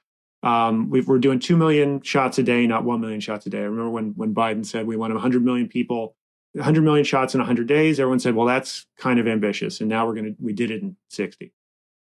um, 0.44 0.90
we 0.90 1.04
are 1.06 1.18
doing 1.18 1.40
two 1.40 1.56
million 1.56 2.00
shots 2.02 2.38
a 2.38 2.44
day, 2.44 2.66
not 2.68 2.84
one 2.84 3.00
million 3.00 3.20
shots 3.20 3.46
a 3.46 3.50
day. 3.50 3.58
I 3.58 3.62
remember 3.62 3.90
when 3.90 4.12
when 4.12 4.32
Biden 4.32 4.64
said 4.64 4.86
we 4.86 4.96
want 4.96 5.12
100 5.12 5.44
million 5.44 5.66
people, 5.66 6.14
100 6.52 6.82
million 6.82 7.04
shots 7.04 7.34
in 7.34 7.40
100 7.40 7.66
days. 7.66 7.98
Everyone 7.98 8.20
said, 8.20 8.36
well, 8.36 8.46
that's 8.46 8.86
kind 8.96 9.18
of 9.18 9.26
ambitious, 9.26 9.80
and 9.80 9.90
now 9.90 10.06
we're 10.06 10.14
gonna 10.14 10.34
we 10.38 10.52
did 10.52 10.70
it 10.70 10.82
in 10.82 10.96
60. 11.08 11.52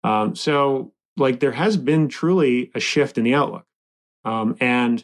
Um, 0.03 0.35
so 0.35 0.93
like 1.17 1.39
there 1.39 1.53
has 1.53 1.75
been 1.75 2.07
truly 2.07 2.69
a 2.75 2.79
shift 2.79 3.17
in 3.17 3.23
the 3.23 3.33
outlook, 3.33 3.65
um, 4.25 4.55
and 4.59 5.03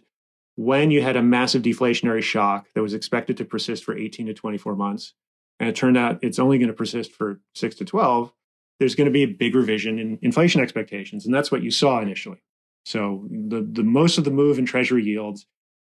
when 0.59 0.91
you 0.91 1.01
had 1.01 1.15
a 1.15 1.23
massive 1.23 1.61
deflationary 1.61 2.21
shock 2.21 2.67
that 2.75 2.81
was 2.81 2.93
expected 2.93 3.37
to 3.37 3.45
persist 3.45 3.85
for 3.85 3.97
18 3.97 4.25
to 4.25 4.33
24 4.33 4.75
months, 4.75 5.13
and 5.57 5.69
it 5.69 5.75
turned 5.75 5.97
out 5.97 6.19
it's 6.21 6.37
only 6.37 6.57
going 6.57 6.67
to 6.67 6.73
persist 6.73 7.13
for 7.13 7.39
six 7.55 7.75
to 7.75 7.85
12, 7.85 8.33
there's 8.77 8.93
going 8.93 9.05
to 9.05 9.11
be 9.11 9.23
a 9.23 9.27
big 9.27 9.55
revision 9.55 9.97
in 9.97 10.19
inflation 10.21 10.59
expectations. 10.59 11.25
And 11.25 11.33
that's 11.33 11.49
what 11.49 11.63
you 11.63 11.71
saw 11.71 12.01
initially. 12.01 12.43
So 12.83 13.25
the, 13.31 13.61
the 13.61 13.85
most 13.85 14.17
of 14.17 14.25
the 14.25 14.31
move 14.31 14.59
in 14.59 14.65
treasury 14.65 15.05
yields 15.05 15.45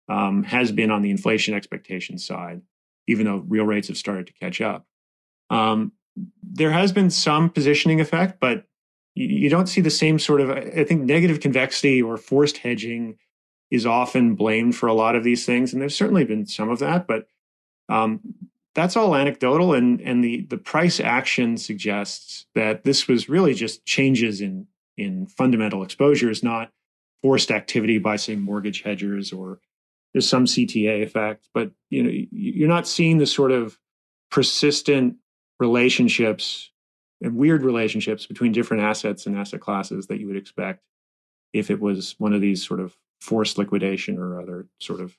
um, 0.09 0.45
has 0.45 0.73
been 0.73 0.91
on 0.91 1.03
the 1.03 1.11
inflation 1.11 1.53
expectation 1.53 2.17
side, 2.17 2.63
even 3.07 3.27
though 3.27 3.45
real 3.47 3.67
rates 3.67 3.89
have 3.89 3.99
started 3.99 4.29
to 4.29 4.33
catch 4.33 4.63
up. 4.63 4.87
Um, 5.51 5.93
there 6.43 6.71
has 6.71 6.91
been 6.91 7.11
some 7.11 7.51
positioning 7.51 8.01
effect, 8.01 8.41
but 8.41 8.65
you, 9.15 9.27
you 9.27 9.51
don't 9.51 9.67
see 9.67 9.83
the 9.83 9.91
same 9.91 10.19
sort 10.19 10.41
of, 10.41 10.49
I 10.49 10.85
think, 10.85 11.03
negative 11.03 11.41
convexity 11.41 12.01
or 12.01 12.17
forced 12.17 12.57
hedging 12.57 13.19
is 13.71 13.87
often 13.87 14.35
blamed 14.35 14.77
for 14.77 14.87
a 14.87 14.95
lot 14.95 15.17
of 15.17 15.25
these 15.25 15.45
things, 15.45 15.73
and 15.73 15.81
there's 15.81 15.97
certainly 15.97 16.25
been 16.25 16.47
some 16.47 16.71
of 16.71 16.79
that, 16.79 17.07
but 17.07 17.27
um, 17.89 18.21
that's 18.75 18.97
all 18.97 19.15
anecdotal. 19.15 19.75
And 19.75 20.01
and 20.01 20.23
the 20.23 20.43
the 20.43 20.59
price 20.59 21.01
action 21.01 21.57
suggests 21.57 22.47
that 22.55 22.85
this 22.85 23.09
was 23.09 23.29
really 23.29 23.55
just 23.55 23.85
changes 23.85 24.41
in 24.41 24.67
in 24.97 25.27
fundamental 25.27 25.83
exposures, 25.83 26.43
not 26.43 26.71
forced 27.23 27.51
activity 27.51 27.99
by 27.99 28.17
say 28.17 28.37
mortgage 28.37 28.83
hedgers 28.83 29.33
or 29.33 29.59
there's 30.13 30.29
some 30.29 30.45
CTA 30.45 31.03
effect, 31.03 31.49
but 31.53 31.73
you 31.91 32.03
know 32.03 32.11
you're 32.31 32.69
not 32.69 32.87
seeing 32.87 33.19
the 33.19 33.27
sort 33.27 33.51
of 33.51 33.79
persistent 34.31 35.17
relationships 35.59 36.71
and 37.21 37.37
weird 37.37 37.63
relationships 37.63 38.27
between 38.27 38.53
different 38.53 38.83
assets 38.83 39.27
and 39.27 39.37
asset 39.37 39.61
classes 39.61 40.09
that 40.09 40.21
you 40.21 40.27
would 40.27 40.37
expect 40.37 40.83
if 41.53 41.71
it 41.71 41.81
was 41.81 42.15
one 42.19 42.33
of 42.33 42.41
these 42.41 42.67
sort 42.67 42.81
of 42.81 42.97
forced 43.25 43.57
liquidation 43.57 44.19
or 44.19 44.39
other 44.39 44.67
sort 44.81 45.01
of 45.01 45.17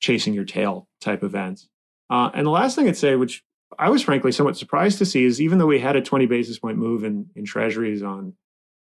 chasing 0.00 0.32
your 0.32 0.44
tail 0.44 0.88
type 1.00 1.22
events. 1.22 1.68
Uh, 2.08 2.30
and 2.32 2.46
the 2.46 2.50
last 2.50 2.74
thing 2.74 2.88
I'd 2.88 2.96
say, 2.96 3.14
which 3.14 3.44
I 3.78 3.90
was 3.90 4.02
frankly 4.02 4.32
somewhat 4.32 4.56
surprised 4.56 4.98
to 4.98 5.06
see, 5.06 5.24
is 5.24 5.40
even 5.40 5.58
though 5.58 5.66
we 5.66 5.78
had 5.78 5.94
a 5.94 6.02
20 6.02 6.26
basis 6.26 6.58
point 6.58 6.78
move 6.78 7.04
in, 7.04 7.26
in 7.36 7.44
treasuries 7.44 8.02
on 8.02 8.34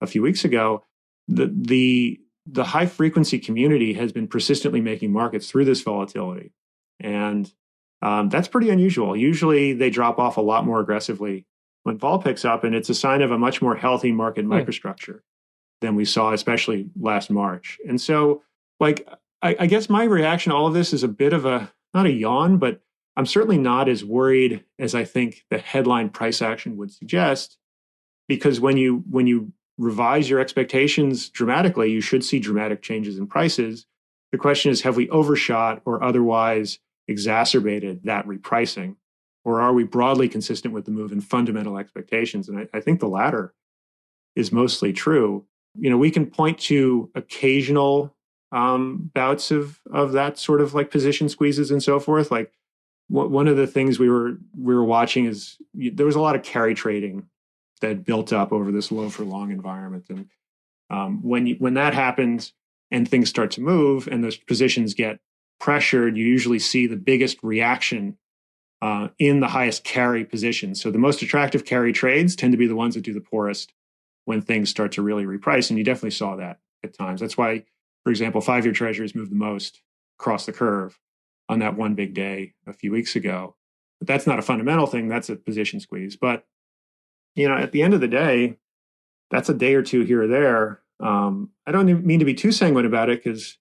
a 0.02 0.06
few 0.06 0.22
weeks 0.22 0.44
ago, 0.44 0.84
the 1.26 1.52
the 1.54 2.20
the 2.46 2.64
high 2.64 2.86
frequency 2.86 3.38
community 3.38 3.92
has 3.94 4.12
been 4.12 4.26
persistently 4.26 4.80
making 4.80 5.12
markets 5.12 5.50
through 5.50 5.64
this 5.64 5.82
volatility, 5.82 6.52
and 7.00 7.52
um, 8.00 8.28
that's 8.28 8.48
pretty 8.48 8.70
unusual. 8.70 9.16
Usually, 9.16 9.72
they 9.72 9.90
drop 9.90 10.18
off 10.18 10.36
a 10.36 10.42
lot 10.42 10.64
more 10.64 10.80
aggressively 10.80 11.46
when 11.82 11.98
vol 11.98 12.18
picks 12.18 12.44
up, 12.44 12.64
and 12.64 12.74
it's 12.74 12.88
a 12.88 12.94
sign 12.94 13.22
of 13.22 13.30
a 13.30 13.38
much 13.38 13.60
more 13.60 13.76
healthy 13.76 14.12
market 14.12 14.44
hmm. 14.44 14.52
microstructure 14.52 15.20
than 15.80 15.94
we 15.94 16.04
saw, 16.04 16.32
especially 16.32 16.90
last 16.98 17.30
March. 17.30 17.78
And 17.86 18.00
so, 18.00 18.42
like, 18.80 19.08
I, 19.42 19.56
I 19.60 19.66
guess 19.66 19.88
my 19.88 20.04
reaction 20.04 20.50
to 20.50 20.56
all 20.56 20.66
of 20.66 20.74
this 20.74 20.92
is 20.92 21.02
a 21.02 21.08
bit 21.08 21.32
of 21.32 21.44
a 21.44 21.72
not 21.94 22.06
a 22.06 22.12
yawn, 22.12 22.58
but 22.58 22.80
I'm 23.16 23.26
certainly 23.26 23.58
not 23.58 23.88
as 23.88 24.04
worried 24.04 24.64
as 24.78 24.94
I 24.94 25.04
think 25.04 25.44
the 25.50 25.58
headline 25.58 26.10
price 26.10 26.42
action 26.42 26.76
would 26.76 26.92
suggest, 26.92 27.58
because 28.28 28.60
when 28.60 28.76
you 28.76 29.04
when 29.10 29.26
you 29.26 29.52
revise 29.78 30.28
your 30.28 30.40
expectations 30.40 31.28
dramatically, 31.28 31.90
you 31.90 32.00
should 32.00 32.24
see 32.24 32.40
dramatic 32.40 32.82
changes 32.82 33.16
in 33.18 33.26
prices. 33.26 33.86
The 34.32 34.38
question 34.38 34.70
is, 34.70 34.82
have 34.82 34.96
we 34.96 35.08
overshot 35.08 35.82
or 35.84 36.02
otherwise 36.02 36.78
exacerbated 37.06 38.02
that 38.04 38.26
repricing? 38.26 38.96
Or 39.44 39.62
are 39.62 39.72
we 39.72 39.84
broadly 39.84 40.28
consistent 40.28 40.74
with 40.74 40.84
the 40.84 40.90
move 40.90 41.10
in 41.10 41.22
fundamental 41.22 41.78
expectations? 41.78 42.48
And 42.48 42.58
I, 42.58 42.68
I 42.74 42.80
think 42.80 43.00
the 43.00 43.08
latter 43.08 43.54
is 44.36 44.52
mostly 44.52 44.92
true 44.92 45.46
you 45.78 45.90
know, 45.90 45.96
we 45.96 46.10
can 46.10 46.26
point 46.26 46.58
to 46.58 47.10
occasional 47.14 48.14
um, 48.52 49.10
bouts 49.14 49.50
of 49.50 49.80
of 49.92 50.12
that 50.12 50.38
sort 50.38 50.60
of 50.60 50.74
like 50.74 50.90
position 50.90 51.28
squeezes 51.28 51.70
and 51.70 51.82
so 51.82 52.00
forth. 52.00 52.30
Like 52.30 52.52
one 53.08 53.48
of 53.48 53.56
the 53.56 53.66
things 53.66 53.98
we 53.98 54.08
were 54.08 54.38
we 54.56 54.74
were 54.74 54.84
watching 54.84 55.26
is 55.26 55.56
there 55.74 56.06
was 56.06 56.16
a 56.16 56.20
lot 56.20 56.36
of 56.36 56.42
carry 56.42 56.74
trading 56.74 57.26
that 57.80 58.04
built 58.04 58.32
up 58.32 58.52
over 58.52 58.72
this 58.72 58.90
low 58.90 59.08
for 59.08 59.24
long 59.24 59.50
environment, 59.50 60.06
and 60.08 60.28
um, 60.90 61.22
when 61.22 61.46
you, 61.46 61.56
when 61.58 61.74
that 61.74 61.94
happens 61.94 62.52
and 62.90 63.08
things 63.08 63.28
start 63.28 63.50
to 63.52 63.60
move 63.60 64.08
and 64.08 64.24
those 64.24 64.36
positions 64.36 64.94
get 64.94 65.20
pressured, 65.60 66.16
you 66.16 66.24
usually 66.24 66.58
see 66.58 66.86
the 66.86 66.96
biggest 66.96 67.38
reaction 67.42 68.16
uh, 68.80 69.08
in 69.18 69.40
the 69.40 69.48
highest 69.48 69.84
carry 69.84 70.24
positions. 70.24 70.80
So 70.80 70.90
the 70.90 70.98
most 70.98 71.20
attractive 71.22 71.64
carry 71.64 71.92
trades 71.92 72.36
tend 72.36 72.52
to 72.52 72.58
be 72.58 72.66
the 72.66 72.76
ones 72.76 72.94
that 72.94 73.02
do 73.02 73.12
the 73.12 73.20
poorest 73.20 73.72
when 74.24 74.40
things 74.40 74.70
start 74.70 74.92
to 74.92 75.02
really 75.02 75.24
reprice. 75.24 75.68
And 75.68 75.78
you 75.78 75.84
definitely 75.84 76.12
saw 76.12 76.36
that 76.36 76.60
at 76.84 76.96
times. 76.96 77.20
That's 77.20 77.36
why, 77.36 77.64
for 78.08 78.10
example, 78.10 78.40
five 78.40 78.64
year 78.64 78.72
treasuries 78.72 79.14
moved 79.14 79.30
the 79.30 79.36
most 79.36 79.82
across 80.18 80.46
the 80.46 80.52
curve 80.52 80.98
on 81.50 81.58
that 81.58 81.76
one 81.76 81.94
big 81.94 82.14
day 82.14 82.54
a 82.66 82.72
few 82.72 82.90
weeks 82.90 83.14
ago. 83.14 83.54
But 84.00 84.08
that's 84.08 84.26
not 84.26 84.38
a 84.38 84.42
fundamental 84.42 84.86
thing, 84.86 85.08
that's 85.08 85.28
a 85.28 85.36
position 85.36 85.78
squeeze. 85.78 86.16
But, 86.16 86.46
you 87.34 87.46
know, 87.46 87.54
at 87.54 87.72
the 87.72 87.82
end 87.82 87.92
of 87.92 88.00
the 88.00 88.08
day, 88.08 88.56
that's 89.30 89.50
a 89.50 89.54
day 89.54 89.74
or 89.74 89.82
two 89.82 90.04
here 90.04 90.22
or 90.22 90.26
there. 90.26 90.80
Um, 91.00 91.50
I 91.66 91.72
don't 91.72 92.02
mean 92.02 92.18
to 92.18 92.24
be 92.24 92.32
too 92.32 92.50
sanguine 92.50 92.86
about 92.86 93.10
it 93.10 93.22
because, 93.22 93.58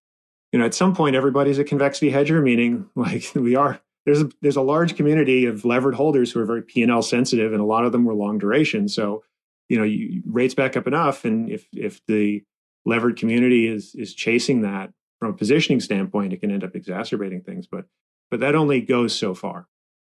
you 0.53 0.59
know, 0.59 0.65
at 0.65 0.73
some 0.73 0.95
point 0.95 1.17
everybody's 1.17 1.59
a 1.59 1.65
convexity 1.65 2.09
hedger, 2.09 2.41
meaning 2.41 2.89
like 2.95 3.25
we 3.35 3.57
are. 3.57 3.81
There's 4.05 4.21
a, 4.21 4.29
there's 4.41 4.55
a 4.55 4.61
large 4.61 4.95
community 4.95 5.45
of 5.45 5.65
levered 5.65 5.95
holders 5.95 6.31
who 6.31 6.39
are 6.39 6.45
very 6.45 6.61
P 6.61 6.83
and 6.83 6.89
L 6.89 7.01
sensitive, 7.01 7.51
and 7.51 7.59
a 7.59 7.65
lot 7.65 7.83
of 7.83 7.91
them 7.91 8.05
were 8.05 8.13
long 8.13 8.37
duration. 8.37 8.87
So 8.87 9.25
you 9.67 9.77
know 9.77 9.83
you, 9.83 10.23
rates 10.25 10.53
back 10.53 10.77
up 10.77 10.87
enough 10.87 11.25
and 11.25 11.49
if 11.49 11.67
if 11.73 11.99
the 12.07 12.45
levered 12.87 13.17
community 13.17 13.67
is 13.67 13.93
is 13.95 14.13
chasing 14.13 14.61
that 14.61 14.91
from 15.19 15.31
a 15.31 15.33
positioning 15.33 15.81
standpoint 15.81 16.31
it 16.31 16.39
can 16.39 16.49
end 16.49 16.63
up 16.63 16.75
exacerbating 16.75 17.41
things 17.41 17.67
but 17.67 17.85
but 18.31 18.39
that 18.39 18.55
only 18.55 18.81
goes 18.81 19.15
so 19.15 19.33
far. 19.33 19.67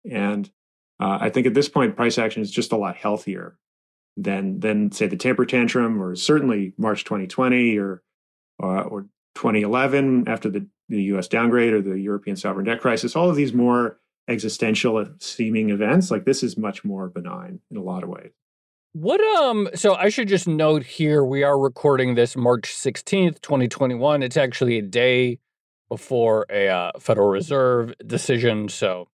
And 0.09 0.49
uh, 0.99 1.17
i 1.21 1.29
think 1.29 1.45
at 1.45 1.53
this 1.53 1.69
point 1.69 1.95
price 1.95 2.17
action 2.17 2.41
is 2.41 2.49
just 2.49 2.71
a 2.71 2.77
lot 2.77 2.95
healthier 2.95 3.57
than 4.15 4.61
than 4.61 4.91
say 4.91 5.07
the 5.07 5.17
taper 5.17 5.45
tantrum 5.45 6.01
or 6.01 6.15
certainly 6.15 6.73
march 6.77 7.03
2020 7.03 7.77
or 7.77 8.01
uh, 8.63 8.81
or 8.81 9.03
2011 9.35 10.27
after 10.27 10.49
the, 10.49 10.65
the 10.87 11.01
us 11.01 11.27
downgrade 11.27 11.73
or 11.73 11.81
the 11.81 11.99
european 11.99 12.35
sovereign 12.35 12.65
debt 12.65 12.81
crisis. 12.81 13.15
All 13.15 13.29
of 13.29 13.35
these 13.35 13.53
more 13.53 13.99
existential 14.27 15.05
seeming 15.19 15.69
events 15.69 16.11
like 16.11 16.23
this 16.23 16.43
is 16.43 16.57
much 16.57 16.85
more 16.85 17.09
benign 17.09 17.59
in 17.71 17.77
a 17.77 17.81
lot 17.81 18.03
of 18.03 18.09
ways 18.09 18.31
what 18.93 19.21
um 19.21 19.69
so 19.75 19.93
I 19.93 20.09
should 20.09 20.27
just 20.27 20.47
note 20.47 20.83
here 20.83 21.23
we 21.23 21.43
are 21.43 21.59
recording 21.59 22.15
this 22.15 22.35
March 22.35 22.73
16th, 22.73 23.39
2021. 23.41 24.23
It's 24.23 24.37
actually 24.37 24.79
a 24.79 24.81
day 24.81 25.39
before 25.89 26.45
a 26.49 26.67
uh, 26.67 26.91
Federal 26.99 27.29
Reserve 27.29 27.93
decision, 28.05 28.67
so 28.67 29.07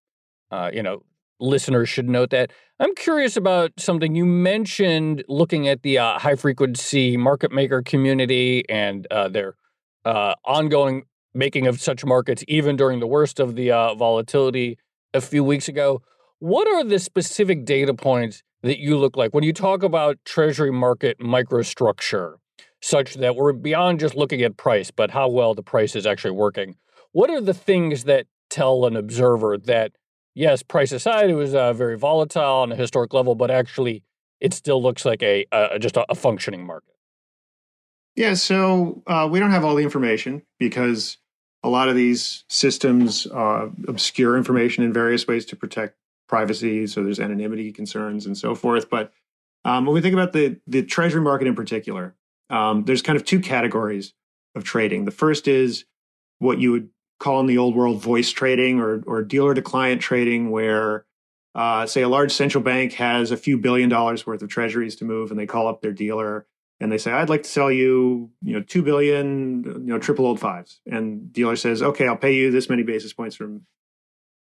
uh 0.52 0.70
you 0.74 0.82
know, 0.82 1.04
listeners 1.40 1.90
should 1.90 2.08
note 2.08 2.30
that. 2.30 2.52
I'm 2.80 2.96
curious 2.96 3.36
about 3.36 3.72
something 3.78 4.16
you 4.16 4.26
mentioned 4.26 5.24
looking 5.28 5.68
at 5.68 5.82
the 5.82 5.98
uh, 5.98 6.20
high 6.20 6.36
frequency 6.36 7.18
market 7.18 7.52
maker 7.52 7.82
community 7.82 8.64
and 8.70 9.08
uh, 9.12 9.30
their 9.30 9.56
uh, 10.04 10.36
ongoing 10.46 11.04
making 11.34 11.68
of 11.68 11.82
such 11.82 12.06
markets 12.06 12.44
even 12.48 12.76
during 12.78 13.00
the 13.00 13.08
worst 13.08 13.40
of 13.40 13.56
the 13.56 13.72
uh, 13.72 13.94
volatility 13.96 14.78
a 15.14 15.22
few 15.22 15.44
weeks 15.44 15.68
ago. 15.68 16.02
What 16.40 16.68
are 16.68 16.84
the 16.84 17.00
specific 17.00 17.66
data 17.66 17.94
points 17.94 18.44
that 18.66 18.80
you 18.80 18.98
look 18.98 19.16
like 19.16 19.32
when 19.32 19.44
you 19.44 19.54
talk 19.54 19.84
about 19.84 20.18
treasury 20.26 20.72
market 20.72 21.20
microstructure, 21.20 22.38
such 22.82 23.14
that 23.14 23.36
we're 23.36 23.54
beyond 23.54 24.00
just 24.00 24.16
looking 24.16 24.42
at 24.42 24.58
price, 24.58 24.90
but 24.90 25.12
how 25.12 25.30
well 25.30 25.54
the 25.54 25.62
price 25.62 25.96
is 25.96 26.08
actually 26.08 26.32
working. 26.32 26.76
What 27.12 27.30
are 27.30 27.40
the 27.40 27.54
things 27.54 28.06
that 28.06 28.26
tell 28.50 28.88
an 28.88 28.96
observer 28.96 29.60
that 29.60 29.92
yes, 30.34 30.64
price 30.64 30.92
aside, 30.92 31.30
it 31.30 31.36
was 31.36 31.54
uh, 31.54 31.74
very 31.74 31.96
volatile 31.96 32.62
on 32.64 32.72
a 32.72 32.76
historic 32.76 33.14
level, 33.14 33.36
but 33.36 33.52
actually 33.52 34.02
it 34.40 34.52
still 34.52 34.82
looks 34.82 35.06
like 35.06 35.22
a, 35.22 35.46
just 35.80 35.96
a, 35.96 36.06
a, 36.10 36.16
functioning 36.16 36.66
market? 36.66 36.96
Yeah, 38.16 38.34
so 38.34 39.04
uh, 39.06 39.28
we 39.30 39.40
don't 39.40 39.52
have 39.52 39.64
all 39.64 39.76
the 39.76 39.84
information 39.84 40.42
because 40.58 41.18
a 41.62 41.70
lot 41.70 41.88
of 41.88 41.96
these 41.96 42.46
systems 42.48 43.28
uh, 43.28 43.70
obscure 43.88 44.38
information 44.38 44.84
in 44.84 44.92
various 44.92 45.28
ways 45.28 45.46
to 45.46 45.56
protect 45.56 45.98
privacy. 46.28 46.88
So 46.88 47.04
there's 47.04 47.20
anonymity 47.20 47.72
concerns 47.72 48.26
and 48.26 48.38
so 48.38 48.56
forth. 48.56 48.90
But 48.90 49.12
um, 49.64 49.86
when 49.86 49.94
we 49.94 50.02
think 50.02 50.14
about 50.14 50.34
the 50.34 50.60
the 50.68 50.84
treasury 50.84 51.22
market 51.22 51.48
in 51.48 51.56
particular, 51.56 52.16
um, 52.50 52.84
there's 52.86 53.02
kind 53.02 53.16
of 53.16 53.26
two 53.26 53.40
categories 53.40 54.14
of 54.56 54.64
trading. 54.64 55.06
The 55.06 55.12
first 55.12 55.48
is 55.48 55.86
what 56.40 56.60
you 56.60 56.72
would 56.72 56.90
call 57.20 57.40
in 57.40 57.46
the 57.46 57.58
old 57.58 57.76
world 57.76 58.02
voice 58.02 58.30
trading 58.30 58.80
or, 58.80 59.02
or 59.08 59.24
dealer 59.24 59.54
to 59.54 59.62
client 59.62 60.02
trading, 60.02 60.52
where, 60.52 61.06
uh, 61.56 61.86
say, 61.86 62.02
a 62.02 62.10
large 62.10 62.32
central 62.32 62.64
bank 62.64 62.94
has 62.94 63.32
a 63.32 63.38
few 63.38 63.58
billion 63.58 63.90
dollars 63.90 64.26
worth 64.26 64.42
of 64.42 64.50
treasuries 64.50 64.96
to 64.98 65.06
move 65.06 65.32
and 65.32 65.40
they 65.40 65.46
call 65.46 65.68
up 65.68 65.82
their 65.82 65.94
dealer 65.94 66.46
and 66.80 66.92
they 66.92 66.98
say, 66.98 67.12
I'd 67.12 67.30
like 67.30 67.44
to 67.44 67.50
sell 67.50 67.72
you, 67.72 68.32
you 68.42 68.54
know, 68.54 68.62
two 68.62 68.82
billion, 68.84 69.64
you 69.64 69.94
know, 69.94 70.00
triple 70.00 70.26
old 70.26 70.40
fives. 70.40 70.82
And 70.86 71.32
dealer 71.32 71.56
says, 71.56 71.82
okay, 71.82 72.08
I'll 72.08 72.18
pay 72.18 72.36
you 72.36 72.52
this 72.52 72.70
many 72.70 72.84
basis 72.84 73.14
points 73.14 73.36
from 73.36 73.62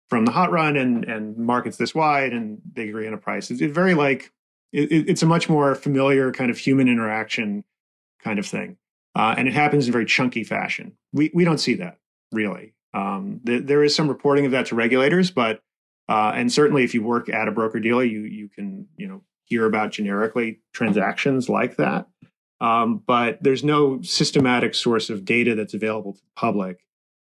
from 0.10 0.26
the 0.26 0.32
hot 0.32 0.52
run 0.52 0.76
and 0.78 1.06
and 1.06 1.38
markets 1.38 1.78
this 1.78 1.94
wide 1.94 2.34
and 2.34 2.62
they 2.74 2.90
agree 2.90 3.08
on 3.08 3.14
a 3.14 3.18
price. 3.18 3.52
It's, 3.52 3.62
very 3.62 3.94
like 3.94 4.32
it, 4.72 5.10
it's 5.10 5.24
a 5.24 5.26
much 5.26 5.50
more 5.50 5.76
familiar 5.76 6.32
kind 6.32 6.50
of 6.52 6.58
human 6.58 6.88
interaction 6.88 7.64
kind 8.24 8.40
of 8.40 8.46
thing. 8.46 8.78
Uh, 9.16 9.34
and 9.38 9.48
it 9.48 9.54
happens 9.54 9.88
in 9.88 9.92
very 9.92 10.06
chunky 10.06 10.44
fashion. 10.44 10.94
We 11.14 11.32
we 11.34 11.44
don't 11.44 11.58
see 11.58 11.76
that 11.76 11.98
really. 12.32 12.74
Um, 12.94 13.42
th- 13.46 13.64
there 13.66 13.84
is 13.84 13.96
some 13.96 14.08
reporting 14.08 14.46
of 14.46 14.52
that 14.52 14.68
to 14.68 14.76
regulators, 14.76 15.32
but 15.32 15.62
uh, 16.10 16.32
and 16.36 16.52
certainly 16.52 16.84
if 16.84 16.94
you 16.94 17.04
work 17.04 17.30
at 17.30 17.48
a 17.48 17.52
broker 17.52 17.80
dealer, 17.80 18.04
you 18.04 18.22
you 18.22 18.48
can 18.48 18.88
you 18.96 19.08
know 19.08 19.22
hear 19.46 19.66
about 19.66 19.92
generically 19.92 20.60
transactions 20.74 21.50
like 21.50 21.78
that. 21.78 22.08
Um, 22.60 23.04
but 23.06 23.42
there's 23.42 23.64
no 23.64 24.02
systematic 24.02 24.74
source 24.74 25.10
of 25.10 25.26
data 25.26 25.56
that's 25.56 25.74
available 25.74 26.14
to 26.14 26.20
the 26.20 26.32
public 26.36 26.86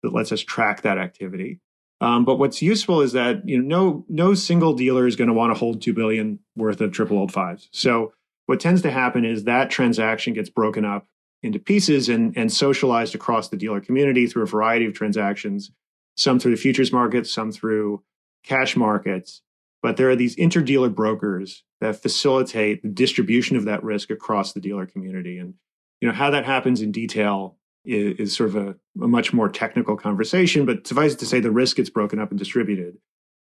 that 0.03 0.13
lets 0.13 0.31
us 0.31 0.41
track 0.41 0.81
that 0.81 0.97
activity. 0.97 1.59
Um, 2.03 2.25
but 2.25 2.35
what's 2.35 2.61
useful 2.61 2.99
is 2.99 3.13
that 3.13 3.47
you 3.47 3.61
know 3.61 3.65
no 3.65 4.05
no 4.09 4.33
single 4.33 4.73
dealer 4.73 5.07
is 5.07 5.15
going 5.15 5.29
to 5.29 5.33
want 5.33 5.53
to 5.53 5.57
hold 5.57 5.81
two 5.81 5.93
billion 5.93 6.39
worth 6.53 6.81
of 6.81 6.91
triple 6.91 7.17
old 7.17 7.31
fives. 7.31 7.69
So 7.71 8.11
what 8.45 8.59
tends 8.59 8.81
to 8.81 8.91
happen 8.91 9.23
is 9.23 9.45
that 9.45 9.69
transaction 9.69 10.33
gets 10.33 10.49
broken 10.49 10.83
up 10.83 11.07
into 11.43 11.59
pieces 11.59 12.09
and, 12.09 12.37
and 12.37 12.51
socialized 12.51 13.15
across 13.15 13.47
the 13.47 13.55
dealer 13.55 13.79
community 13.79 14.27
through 14.27 14.43
a 14.43 14.47
variety 14.47 14.85
of 14.85 14.93
transactions, 14.93 15.71
some 16.17 16.39
through 16.39 16.51
the 16.51 16.61
futures 16.61 16.91
markets, 16.91 17.31
some 17.31 17.53
through 17.53 18.03
cash 18.43 18.75
markets. 18.75 19.41
But 19.81 19.95
there 19.95 20.09
are 20.09 20.15
these 20.15 20.35
interdealer 20.35 20.93
brokers 20.93 21.63
that 21.79 22.01
facilitate 22.01 22.81
the 22.81 22.89
distribution 22.89 23.55
of 23.55 23.63
that 23.63 23.81
risk 23.81 24.09
across 24.09 24.51
the 24.51 24.59
dealer 24.59 24.85
community. 24.85 25.37
And 25.37 25.53
you 26.01 26.09
know 26.09 26.13
how 26.13 26.31
that 26.31 26.43
happens 26.43 26.81
in 26.81 26.91
detail 26.91 27.55
is, 27.85 28.19
is 28.19 28.35
sort 28.35 28.49
of 28.49 28.55
a, 28.55 28.75
a 29.01 29.07
much 29.07 29.33
more 29.33 29.49
technical 29.49 29.95
conversation, 29.95 30.65
but 30.65 30.87
suffice 30.87 31.13
it 31.13 31.19
to 31.19 31.25
say 31.25 31.39
the 31.39 31.51
risk 31.51 31.77
gets 31.77 31.89
broken 31.89 32.19
up 32.19 32.29
and 32.29 32.39
distributed. 32.39 32.97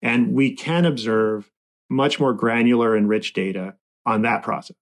And 0.01 0.33
we 0.35 0.55
can 0.55 0.85
observe 0.85 1.51
much 1.89 2.18
more 2.18 2.33
granular 2.33 2.97
and 2.97 3.09
rich 3.09 3.33
data 3.33 3.74
on 4.05 4.22
that 4.22 4.43
process. 4.43 4.76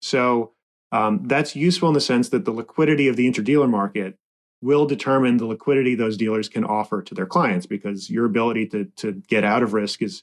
So 0.00 0.52
um, 0.92 1.22
that's 1.24 1.56
useful 1.56 1.88
in 1.88 1.94
the 1.94 2.00
sense 2.00 2.28
that 2.28 2.44
the 2.44 2.52
liquidity 2.52 3.08
of 3.08 3.16
the 3.16 3.30
interdealer 3.30 3.68
market 3.68 4.18
will 4.60 4.86
determine 4.86 5.38
the 5.38 5.46
liquidity 5.46 5.94
those 5.94 6.16
dealers 6.16 6.48
can 6.48 6.64
offer 6.64 7.02
to 7.02 7.14
their 7.14 7.26
clients 7.26 7.66
because 7.66 8.08
your 8.08 8.26
ability 8.26 8.66
to, 8.68 8.84
to 8.96 9.12
get 9.12 9.42
out 9.42 9.62
of 9.62 9.72
risk 9.72 10.02
is 10.02 10.22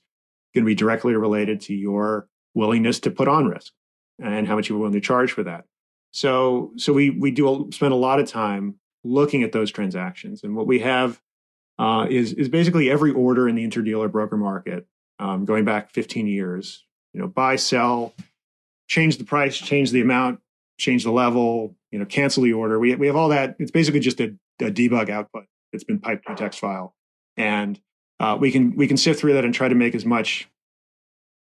going 0.55 0.63
to 0.63 0.67
be 0.67 0.75
directly 0.75 1.13
related 1.15 1.59
to 1.61 1.73
your 1.73 2.27
willingness 2.53 2.99
to 3.01 3.11
put 3.11 3.27
on 3.27 3.45
risk 3.45 3.73
and 4.17 4.47
how 4.47 4.55
much 4.55 4.69
you're 4.69 4.77
willing 4.77 4.93
to 4.93 5.01
charge 5.01 5.31
for 5.31 5.43
that. 5.43 5.65
So, 6.11 6.71
so 6.77 6.93
we 6.93 7.09
we 7.09 7.31
do 7.31 7.69
spend 7.71 7.93
a 7.93 7.97
lot 7.97 8.19
of 8.19 8.27
time 8.27 8.75
looking 9.03 9.43
at 9.43 9.51
those 9.51 9.71
transactions, 9.71 10.43
and 10.43 10.55
what 10.55 10.67
we 10.67 10.79
have 10.79 11.21
uh, 11.77 12.07
is 12.09 12.33
is 12.33 12.49
basically 12.49 12.89
every 12.89 13.11
order 13.11 13.47
in 13.47 13.55
the 13.55 13.67
interdealer 13.67 14.11
broker 14.11 14.37
market 14.37 14.87
um, 15.19 15.45
going 15.45 15.65
back 15.65 15.91
15 15.91 16.27
years. 16.27 16.85
You 17.13 17.21
know, 17.21 17.27
buy, 17.27 17.55
sell, 17.55 18.13
change 18.87 19.17
the 19.17 19.23
price, 19.23 19.57
change 19.57 19.91
the 19.91 20.01
amount, 20.01 20.39
change 20.77 21.03
the 21.03 21.11
level, 21.11 21.75
you 21.91 21.99
know, 21.99 22.05
cancel 22.05 22.43
the 22.43 22.53
order. 22.53 22.79
We 22.79 22.95
we 22.95 23.07
have 23.07 23.15
all 23.15 23.29
that. 23.29 23.55
It's 23.59 23.71
basically 23.71 23.99
just 23.99 24.19
a, 24.19 24.35
a 24.59 24.71
debug 24.71 25.09
output 25.09 25.45
that's 25.71 25.83
been 25.83 25.99
piped 25.99 26.27
to 26.27 26.33
a 26.33 26.35
text 26.35 26.59
file, 26.59 26.95
and 27.37 27.79
uh, 28.19 28.37
we 28.39 28.51
can 28.51 28.75
we 28.75 28.87
can 28.87 28.97
sift 28.97 29.19
through 29.19 29.33
that 29.33 29.45
and 29.45 29.53
try 29.53 29.67
to 29.67 29.75
make 29.75 29.95
as 29.95 30.05
much 30.05 30.49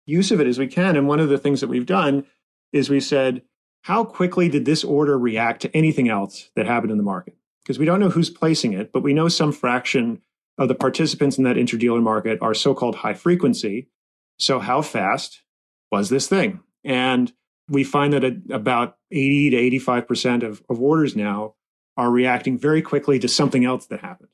use 0.05 0.32
of 0.32 0.39
it 0.39 0.47
as 0.47 0.59
we 0.59 0.68
can. 0.68 0.95
And 0.95 1.07
one 1.07 1.20
of 1.20 1.30
the 1.30 1.38
things 1.38 1.61
that 1.61 1.68
we've 1.68 1.86
done 1.86 2.26
is 2.72 2.89
we 2.89 2.99
said, 2.99 3.41
how 3.86 4.03
quickly 4.03 4.49
did 4.49 4.65
this 4.65 4.83
order 4.83 5.15
react 5.15 5.61
to 5.61 5.77
anything 5.77 6.09
else 6.09 6.49
that 6.55 6.65
happened 6.65 6.89
in 6.89 6.97
the 6.97 7.03
market? 7.03 7.36
Because 7.61 7.77
we 7.77 7.86
don't 7.86 7.99
know 7.99 8.09
who's 8.09 8.31
placing 8.31 8.73
it, 8.73 8.91
but 8.91 9.03
we 9.03 9.13
know 9.13 9.27
some 9.27 9.51
fraction 9.51 10.23
of 10.57 10.69
the 10.69 10.73
participants 10.73 11.38
in 11.38 11.43
that 11.43 11.55
interdealer 11.55 12.01
market 12.01 12.39
are 12.41 12.55
so-called 12.55 12.95
high 12.95 13.13
frequency. 13.13 13.88
So 14.39 14.57
how 14.57 14.81
fast 14.81 15.43
was 15.91 16.09
this 16.09 16.27
thing? 16.27 16.61
And 16.83 17.31
we 17.69 17.83
find 17.83 18.11
that 18.13 18.23
about 18.51 18.97
80 19.11 19.51
to 19.51 19.79
85% 19.88 20.41
of, 20.41 20.63
of 20.67 20.81
orders 20.81 21.15
now 21.15 21.53
are 21.95 22.09
reacting 22.09 22.57
very 22.57 22.81
quickly 22.81 23.19
to 23.19 23.27
something 23.27 23.65
else 23.65 23.86
that 23.86 23.99
happened. 23.99 24.31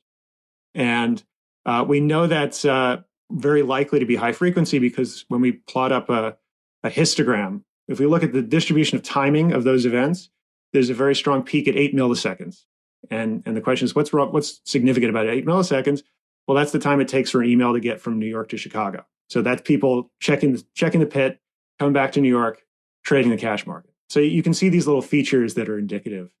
And 0.74 1.22
uh, 1.66 1.84
we 1.86 2.00
know 2.00 2.26
that's 2.26 2.64
uh, 2.64 3.02
very 3.30 3.62
likely 3.62 3.98
to 3.98 4.06
be 4.06 4.16
high 4.16 4.32
frequency 4.32 4.78
because 4.78 5.26
when 5.28 5.42
we 5.42 5.52
plot 5.52 5.92
up 5.92 6.08
a, 6.08 6.38
a 6.82 6.88
histogram, 6.88 7.64
if 7.92 8.00
we 8.00 8.06
look 8.06 8.22
at 8.22 8.32
the 8.32 8.42
distribution 8.42 8.96
of 8.96 9.04
timing 9.04 9.52
of 9.52 9.64
those 9.64 9.86
events, 9.86 10.30
there's 10.72 10.90
a 10.90 10.94
very 10.94 11.14
strong 11.14 11.42
peak 11.42 11.68
at 11.68 11.76
eight 11.76 11.94
milliseconds. 11.94 12.64
And, 13.10 13.42
and 13.46 13.56
the 13.56 13.60
question 13.60 13.84
is, 13.84 13.94
what's, 13.94 14.12
what's 14.12 14.60
significant 14.64 15.10
about 15.10 15.26
eight 15.26 15.46
milliseconds? 15.46 16.02
Well, 16.46 16.56
that's 16.56 16.72
the 16.72 16.78
time 16.78 17.00
it 17.00 17.08
takes 17.08 17.30
for 17.30 17.42
an 17.42 17.48
email 17.48 17.72
to 17.72 17.80
get 17.80 18.00
from 18.00 18.18
New 18.18 18.26
York 18.26 18.48
to 18.50 18.56
Chicago. 18.56 19.04
So 19.28 19.42
that's 19.42 19.62
people 19.62 20.10
checking, 20.20 20.60
checking 20.74 21.00
the 21.00 21.06
pit, 21.06 21.40
coming 21.78 21.92
back 21.92 22.12
to 22.12 22.20
New 22.20 22.28
York, 22.28 22.62
trading 23.04 23.30
the 23.30 23.36
cash 23.36 23.66
market. 23.66 23.92
So 24.08 24.20
you 24.20 24.42
can 24.42 24.54
see 24.54 24.68
these 24.68 24.86
little 24.86 25.02
features 25.02 25.54
that 25.54 25.68
are 25.68 25.78
indicative 25.78 26.34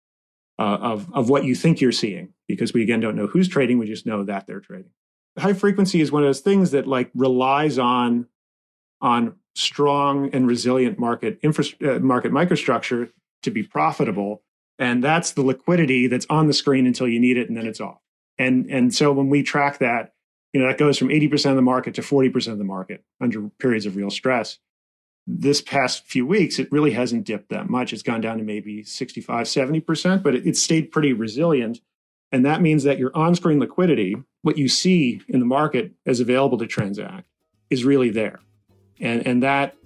uh, 0.58 0.78
of, 0.80 1.12
of 1.14 1.28
what 1.28 1.44
you 1.44 1.54
think 1.54 1.80
you're 1.80 1.92
seeing 1.92 2.34
because 2.48 2.72
we 2.72 2.82
again 2.82 3.00
don't 3.00 3.16
know 3.16 3.26
who's 3.26 3.48
trading. 3.48 3.78
We 3.78 3.86
just 3.86 4.06
know 4.06 4.24
that 4.24 4.46
they're 4.46 4.60
trading. 4.60 4.90
High 5.38 5.54
frequency 5.54 6.00
is 6.00 6.12
one 6.12 6.22
of 6.22 6.28
those 6.28 6.40
things 6.40 6.72
that 6.72 6.86
like 6.86 7.10
relies 7.14 7.78
on, 7.78 8.26
on 9.00 9.36
strong 9.54 10.30
and 10.32 10.46
resilient 10.46 10.98
market 10.98 11.38
infra- 11.42 11.64
uh, 11.84 11.98
market 11.98 12.32
microstructure 12.32 13.10
to 13.42 13.50
be 13.50 13.62
profitable. 13.62 14.42
And 14.78 15.02
that's 15.02 15.32
the 15.32 15.42
liquidity 15.42 16.06
that's 16.06 16.26
on 16.30 16.46
the 16.46 16.52
screen 16.52 16.86
until 16.86 17.06
you 17.08 17.20
need 17.20 17.36
it 17.36 17.48
and 17.48 17.56
then 17.56 17.66
it's 17.66 17.80
off. 17.80 17.98
And, 18.38 18.66
and 18.70 18.94
so 18.94 19.12
when 19.12 19.28
we 19.28 19.42
track 19.42 19.78
that, 19.78 20.14
you 20.52 20.60
know, 20.60 20.66
that 20.66 20.78
goes 20.78 20.98
from 20.98 21.08
80% 21.08 21.50
of 21.50 21.56
the 21.56 21.62
market 21.62 21.94
to 21.94 22.02
40% 22.02 22.52
of 22.52 22.58
the 22.58 22.64
market 22.64 23.04
under 23.20 23.48
periods 23.58 23.86
of 23.86 23.96
real 23.96 24.10
stress 24.10 24.58
this 25.26 25.60
past 25.60 26.04
few 26.06 26.26
weeks, 26.26 26.58
it 26.58 26.70
really 26.72 26.92
hasn't 26.92 27.24
dipped 27.24 27.50
that 27.50 27.70
much. 27.70 27.92
It's 27.92 28.02
gone 28.02 28.20
down 28.20 28.38
to 28.38 28.44
maybe 28.44 28.82
65, 28.82 29.46
70%, 29.46 30.22
but 30.22 30.34
it, 30.34 30.46
it 30.46 30.56
stayed 30.56 30.90
pretty 30.90 31.12
resilient. 31.12 31.80
And 32.32 32.44
that 32.44 32.60
means 32.60 32.82
that 32.84 32.98
your 32.98 33.16
on 33.16 33.34
screen 33.34 33.60
liquidity, 33.60 34.16
what 34.42 34.58
you 34.58 34.68
see 34.68 35.20
in 35.28 35.38
the 35.38 35.46
market 35.46 35.92
as 36.06 36.18
available 36.18 36.58
to 36.58 36.66
transact, 36.66 37.28
is 37.70 37.84
really 37.84 38.10
there. 38.10 38.40
And, 39.02 39.26
and 39.26 39.42
that 39.42 39.76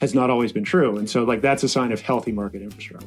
has 0.00 0.14
not 0.14 0.30
always 0.30 0.50
been 0.50 0.64
true. 0.64 0.96
And 0.96 1.08
so, 1.08 1.22
like, 1.22 1.42
that's 1.42 1.62
a 1.62 1.68
sign 1.68 1.92
of 1.92 2.00
healthy 2.00 2.32
market 2.32 2.62
infrastructure. 2.62 3.06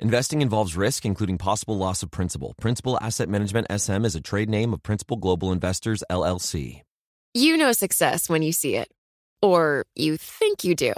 Investing 0.00 0.42
involves 0.42 0.76
risk, 0.76 1.04
including 1.04 1.38
possible 1.38 1.76
loss 1.76 2.04
of 2.04 2.12
principal. 2.12 2.54
Principal 2.60 2.98
Asset 3.02 3.28
Management 3.28 3.66
SM 3.74 4.04
is 4.04 4.14
a 4.14 4.20
trade 4.20 4.48
name 4.48 4.72
of 4.72 4.82
Principal 4.82 5.16
Global 5.16 5.50
Investors, 5.50 6.04
LLC. 6.08 6.82
You 7.34 7.56
know 7.56 7.72
success 7.72 8.28
when 8.28 8.42
you 8.42 8.52
see 8.52 8.76
it. 8.76 8.92
Or 9.42 9.86
you 9.96 10.16
think 10.16 10.62
you 10.62 10.76
do. 10.76 10.92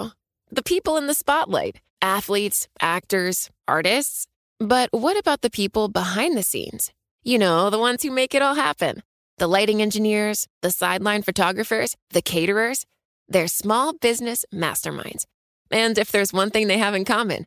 The 0.51 0.63
people 0.63 0.97
in 0.99 1.07
the 1.07 1.15
spotlight 1.15 1.81
athletes, 2.03 2.69
actors, 2.81 3.51
artists. 3.69 4.27
But 4.59 4.91
what 4.93 5.19
about 5.19 5.43
the 5.43 5.51
people 5.51 5.89
behind 5.89 6.37
the 6.37 6.43
scenes? 6.43 6.93
You 7.23 7.39
know, 7.39 7.69
the 7.71 7.79
ones 7.79 8.03
who 8.03 8.11
make 8.11 8.35
it 8.35 8.43
all 8.43 8.55
happen 8.55 9.03
the 9.39 9.47
lighting 9.47 9.81
engineers, 9.81 10.47
the 10.61 10.71
sideline 10.71 11.23
photographers, 11.23 11.97
the 12.11 12.21
caterers. 12.21 12.85
They're 13.27 13.49
small 13.49 13.95
business 13.95 14.45
masterminds. 14.53 15.25
And 15.71 15.97
if 15.97 16.13
there's 16.13 16.33
one 16.33 16.51
thing 16.51 16.67
they 16.69 16.77
have 16.77 16.95
in 16.95 17.07
common, 17.07 17.47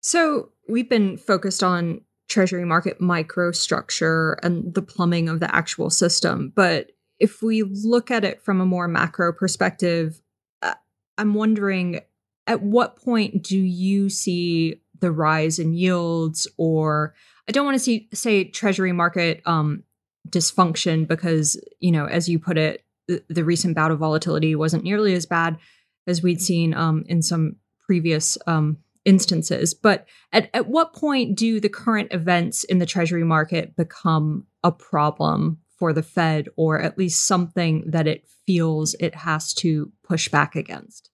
So 0.00 0.50
we've 0.68 0.88
been 0.88 1.16
focused 1.16 1.62
on 1.62 2.00
treasury 2.28 2.64
market 2.64 3.00
microstructure 3.00 4.36
and 4.42 4.72
the 4.72 4.82
plumbing 4.82 5.28
of 5.28 5.40
the 5.40 5.54
actual 5.54 5.90
system. 5.90 6.52
But 6.54 6.92
if 7.18 7.42
we 7.42 7.62
look 7.62 8.10
at 8.10 8.24
it 8.24 8.42
from 8.42 8.60
a 8.60 8.66
more 8.66 8.88
macro 8.88 9.32
perspective, 9.32 10.22
uh, 10.62 10.74
I'm 11.18 11.34
wondering 11.34 12.00
at 12.46 12.62
what 12.62 12.96
point 12.96 13.42
do 13.42 13.58
you 13.58 14.08
see 14.08 14.80
the 15.00 15.12
rise 15.12 15.58
in 15.58 15.74
yields 15.74 16.46
or 16.56 17.14
I 17.48 17.52
don't 17.52 17.64
want 17.64 17.74
to 17.74 17.82
see 17.82 18.08
say 18.14 18.44
treasury 18.44 18.92
market 18.92 19.42
um, 19.44 19.82
dysfunction 20.28 21.06
because 21.06 21.60
you 21.80 21.90
know 21.90 22.06
as 22.06 22.28
you 22.28 22.38
put 22.38 22.58
it 22.58 22.84
the, 23.08 23.22
the, 23.28 23.44
recent 23.44 23.74
bout 23.74 23.90
of 23.90 23.98
volatility 23.98 24.54
wasn't 24.54 24.84
nearly 24.84 25.14
as 25.14 25.26
bad 25.26 25.58
as 26.06 26.22
we'd 26.22 26.40
seen 26.40 26.74
um, 26.74 27.04
in 27.08 27.22
some 27.22 27.56
previous 27.86 28.38
um, 28.46 28.76
instances. 29.04 29.74
But 29.74 30.06
at, 30.32 30.50
at 30.54 30.68
what 30.68 30.94
point 30.94 31.36
do 31.36 31.60
the 31.60 31.68
current 31.68 32.12
events 32.12 32.64
in 32.64 32.78
the 32.78 32.86
treasury 32.86 33.24
market 33.24 33.76
become 33.76 34.46
a 34.62 34.72
problem 34.72 35.58
for 35.78 35.92
the 35.92 36.02
Fed, 36.02 36.48
or 36.56 36.80
at 36.80 36.98
least 36.98 37.26
something 37.26 37.84
that 37.86 38.06
it 38.06 38.28
feels 38.46 38.94
it 39.00 39.14
has 39.14 39.54
to 39.54 39.90
push 40.04 40.28
back 40.28 40.54
against? 40.54 41.10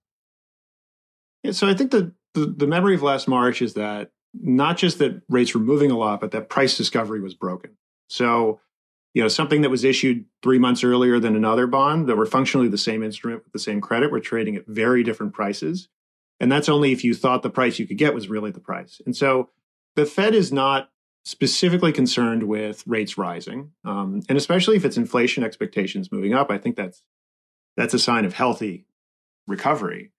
Yeah, 1.43 1.51
so 1.51 1.67
I 1.67 1.73
think 1.73 1.91
the, 1.91 2.13
the, 2.33 2.47
the 2.47 2.67
memory 2.67 2.95
of 2.95 3.01
last 3.01 3.29
March 3.29 3.61
is 3.61 3.75
that 3.75 4.11
not 4.33 4.77
just 4.77 4.99
that 4.99 5.21
rates 5.29 5.53
were 5.53 5.61
moving 5.61 5.89
a 5.89 5.97
lot, 5.97 6.19
but 6.19 6.31
that 6.31 6.49
price 6.49 6.75
discovery 6.75 7.21
was 7.21 7.33
broken. 7.33 7.77
So, 8.09 8.59
you 9.13 9.21
know, 9.21 9.29
something 9.29 9.61
that 9.61 9.69
was 9.69 9.85
issued 9.85 10.25
three 10.43 10.59
months 10.59 10.83
earlier 10.83 11.19
than 11.19 11.35
another 11.35 11.65
bond 11.65 12.07
that 12.07 12.17
were 12.17 12.25
functionally 12.25 12.67
the 12.67 12.77
same 12.77 13.03
instrument 13.03 13.43
with 13.45 13.53
the 13.53 13.59
same 13.59 13.79
credit 13.79 14.11
were 14.11 14.19
trading 14.19 14.57
at 14.57 14.67
very 14.67 15.03
different 15.03 15.33
prices. 15.33 15.87
And 16.39 16.51
that's 16.51 16.69
only 16.69 16.91
if 16.91 17.03
you 17.03 17.13
thought 17.13 17.41
the 17.41 17.49
price 17.49 17.79
you 17.79 17.87
could 17.87 17.97
get 17.97 18.13
was 18.13 18.29
really 18.29 18.51
the 18.51 18.59
price. 18.59 19.01
And 19.05 19.15
so 19.15 19.49
the 19.95 20.05
Fed 20.05 20.35
is 20.35 20.51
not 20.51 20.89
specifically 21.25 21.91
concerned 21.91 22.43
with 22.43 22.85
rates 22.87 23.17
rising, 23.17 23.71
um, 23.83 24.21
and 24.29 24.37
especially 24.37 24.77
if 24.77 24.85
it's 24.85 24.97
inflation 24.97 25.43
expectations 25.43 26.11
moving 26.11 26.33
up. 26.33 26.49
I 26.49 26.57
think 26.57 26.75
that's 26.75 27.03
that's 27.75 27.93
a 27.93 27.99
sign 27.99 28.23
of 28.23 28.33
healthy 28.33 28.85
recovery. 29.47 30.11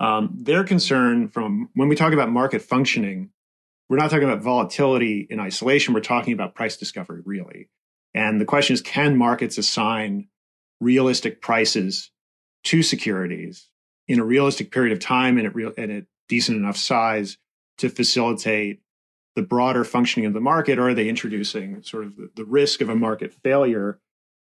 Um, 0.00 0.30
their 0.34 0.64
concern 0.64 1.28
from 1.28 1.68
when 1.74 1.88
we 1.88 1.96
talk 1.96 2.12
about 2.12 2.30
market 2.30 2.62
functioning, 2.62 3.30
we're 3.88 3.98
not 3.98 4.10
talking 4.10 4.28
about 4.28 4.42
volatility 4.42 5.26
in 5.28 5.38
isolation. 5.38 5.92
We're 5.92 6.00
talking 6.00 6.32
about 6.32 6.54
price 6.54 6.76
discovery, 6.76 7.22
really. 7.24 7.68
And 8.14 8.40
the 8.40 8.44
question 8.44 8.74
is, 8.74 8.80
can 8.80 9.16
markets 9.16 9.58
assign 9.58 10.28
realistic 10.80 11.40
prices 11.42 12.10
to 12.64 12.82
securities 12.82 13.68
in 14.08 14.18
a 14.18 14.24
realistic 14.24 14.70
period 14.70 14.92
of 14.92 14.98
time 14.98 15.38
and 15.38 15.46
at, 15.46 15.54
real, 15.54 15.72
and 15.76 15.90
at 15.90 16.04
decent 16.28 16.56
enough 16.56 16.76
size 16.76 17.38
to 17.78 17.88
facilitate 17.88 18.80
the 19.36 19.42
broader 19.42 19.84
functioning 19.84 20.26
of 20.26 20.32
the 20.32 20.40
market, 20.40 20.78
or 20.78 20.90
are 20.90 20.94
they 20.94 21.08
introducing 21.08 21.82
sort 21.82 22.04
of 22.04 22.16
the, 22.16 22.30
the 22.36 22.44
risk 22.44 22.80
of 22.80 22.88
a 22.88 22.94
market 22.94 23.34
failure 23.42 23.98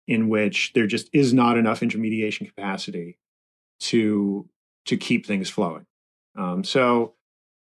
in 0.07 0.27
which 0.27 0.73
there 0.73 0.87
just 0.87 1.09
is 1.13 1.33
not 1.33 1.57
enough 1.57 1.83
intermediation 1.83 2.45
capacity 2.47 3.17
to 3.79 4.49
to 4.85 4.97
keep 4.97 5.25
things 5.25 5.49
flowing? 5.49 5.85
Um, 6.35 6.63
so, 6.63 7.13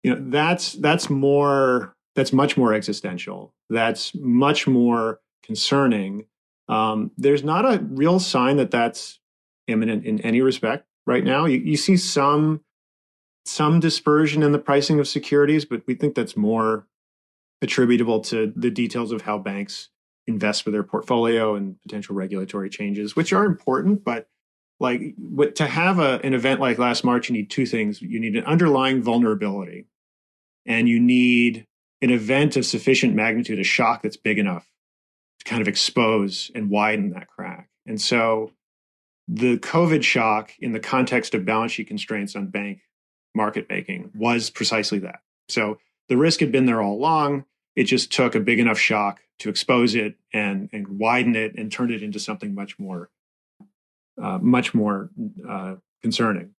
you 0.02 0.14
know, 0.14 0.24
that's 0.30 0.72
that's 0.74 1.10
more 1.10 1.94
that's 2.14 2.32
much 2.32 2.56
more 2.56 2.72
existential. 2.72 3.54
That's 3.68 4.14
much 4.14 4.66
more 4.66 5.20
concerning. 5.42 6.26
Um, 6.68 7.10
there's 7.18 7.44
not 7.44 7.66
a 7.66 7.78
real 7.82 8.20
sign 8.20 8.56
that 8.56 8.70
that's 8.70 9.18
imminent 9.66 10.06
in 10.06 10.20
any 10.22 10.40
respect 10.40 10.86
right 11.06 11.24
now. 11.24 11.46
You, 11.46 11.58
you 11.58 11.76
see 11.76 11.96
some 11.96 12.62
some 13.44 13.80
dispersion 13.80 14.42
in 14.42 14.52
the 14.52 14.58
pricing 14.58 15.00
of 15.00 15.08
securities, 15.08 15.64
but 15.64 15.82
we 15.86 15.94
think 15.94 16.14
that's 16.14 16.36
more 16.36 16.86
attributable 17.60 18.20
to 18.20 18.52
the 18.54 18.70
details 18.70 19.12
of 19.12 19.22
how 19.22 19.38
banks 19.38 19.88
invest 20.26 20.64
with 20.64 20.72
their 20.72 20.84
portfolio 20.84 21.56
and 21.56 21.80
potential 21.82 22.14
regulatory 22.14 22.70
changes, 22.70 23.16
which 23.16 23.32
are 23.32 23.44
important. 23.44 24.04
But 24.04 24.28
like 24.78 25.14
to 25.56 25.66
have 25.66 25.98
a, 25.98 26.20
an 26.24 26.34
event 26.34 26.60
like 26.60 26.78
last 26.78 27.04
March, 27.04 27.28
you 27.28 27.34
need 27.34 27.50
two 27.50 27.66
things. 27.66 28.00
You 28.00 28.20
need 28.20 28.36
an 28.36 28.44
underlying 28.44 29.02
vulnerability, 29.02 29.86
and 30.66 30.88
you 30.88 31.00
need 31.00 31.66
an 32.00 32.10
event 32.10 32.56
of 32.56 32.66
sufficient 32.66 33.14
magnitude, 33.14 33.58
a 33.58 33.64
shock 33.64 34.02
that's 34.02 34.16
big 34.16 34.38
enough 34.38 34.68
to 35.38 35.44
kind 35.44 35.62
of 35.62 35.68
expose 35.68 36.50
and 36.54 36.70
widen 36.70 37.10
that 37.10 37.28
crack. 37.28 37.68
And 37.86 38.00
so 38.00 38.52
the 39.28 39.58
COVID 39.58 40.02
shock 40.02 40.52
in 40.58 40.72
the 40.72 40.80
context 40.80 41.34
of 41.34 41.44
balance 41.44 41.72
sheet 41.72 41.88
constraints 41.88 42.34
on 42.36 42.46
bank 42.48 42.80
market 43.34 43.66
making 43.68 44.10
was 44.14 44.50
precisely 44.50 44.98
that. 45.00 45.20
So 45.48 45.78
the 46.08 46.16
risk 46.16 46.40
had 46.40 46.52
been 46.52 46.66
there 46.66 46.82
all 46.82 46.94
along. 46.94 47.44
It 47.76 47.84
just 47.84 48.12
took 48.12 48.34
a 48.34 48.40
big 48.40 48.58
enough 48.58 48.78
shock 48.78 49.20
to 49.38 49.48
expose 49.48 49.94
it 49.94 50.16
and, 50.32 50.68
and 50.72 50.98
widen 50.98 51.34
it 51.36 51.54
and 51.56 51.72
turn 51.72 51.90
it 51.90 52.02
into 52.02 52.20
something 52.20 52.54
much 52.54 52.78
more, 52.78 53.10
uh, 54.20 54.38
much 54.38 54.74
more 54.74 55.10
uh, 55.48 55.76
concerning. 56.02 56.54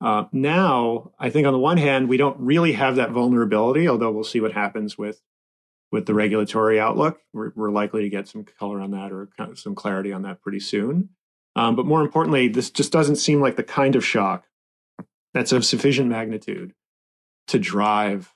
Uh, 0.00 0.24
now, 0.32 1.12
I 1.18 1.30
think 1.30 1.46
on 1.46 1.52
the 1.52 1.58
one 1.58 1.76
hand, 1.76 2.08
we 2.08 2.16
don't 2.16 2.38
really 2.40 2.72
have 2.72 2.96
that 2.96 3.10
vulnerability, 3.10 3.88
although 3.88 4.10
we'll 4.10 4.24
see 4.24 4.40
what 4.40 4.52
happens 4.52 4.98
with 4.98 5.20
with 5.92 6.06
the 6.06 6.14
regulatory 6.14 6.80
outlook. 6.80 7.20
We're, 7.34 7.52
we're 7.54 7.70
likely 7.70 8.02
to 8.02 8.08
get 8.08 8.26
some 8.26 8.44
color 8.44 8.80
on 8.80 8.92
that 8.92 9.12
or 9.12 9.28
some 9.54 9.74
clarity 9.74 10.12
on 10.12 10.22
that 10.22 10.40
pretty 10.40 10.60
soon. 10.60 11.10
Um, 11.54 11.76
but 11.76 11.86
more 11.86 12.00
importantly, 12.00 12.48
this 12.48 12.70
just 12.70 12.92
doesn't 12.92 13.16
seem 13.16 13.40
like 13.40 13.56
the 13.56 13.62
kind 13.62 13.94
of 13.96 14.04
shock 14.04 14.46
that's 15.34 15.52
of 15.52 15.64
sufficient 15.64 16.08
magnitude 16.08 16.74
to 17.48 17.58
drive 17.58 18.34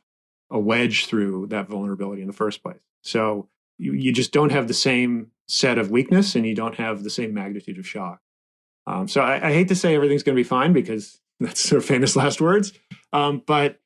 a 0.51 0.59
wedge 0.59 1.07
through 1.07 1.47
that 1.49 1.69
vulnerability 1.69 2.21
in 2.23 2.27
the 2.27 2.33
first 2.33 2.63
place. 2.63 2.81
So 3.03 3.49
you, 3.79 3.93
you 3.93 4.13
just 4.13 4.33
don't 4.33 4.53
have 4.53 4.69
the 4.69 4.75
same 4.75 5.31
set 5.49 5.79
of 5.79 5.91
weakness 5.91 6.35
and 6.35 6.47
you 6.47 6.55
don't 6.55 6.77
have 6.77 7.05
the 7.05 7.11
same 7.11 7.33
magnitude 7.35 7.79
of 7.79 7.87
shock. 7.87 8.21
Um, 8.87 9.09
so 9.09 9.21
I, 9.21 9.49
I, 9.49 9.53
hate 9.53 9.69
to 9.69 9.75
say 9.75 9.95
everything's 9.95 10.23
going 10.23 10.37
to 10.37 10.41
be 10.41 10.49
fine 10.49 10.73
because 10.73 11.21
that's 11.41 11.71
of 11.73 11.85
famous 11.85 12.17
last 12.17 12.41
words. 12.41 12.73
Um, 13.13 13.43
but 13.47 13.81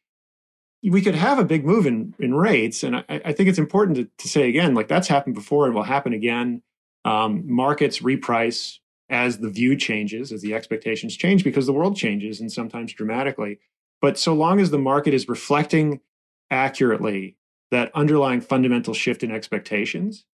we 0.83 1.03
could 1.03 1.15
have 1.15 1.39
a 1.39 1.45
big 1.45 1.65
move 1.65 1.87
in, 1.87 2.15
in 2.19 2.35
rates. 2.35 2.83
And 2.83 2.97
I, 2.97 3.05
I 3.09 3.33
think 3.33 3.49
it's 3.49 3.59
important 3.59 3.97
to, 3.97 4.09
to, 4.19 4.29
say 4.29 4.49
again, 4.49 4.75
like 4.75 4.89
that's 4.89 5.09
happened 5.09 5.35
before 5.35 5.67
and 5.67 5.75
will 5.75 5.83
happen 5.83 6.13
again. 6.13 6.63
Um, 7.05 7.51
markets 7.51 8.01
reprice 8.01 8.79
as 9.11 9.39
the 9.39 9.51
view 9.51 9.77
changes, 9.77 10.33
as 10.33 10.41
the 10.41 10.55
expectations 10.55 11.17
change, 11.17 11.43
because 11.43 11.67
the 11.67 11.73
world 11.73 11.97
changes 11.97 12.41
and 12.41 12.51
sometimes 12.51 12.93
dramatically. 12.93 13.59
But 14.01 14.19
so 14.19 14.33
long 14.33 14.61
as 14.61 14.71
the 14.71 14.79
market 14.79 15.13
is 15.13 15.29
reflecting 15.29 16.01
accurately 16.51 17.37
that 17.71 17.91
underlying 17.95 18.41
fundamental 18.41 18.95
shift 18.95 19.23
in 19.23 19.31
expectations, 19.31 20.25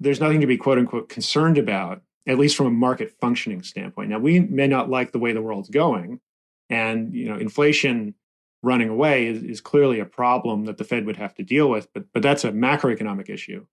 there's 0.00 0.20
nothing 0.20 0.40
to 0.40 0.46
be 0.46 0.56
quote 0.56 0.78
unquote 0.78 1.08
concerned 1.08 1.56
about, 1.56 2.02
at 2.26 2.38
least 2.38 2.56
from 2.56 2.66
a 2.66 2.70
market 2.70 3.14
functioning 3.20 3.62
standpoint. 3.62 4.10
Now, 4.10 4.18
we 4.18 4.40
may 4.40 4.66
not 4.66 4.90
like 4.90 5.12
the 5.12 5.18
way 5.18 5.32
the 5.32 5.40
world's 5.40 5.70
going, 5.70 6.20
and 6.68 7.14
you 7.14 7.28
know, 7.28 7.36
inflation 7.36 8.14
running 8.62 8.88
away 8.88 9.28
is, 9.28 9.42
is 9.44 9.60
clearly 9.60 10.00
a 10.00 10.04
problem 10.04 10.64
that 10.64 10.78
the 10.78 10.84
Fed 10.84 11.06
would 11.06 11.16
have 11.16 11.34
to 11.34 11.44
deal 11.44 11.70
with, 11.70 11.92
but 11.94 12.04
but 12.12 12.22
that's 12.22 12.44
a 12.44 12.50
macroeconomic 12.50 13.30
issue. 13.30 13.66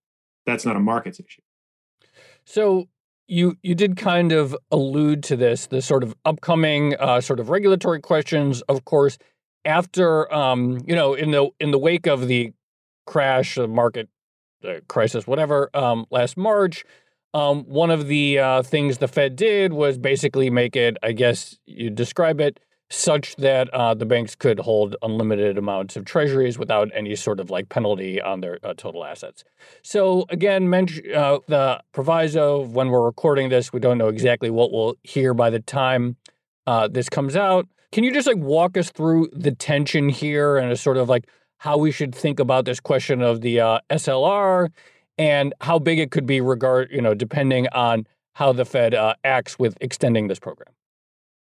That's 0.46 0.64
not 0.64 0.76
a 0.76 0.80
markets 0.80 1.18
issue. 1.18 1.42
So 2.44 2.88
you 3.26 3.56
you 3.62 3.74
did 3.74 3.96
kind 3.96 4.32
of 4.32 4.56
allude 4.70 5.22
to 5.24 5.36
this, 5.36 5.66
the 5.66 5.82
sort 5.82 6.02
of 6.02 6.14
upcoming 6.24 6.94
uh, 6.96 7.20
sort 7.20 7.40
of 7.40 7.50
regulatory 7.50 8.00
questions. 8.00 8.62
Of 8.62 8.84
course, 8.84 9.18
after 9.64 10.32
um, 10.32 10.80
you 10.86 10.94
know, 10.94 11.14
in 11.14 11.30
the 11.30 11.48
in 11.60 11.70
the 11.70 11.78
wake 11.78 12.06
of 12.06 12.28
the 12.28 12.52
crash, 13.06 13.54
the 13.54 13.68
market 13.68 14.08
uh, 14.66 14.80
crisis, 14.88 15.26
whatever, 15.26 15.70
um, 15.74 16.06
last 16.10 16.36
March. 16.36 16.84
Um, 17.34 17.64
one 17.64 17.90
of 17.90 18.06
the 18.06 18.38
uh, 18.38 18.62
things 18.62 18.98
the 18.98 19.08
Fed 19.08 19.34
did 19.34 19.72
was 19.72 19.98
basically 19.98 20.50
make 20.50 20.76
it, 20.76 20.96
I 21.02 21.10
guess 21.10 21.58
you 21.66 21.90
describe 21.90 22.40
it, 22.40 22.60
such 22.90 23.34
that 23.36 23.68
uh, 23.70 23.94
the 23.94 24.06
banks 24.06 24.34
could 24.34 24.60
hold 24.60 24.94
unlimited 25.02 25.58
amounts 25.58 25.96
of 25.96 26.04
treasuries 26.04 26.58
without 26.58 26.90
any 26.94 27.16
sort 27.16 27.40
of 27.40 27.50
like 27.50 27.68
penalty 27.68 28.20
on 28.20 28.40
their 28.40 28.58
uh, 28.62 28.74
total 28.76 29.04
assets. 29.04 29.44
So 29.82 30.26
again, 30.28 30.72
uh, 30.72 31.38
the 31.48 31.82
proviso 31.92 32.60
when 32.66 32.90
we're 32.90 33.04
recording 33.04 33.48
this, 33.48 33.72
we 33.72 33.80
don't 33.80 33.98
know 33.98 34.08
exactly 34.08 34.50
what 34.50 34.70
we'll 34.72 34.96
hear 35.02 35.34
by 35.34 35.50
the 35.50 35.60
time 35.60 36.16
uh, 36.66 36.88
this 36.88 37.08
comes 37.08 37.36
out. 37.36 37.66
Can 37.92 38.04
you 38.04 38.12
just 38.12 38.26
like 38.26 38.38
walk 38.38 38.76
us 38.76 38.90
through 38.90 39.28
the 39.32 39.52
tension 39.52 40.08
here 40.08 40.56
and 40.56 40.70
a 40.70 40.76
sort 40.76 40.96
of 40.96 41.08
like 41.08 41.28
how 41.58 41.78
we 41.78 41.90
should 41.90 42.14
think 42.14 42.38
about 42.40 42.64
this 42.64 42.80
question 42.80 43.22
of 43.22 43.40
the 43.40 43.60
uh, 43.60 43.78
SLR 43.90 44.70
and 45.16 45.54
how 45.60 45.78
big 45.78 45.98
it 45.98 46.10
could 46.10 46.26
be 46.26 46.40
regard 46.40 46.90
you 46.90 47.00
know 47.00 47.14
depending 47.14 47.68
on 47.68 48.06
how 48.34 48.52
the 48.52 48.64
Fed 48.64 48.94
uh, 48.94 49.14
acts 49.22 49.58
with 49.58 49.78
extending 49.80 50.28
this 50.28 50.40
program? 50.40 50.74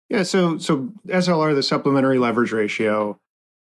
Yeah, 0.09 0.23
so 0.23 0.57
so 0.57 0.91
SLR, 1.07 1.53
the 1.53 1.63
supplementary 1.63 2.17
leverage 2.17 2.51
ratio, 2.51 3.19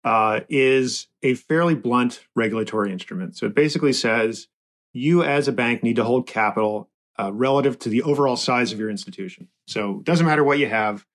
uh, 0.03 0.41
is 0.49 1.07
a 1.23 1.33
fairly 1.33 1.75
blunt 1.75 2.25
regulatory 2.35 2.91
instrument. 2.91 3.35
So 3.37 3.47
it 3.47 3.55
basically 3.55 3.93
says 3.93 4.47
you 4.93 5.23
as 5.23 5.47
a 5.47 5.51
bank 5.51 5.83
need 5.83 5.95
to 5.95 6.03
hold 6.03 6.27
capital 6.27 6.89
uh, 7.17 7.31
relative 7.33 7.79
to 7.79 7.89
the 7.89 8.03
overall 8.03 8.35
size 8.35 8.71
of 8.71 8.79
your 8.79 8.89
institution. 8.89 9.47
So 9.67 9.99
it 9.99 10.03
doesn't 10.03 10.25
matter 10.25 10.43
what 10.43 10.59
you 10.59 10.67
have, 10.67 11.05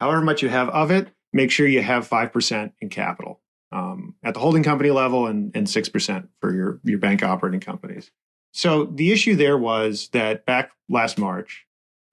however 0.00 0.22
much 0.22 0.42
you 0.42 0.48
have 0.48 0.68
of 0.70 0.90
it, 0.90 1.08
make 1.32 1.50
sure 1.50 1.66
you 1.66 1.82
have 1.82 2.06
five 2.06 2.32
percent 2.32 2.72
in 2.80 2.88
capital 2.88 3.40
um, 3.72 4.14
at 4.22 4.34
the 4.34 4.40
holding 4.40 4.62
company 4.62 4.90
level 4.90 5.26
and 5.26 5.54
and 5.54 5.68
six 5.68 5.88
percent 5.88 6.28
for 6.40 6.54
your 6.54 6.80
your 6.84 6.98
bank 6.98 7.22
operating 7.22 7.60
companies. 7.60 8.10
So 8.52 8.84
the 8.84 9.10
issue 9.10 9.34
there 9.34 9.58
was 9.58 10.08
that 10.12 10.46
back 10.46 10.70
last 10.88 11.18
March, 11.18 11.63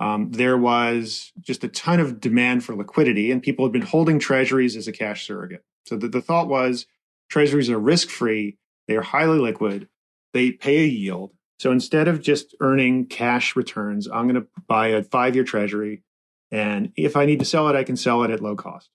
um, 0.02 0.32
there 0.32 0.58
was 0.58 1.32
just 1.40 1.64
a 1.64 1.68
ton 1.68 2.00
of 2.00 2.20
demand 2.20 2.64
for 2.64 2.76
liquidity, 2.76 3.32
and 3.32 3.44
people 3.44 3.64
had 3.64 3.72
been 3.72 3.84
holding 3.84 4.18
treasuries 4.18 4.76
as 4.76 4.88
a 4.88 4.92
cash 4.92 5.28
surrogate. 5.28 5.64
So 5.86 5.96
the, 5.96 6.08
the 6.08 6.22
thought 6.22 6.48
was 6.48 6.88
treasuries 7.30 7.70
are 7.70 7.78
risk 7.78 8.10
free, 8.10 8.58
they 8.88 8.96
are 8.96 9.04
highly 9.04 9.38
liquid, 9.38 9.88
they 10.34 10.52
pay 10.52 10.80
a 10.80 10.88
yield. 10.88 11.34
So 11.60 11.72
instead 11.72 12.08
of 12.08 12.20
just 12.20 12.56
earning 12.60 13.06
cash 13.06 13.56
returns, 13.56 14.08
I'm 14.08 14.28
going 14.28 14.42
to 14.42 14.48
buy 14.68 14.88
a 14.88 15.04
five 15.04 15.36
year 15.36 15.44
treasury. 15.44 16.02
And 16.50 16.92
if 16.98 17.16
I 17.16 17.26
need 17.26 17.38
to 17.38 17.46
sell 17.46 17.70
it, 17.70 17.76
I 17.76 17.84
can 17.84 17.96
sell 17.96 18.24
it 18.24 18.32
at 18.32 18.42
low 18.42 18.56
cost. 18.56 18.90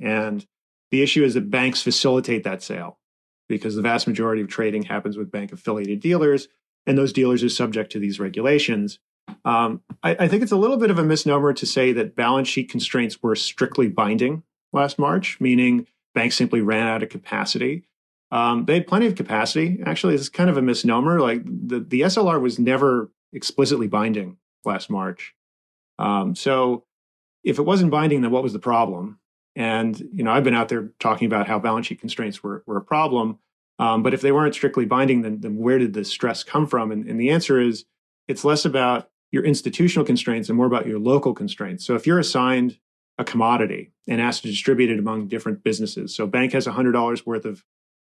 And 0.00 0.44
the 0.90 1.00
issue 1.00 1.22
is 1.22 1.34
that 1.34 1.48
banks 1.48 1.80
facilitate 1.80 2.42
that 2.42 2.60
sale 2.60 2.98
because 3.48 3.76
the 3.76 3.82
vast 3.82 4.08
majority 4.08 4.42
of 4.42 4.48
trading 4.48 4.82
happens 4.82 5.16
with 5.16 5.30
bank 5.30 5.52
affiliated 5.52 6.00
dealers, 6.00 6.48
and 6.86 6.98
those 6.98 7.12
dealers 7.12 7.44
are 7.44 7.48
subject 7.48 7.92
to 7.92 8.00
these 8.00 8.18
regulations. 8.18 8.98
Um, 9.44 9.82
I, 10.02 10.16
I, 10.20 10.28
think 10.28 10.42
it's 10.42 10.52
a 10.52 10.56
little 10.56 10.76
bit 10.76 10.90
of 10.90 10.98
a 10.98 11.04
misnomer 11.04 11.52
to 11.52 11.66
say 11.66 11.92
that 11.92 12.16
balance 12.16 12.48
sheet 12.48 12.70
constraints 12.70 13.22
were 13.22 13.34
strictly 13.34 13.88
binding 13.88 14.42
last 14.72 14.98
March, 14.98 15.40
meaning 15.40 15.86
banks 16.14 16.36
simply 16.36 16.60
ran 16.60 16.86
out 16.86 17.02
of 17.02 17.08
capacity. 17.08 17.84
Um, 18.30 18.64
they 18.64 18.74
had 18.74 18.86
plenty 18.86 19.06
of 19.06 19.16
capacity. 19.16 19.80
Actually, 19.84 20.14
it's 20.14 20.28
kind 20.28 20.50
of 20.50 20.56
a 20.56 20.62
misnomer. 20.62 21.20
Like 21.20 21.42
the, 21.44 21.80
the 21.80 22.02
SLR 22.02 22.40
was 22.40 22.58
never 22.58 23.10
explicitly 23.32 23.88
binding 23.88 24.36
last 24.64 24.90
March. 24.90 25.34
Um, 25.98 26.34
so 26.34 26.84
if 27.42 27.58
it 27.58 27.62
wasn't 27.62 27.90
binding, 27.90 28.22
then 28.22 28.30
what 28.30 28.42
was 28.42 28.52
the 28.52 28.58
problem? 28.58 29.18
And 29.56 29.98
you 30.12 30.22
know, 30.22 30.30
I've 30.30 30.44
been 30.44 30.54
out 30.54 30.68
there 30.68 30.90
talking 31.00 31.26
about 31.26 31.48
how 31.48 31.58
balance 31.58 31.86
sheet 31.86 32.00
constraints 32.00 32.42
were, 32.42 32.62
were 32.66 32.76
a 32.76 32.82
problem. 32.82 33.38
Um, 33.78 34.02
but 34.02 34.14
if 34.14 34.20
they 34.20 34.30
weren't 34.30 34.54
strictly 34.54 34.84
binding, 34.84 35.22
then, 35.22 35.40
then 35.40 35.56
where 35.56 35.78
did 35.78 35.94
the 35.94 36.04
stress 36.04 36.44
come 36.44 36.66
from? 36.66 36.92
And, 36.92 37.06
and 37.06 37.18
the 37.18 37.30
answer 37.30 37.60
is 37.60 37.86
it's 38.28 38.44
less 38.44 38.64
about 38.64 39.09
your 39.32 39.44
institutional 39.44 40.04
constraints 40.04 40.48
and 40.48 40.56
more 40.56 40.66
about 40.66 40.86
your 40.86 40.98
local 40.98 41.34
constraints. 41.34 41.84
So 41.84 41.94
if 41.94 42.06
you're 42.06 42.18
assigned 42.18 42.78
a 43.18 43.24
commodity 43.24 43.92
and 44.08 44.20
asked 44.20 44.42
to 44.42 44.48
distribute 44.48 44.90
it 44.90 44.98
among 44.98 45.28
different 45.28 45.62
businesses, 45.62 46.14
so 46.14 46.26
bank 46.26 46.52
has 46.52 46.66
$100 46.66 47.26
worth 47.26 47.44
of 47.44 47.64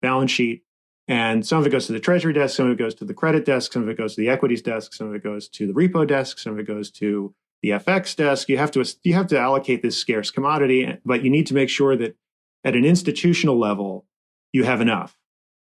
balance 0.02 0.32
sheet, 0.32 0.64
and 1.08 1.46
some 1.46 1.60
of 1.60 1.66
it 1.66 1.70
goes 1.70 1.88
to 1.88 1.94
the 1.94 2.00
treasury 2.00 2.34
desk, 2.34 2.56
some 2.56 2.68
of 2.68 2.74
it 2.74 2.78
goes 2.78 2.94
to 2.96 3.06
the 3.06 3.14
credit 3.14 3.46
desk, 3.46 3.72
some 3.72 3.84
of 3.84 3.90
it 3.90 3.98
goes 3.98 4.16
to 4.16 4.22
the 4.22 4.30
equities 4.30 4.62
desk, 4.62 4.94
some 4.94 5.08
of 5.08 5.16
it 5.16 5.24
goes 5.24 5.48
to 5.48 5.66
the 5.66 5.74
repo 5.74 6.06
desk, 6.06 6.38
some 6.38 6.54
of 6.54 6.60
it 6.60 6.68
goes 6.68 6.92
to 6.92 7.34
the 7.62 7.70
FX 7.70 8.16
desk. 8.16 8.50
You 8.50 8.58
have 8.58 8.72
to 8.72 8.86
you 9.04 9.14
have 9.14 9.28
to 9.28 9.40
allocate 9.40 9.82
this 9.82 9.98
scarce 9.98 10.30
commodity, 10.30 10.98
but 11.06 11.24
you 11.24 11.30
need 11.30 11.48
to 11.48 11.54
make 11.54 11.70
sure 11.70 11.96
that 11.96 12.16
at 12.64 12.76
an 12.76 12.86
institutional 12.86 13.58
level 13.58 14.06
you 14.52 14.64
have 14.64 14.82
enough, 14.82 15.18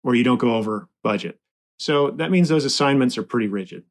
or 0.04 0.14
you 0.14 0.24
don't 0.24 0.38
go 0.38 0.54
over 0.54 0.88
budget. 1.02 1.38
So 1.78 2.10
that 2.12 2.30
means 2.30 2.48
those 2.48 2.64
assignments 2.64 3.18
are 3.18 3.22
pretty 3.22 3.48
rigid 3.48 3.84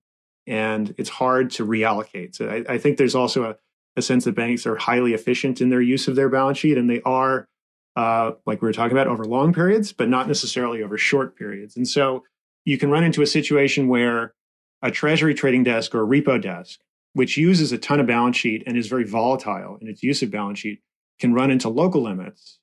and 0.48 0.94
it's 0.98 1.10
hard 1.10 1.52
to 1.52 1.66
reallocate. 1.66 2.36
So 2.36 2.50
I, 2.50 2.74
I 2.74 2.78
think 2.78 2.98
there's 2.98 3.16
also 3.16 3.44
a, 3.44 3.56
a, 3.96 4.02
sense 4.02 4.26
that 4.26 4.36
banks 4.36 4.66
are 4.66 4.76
highly 4.76 5.14
efficient 5.14 5.62
in 5.62 5.70
their 5.70 5.82
use 5.82 6.08
of 6.08 6.16
their 6.16 6.30
balance 6.30 6.58
sheet, 6.58 6.78
and 6.78 6.90
they 6.90 7.02
are, 7.02 7.48
uh, 7.96 8.32
like 8.46 8.62
we 8.62 8.68
were 8.68 8.74
talking 8.74 8.94
about, 8.94 9.08
over 9.08 9.26
long 9.26 9.54
periods, 9.54 9.94
but 9.94 10.10
not 10.10 10.28
necessarily 10.28 10.82
over 10.82 10.98
short 10.98 11.38
periods. 11.38 11.78
And 11.78 11.88
so 11.88 12.24
you 12.66 12.78
can 12.78 12.90
run 12.90 13.04
into 13.04 13.22
a 13.22 13.28
situation 13.28 13.88
where 13.88 14.34
a 14.82 14.92
treasury 14.92 15.34
trading 15.34 15.64
desk 15.64 15.94
or 15.94 16.04
a 16.04 16.08
repo 16.08 16.42
desk, 16.42 16.80
which 17.14 17.38
uses 17.38 17.72
a 17.72 17.78
ton 17.78 18.00
of 18.00 18.08
balance 18.08 18.38
sheet 18.38 18.64
and 18.66 18.78
is 18.78 18.88
very 18.88 19.04
volatile 19.04 19.78
in 19.82 19.88
its 19.88 20.02
use 20.02 20.22
of 20.22 20.32
balance 20.32 20.60
sheet, 20.60 20.82
can 21.20 21.34
run 21.34 21.52
into 21.52 21.70
local 21.70 22.02
limits 22.02 22.60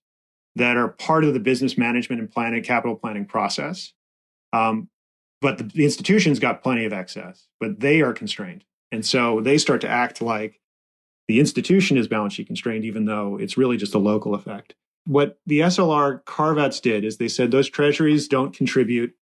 that 0.57 0.77
are 0.77 0.89
part 0.89 1.25
of 1.25 1.35
the 1.35 1.41
business 1.41 1.79
management 1.79 2.21
and 2.21 2.31
planning, 2.31 2.63
capital 2.63 2.97
planning 2.97 3.25
process. 3.25 3.93
Um, 4.53 4.89
but 5.41 5.59
the, 5.59 5.65
the 5.65 5.85
institution's 5.85 6.39
got 6.39 6.63
plenty 6.63 6.85
of 6.85 6.93
excess, 6.93 7.47
but 7.61 7.81
they 7.81 8.01
are 8.01 8.13
constrained. 8.13 8.65
And 8.91 9.05
so 9.05 9.41
they 9.41 9.59
start 9.59 9.81
to 9.83 9.89
act 9.89 10.21
like 10.21 10.61
the 11.29 11.41
institution 11.41 11.97
is 11.97 12.09
balance 12.09 12.35
sheet 12.35 12.47
constrained, 12.47 12.85
even 12.85 13.05
though 13.05 13.37
it's 13.37 13.59
really 13.59 13.77
just 13.77 13.95
a 13.95 13.99
local 13.99 14.35
effect. 14.35 14.75
What 15.07 15.39
the 15.47 15.61
SLR 15.61 16.25
carve 16.25 16.59
outs 16.59 16.81
did 16.81 17.05
is 17.05 17.17
they 17.17 17.29
said 17.29 17.51
those 17.51 17.69
treasuries 17.69 18.29
don't 18.29 18.55
contribute 18.55 19.15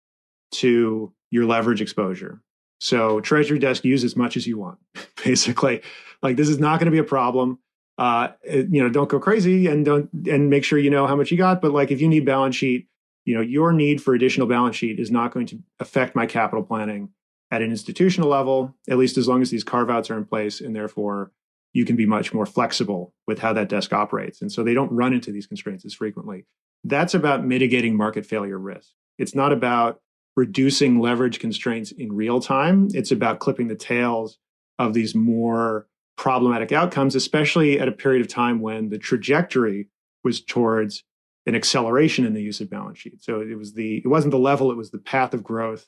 to 0.54 1.14
your 1.32 1.46
leverage 1.46 1.82
exposure. 1.82 2.42
So 2.80 3.20
treasury 3.22 3.60
desk 3.60 3.84
use 3.84 4.04
as 4.04 4.16
much 4.16 4.38
as 4.38 4.46
you 4.46 4.58
want, 4.58 4.80
basically. 5.24 5.82
Like 6.22 6.38
this 6.38 6.50
is 6.50 6.60
not 6.60 6.80
going 6.80 6.86
to 6.86 6.92
be 6.92 7.00
a 7.00 7.04
problem. 7.04 7.60
Uh, 7.98 8.30
you 8.44 8.84
know, 8.84 8.90
don't 8.90 9.10
go 9.10 9.20
crazy 9.20 9.68
and 9.68 9.86
don't 9.86 10.10
and 10.30 10.50
make 10.50 10.64
sure 10.64 10.78
you 10.78 10.90
know 10.90 11.08
how 11.08 11.16
much 11.16 11.32
you 11.32 11.38
got. 11.38 11.62
But 11.62 11.72
like 11.72 11.92
if 11.92 12.02
you 12.02 12.08
need 12.08 12.26
balance 12.26 12.56
sheet, 12.56 12.88
you 13.26 13.36
know, 13.36 13.42
your 13.42 13.74
need 13.74 14.02
for 14.02 14.14
additional 14.14 14.48
balance 14.48 14.76
sheet 14.76 15.00
is 15.00 15.12
not 15.12 15.34
going 15.34 15.48
to 15.48 15.60
affect 15.80 16.16
my 16.16 16.26
capital 16.26 16.64
planning 16.64 17.10
at 17.52 17.62
an 17.62 17.72
institutional 17.72 18.30
level, 18.30 18.76
at 18.90 18.98
least 18.98 19.18
as 19.18 19.28
long 19.28 19.42
as 19.42 19.50
these 19.50 19.64
carve 19.64 19.90
outs 19.90 20.10
are 20.10 20.18
in 20.18 20.26
place. 20.26 20.62
And 20.62 20.76
therefore, 20.76 21.32
you 21.74 21.86
can 21.86 21.96
be 21.96 22.06
much 22.06 22.34
more 22.34 22.46
flexible 22.46 23.14
with 23.28 23.40
how 23.40 23.52
that 23.54 23.70
desk 23.70 23.92
operates. 23.92 24.42
And 24.42 24.52
so 24.52 24.64
they 24.64 24.74
don't 24.74 24.92
run 24.92 25.14
into 25.14 25.32
these 25.32 25.48
constraints 25.48 25.86
as 25.86 25.94
frequently. 25.94 26.46
That's 26.84 27.14
about 27.14 27.44
mitigating 27.44 27.98
market 27.98 28.26
failure 28.26 28.60
risk. 28.60 28.92
It's 29.18 29.36
not 29.36 29.52
about 29.52 30.00
reducing 30.36 31.00
leverage 31.00 31.40
constraints 31.40 31.92
in 31.92 32.14
real 32.14 32.40
time. 32.40 32.90
It's 32.94 33.12
about 33.12 33.40
clipping 33.40 33.68
the 33.68 33.76
tails 33.76 34.38
of 34.78 34.94
these 34.94 35.16
more 35.16 35.88
problematic 36.18 36.72
outcomes, 36.72 37.16
especially 37.16 37.80
at 37.80 37.88
a 37.88 37.94
period 37.94 38.22
of 38.22 38.28
time 38.28 38.62
when 38.62 38.90
the 38.90 38.98
trajectory 38.98 39.88
was 40.24 40.42
towards 40.42 41.04
an 41.46 41.56
acceleration 41.56 42.26
in 42.26 42.34
the 42.34 42.42
use 42.42 42.60
of 42.60 42.70
balance 42.70 43.00
sheet. 43.00 43.24
So 43.24 43.42
it 43.42 43.58
was 43.58 43.74
the 43.74 43.98
it 43.98 44.08
wasn't 44.08 44.32
the 44.32 44.40
level, 44.40 44.72
it 44.72 44.78
was 44.78 44.92
the 44.92 45.00
path 45.00 45.34
of 45.34 45.44
growth 45.44 45.88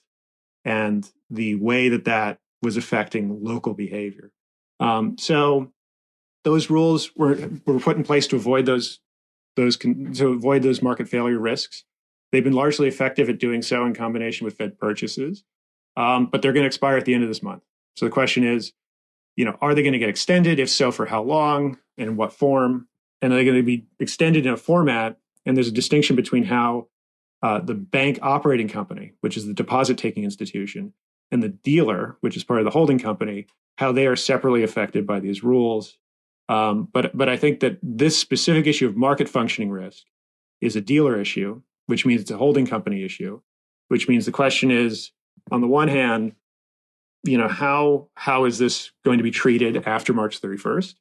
and 0.64 1.10
the 1.30 1.56
way 1.56 1.90
that 1.90 2.06
that 2.06 2.40
was 2.62 2.78
affecting 2.78 3.44
local 3.44 3.74
behavior. 3.74 4.32
Um, 4.80 5.18
so 5.18 5.72
those 6.44 6.70
rules 6.70 7.16
were 7.16 7.50
were 7.66 7.80
put 7.80 7.98
in 7.98 8.04
place 8.04 8.28
to 8.28 8.36
avoid 8.36 8.66
those 8.66 9.00
those 9.56 9.78
to 9.78 10.28
avoid 10.30 10.64
those 10.64 10.82
market 10.82 11.10
failure 11.10 11.40
risks. 11.40 11.84
They've 12.32 12.44
been 12.44 12.54
largely 12.54 12.88
effective 12.88 13.30
at 13.30 13.40
doing 13.40 13.62
so 13.62 13.86
in 13.86 13.94
combination 13.94 14.46
with 14.46 14.58
Fed 14.58 14.78
purchases, 14.78 15.44
um, 15.96 16.28
but 16.28 16.42
they're 16.42 16.54
going 16.54 16.64
to 16.64 16.68
expire 16.68 16.98
at 16.98 17.06
the 17.06 17.14
end 17.14 17.24
of 17.24 17.30
this 17.30 17.42
month. 17.42 17.64
So 17.96 18.06
the 18.06 18.12
question 18.12 18.44
is, 18.44 18.74
you 19.36 19.46
know, 19.46 19.58
are 19.62 19.74
they 19.74 19.82
going 19.82 19.94
to 19.94 20.00
get 20.00 20.10
extended? 20.10 20.60
If 20.60 20.70
so, 20.70 20.92
for 20.92 21.06
how 21.06 21.24
long 21.24 21.80
and 21.98 22.18
what 22.18 22.34
form? 22.34 22.88
And 23.22 23.34
are 23.34 23.38
they 23.38 23.46
going 23.46 23.58
to 23.58 23.64
be 23.64 23.88
extended 24.00 24.46
in 24.46 24.54
a 24.54 24.58
format 24.58 25.18
and 25.48 25.56
there's 25.56 25.70
a 25.70 25.72
distinction 25.72 26.16
between 26.16 26.44
how 26.44 26.88
uh, 27.42 27.60
the 27.60 27.74
bank 27.74 28.20
operating 28.22 28.68
company, 28.68 29.14
which 29.22 29.38
is 29.38 29.48
the 29.48 29.54
deposit 29.54 29.98
taking 29.98 30.24
institution, 30.24 30.94
and 31.32 31.42
the 31.42 31.50
dealer, 31.50 32.18
which 32.22 32.36
is 32.36 32.44
part 32.44 32.60
of 32.60 32.66
the 32.66 32.72
holding 32.72 33.00
company, 33.00 33.48
how 33.78 33.92
they 33.92 34.08
are 34.08 34.16
separately 34.16 34.64
affected 34.64 35.08
by 35.08 35.20
these 35.20 35.44
rules. 35.44 35.98
Um, 36.50 36.90
but 36.92 37.16
but 37.18 37.30
I 37.30 37.38
think 37.38 37.62
that 37.62 37.80
this 37.82 38.18
specific 38.18 38.68
issue 38.68 38.88
of 38.88 38.96
market 38.96 39.30
functioning 39.30 39.72
risk 39.72 40.06
is 40.62 40.76
a 40.76 40.82
dealer 40.82 41.20
issue, 41.20 41.62
which 41.86 42.06
means 42.06 42.22
it's 42.22 42.32
a 42.32 42.38
holding 42.38 42.66
company 42.66 43.04
issue, 43.04 43.42
which 43.88 44.08
means 44.08 44.26
the 44.26 44.32
question 44.32 44.72
is, 44.72 45.12
on 45.52 45.62
the 45.62 45.68
one 45.68 45.88
hand, 45.88 46.34
you 47.24 47.38
know 47.38 47.48
how 47.48 48.08
how 48.16 48.46
is 48.46 48.58
this 48.58 48.92
going 49.06 49.18
to 49.18 49.24
be 49.24 49.32
treated 49.32 49.88
after 49.88 50.14
March 50.14 50.42
31st, 50.42 50.96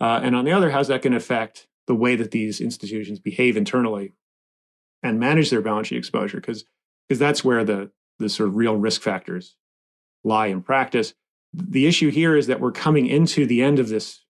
uh, 0.00 0.20
and 0.22 0.34
on 0.34 0.44
the 0.44 0.52
other, 0.52 0.70
how's 0.70 0.88
that 0.88 1.02
going 1.02 1.12
to 1.12 1.18
affect 1.18 1.66
the 1.86 1.94
way 1.94 2.16
that 2.16 2.30
these 2.30 2.60
institutions 2.60 3.18
behave 3.18 3.56
internally 3.56 4.12
and 5.02 5.20
manage 5.20 5.50
their 5.50 5.60
balance 5.60 5.88
sheet 5.88 5.98
exposure 5.98 6.38
because 6.38 6.64
because 7.08 7.18
that's 7.18 7.44
where 7.44 7.64
the 7.64 7.90
the 8.18 8.28
sort 8.28 8.48
of 8.48 8.56
real 8.56 8.76
risk 8.76 9.02
factors 9.02 9.56
lie 10.24 10.46
in 10.46 10.62
practice. 10.62 11.14
The 11.52 11.86
issue 11.86 12.10
here 12.10 12.36
is 12.36 12.48
that 12.48 12.60
we're 12.60 12.72
coming 12.72 13.06
into 13.06 13.46
the 13.46 13.62
end 13.62 13.78
of 13.78 13.88
this 13.88 14.24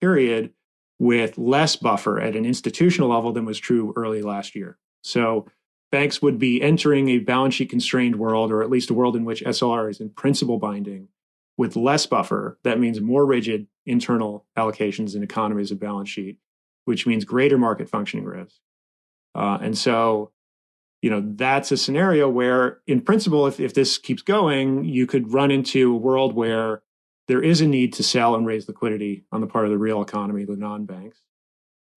period 0.00 0.52
with 0.98 1.38
less 1.38 1.76
buffer 1.76 2.20
at 2.20 2.36
an 2.36 2.44
institutional 2.44 3.08
level 3.08 3.32
than 3.32 3.44
was 3.44 3.58
true 3.58 3.92
early 3.96 4.22
last 4.22 4.54
year. 4.54 4.78
So 5.02 5.46
banks 5.90 6.22
would 6.22 6.38
be 6.38 6.62
entering 6.62 7.08
a 7.08 7.18
balance 7.18 7.54
sheet 7.54 7.70
constrained 7.70 8.16
world, 8.16 8.52
or 8.52 8.62
at 8.62 8.70
least 8.70 8.90
a 8.90 8.94
world 8.94 9.16
in 9.16 9.24
which 9.24 9.42
SLR 9.42 9.90
is 9.90 10.00
in 10.00 10.10
principle 10.10 10.58
binding 10.58 11.08
with 11.56 11.76
less 11.76 12.06
buffer. 12.06 12.58
That 12.64 12.78
means 12.78 13.00
more 13.00 13.26
rigid 13.26 13.66
internal 13.86 14.46
allocations 14.56 15.14
and 15.14 15.24
economies 15.24 15.70
of 15.70 15.80
balance 15.80 16.08
sheet, 16.08 16.38
which 16.84 17.06
means 17.06 17.24
greater 17.24 17.58
market 17.58 17.88
functioning 17.88 18.24
risk. 18.24 18.56
Uh, 19.34 19.58
and 19.60 19.76
so, 19.76 20.32
you 21.02 21.10
know, 21.10 21.22
that's 21.34 21.72
a 21.72 21.76
scenario 21.76 22.28
where, 22.28 22.80
in 22.86 23.00
principle, 23.00 23.46
if, 23.46 23.60
if 23.60 23.74
this 23.74 23.96
keeps 23.98 24.22
going, 24.22 24.84
you 24.84 25.06
could 25.06 25.32
run 25.32 25.50
into 25.50 25.94
a 25.94 25.96
world 25.96 26.34
where 26.34 26.82
there 27.28 27.42
is 27.42 27.60
a 27.60 27.66
need 27.66 27.92
to 27.94 28.02
sell 28.02 28.34
and 28.34 28.46
raise 28.46 28.66
liquidity 28.68 29.24
on 29.30 29.40
the 29.40 29.46
part 29.46 29.64
of 29.64 29.70
the 29.70 29.78
real 29.78 30.02
economy, 30.02 30.44
the 30.44 30.56
non 30.56 30.84
banks 30.84 31.20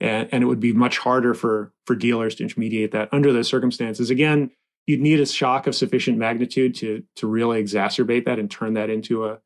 and, 0.04 0.30
and 0.32 0.44
it 0.44 0.48
would 0.48 0.60
be 0.60 0.74
much 0.74 1.00
harder 1.00 1.34
for 1.34 1.74
for 1.86 1.96
dealers 1.96 2.36
to 2.36 2.44
intermediate 2.44 2.92
that 2.92 3.10
under 3.12 3.34
those 3.34 3.48
circumstances. 3.48 4.10
Again, 4.10 4.52
you'd 4.86 5.02
need 5.02 5.20
a 5.20 5.26
shock 5.26 5.66
of 5.66 5.74
sufficient 5.74 6.18
magnitude 6.18 6.76
to 6.76 7.04
to 7.16 7.26
really 7.26 7.64
exacerbate 7.64 8.26
that 8.26 8.38
and 8.38 8.52
turn 8.52 8.74
that 8.74 8.90
into 8.90 9.26
a 9.26 9.40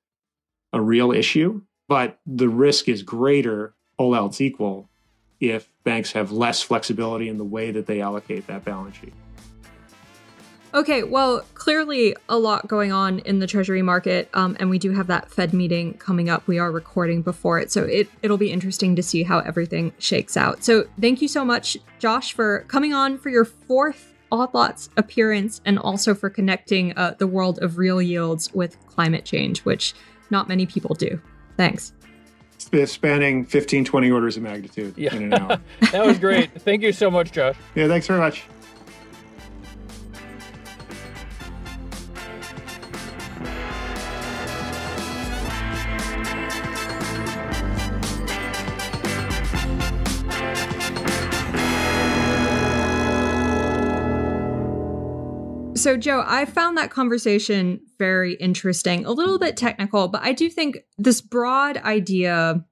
a 0.74 0.82
real 0.82 1.12
issue. 1.12 1.62
But 1.88 2.20
the 2.26 2.50
risk 2.50 2.90
is 2.90 3.04
greater, 3.04 3.74
all 3.98 4.14
else 4.14 4.42
equal, 4.42 4.90
if 5.40 5.70
banks 5.84 6.12
have 6.14 6.32
less 6.32 6.62
flexibility 6.62 7.30
in 7.30 7.38
the 7.38 7.44
way 7.44 7.72
that 7.72 7.86
they 7.86 8.02
allocate 8.02 8.48
that 8.48 8.66
balance 8.66 8.96
sheet. 8.98 9.14
Okay, 10.74 11.04
well, 11.04 11.44
clearly 11.54 12.16
a 12.28 12.38
lot 12.38 12.68
going 12.68 12.92
on 12.92 13.20
in 13.20 13.40
the 13.40 13.48
Treasury 13.48 13.82
market, 13.82 14.30
um, 14.34 14.58
and 14.60 14.70
we 14.70 14.78
do 14.78 14.92
have 14.92 15.08
that 15.08 15.32
Fed 15.32 15.54
meeting 15.54 15.94
coming 15.94 16.30
up. 16.30 16.46
We 16.46 16.60
are 16.60 16.72
recording 16.72 17.22
before 17.22 17.58
it, 17.60 17.72
so 17.72 17.84
it 17.84 18.10
it'll 18.22 18.38
be 18.38 18.52
interesting 18.52 18.96
to 18.98 19.02
see 19.02 19.24
how 19.24 19.40
everything 19.40 19.94
shakes 19.98 20.36
out. 20.36 20.64
So, 20.64 20.86
thank 21.00 21.22
you 21.22 21.30
so 21.30 21.46
much, 21.46 21.78
Josh, 22.00 22.34
for 22.34 22.66
coming 22.68 22.94
on 22.94 23.18
for 23.18 23.30
your 23.30 23.46
fourth 23.46 24.14
Odd 24.32 24.54
Lots 24.54 24.90
appearance, 24.98 25.62
and 25.66 25.80
also 25.80 26.14
for 26.14 26.30
connecting 26.30 26.96
uh, 26.98 27.16
the 27.18 27.28
world 27.28 27.60
of 27.60 27.78
real 27.78 28.02
yields 28.02 28.54
with 28.54 28.78
climate 28.88 29.24
change, 29.24 29.62
which 29.62 29.94
not 30.30 30.50
many 30.50 30.66
people 30.66 30.94
do. 30.96 31.20
Thanks. 31.56 31.94
Spanning 32.86 33.46
15, 33.46 33.86
20 33.86 34.12
orders 34.12 34.38
of 34.38 34.44
magnitude 34.44 34.94
yeah. 34.98 35.16
in 35.16 35.24
an 35.24 35.34
hour. 35.34 35.60
that 35.92 36.06
was 36.06 36.20
great. 36.20 36.52
Thank 36.62 36.82
you 36.82 36.92
so 36.92 37.10
much, 37.10 37.32
Josh. 37.32 37.56
Yeah, 37.76 37.88
thanks 37.88 38.08
very 38.08 38.20
much. 38.20 38.46
So, 55.88 55.96
Joe, 55.96 56.22
I 56.28 56.44
found 56.44 56.78
that 56.78 56.92
conversation 56.92 57.80
very 57.98 58.34
interesting, 58.34 59.06
a 59.06 59.12
little 59.12 59.40
bit 59.40 59.56
technical, 59.56 60.10
but 60.10 60.22
I 60.22 60.34
do 60.34 60.50
think 60.50 60.80
this 60.98 61.22
broad 61.22 61.78
idea 61.78 62.66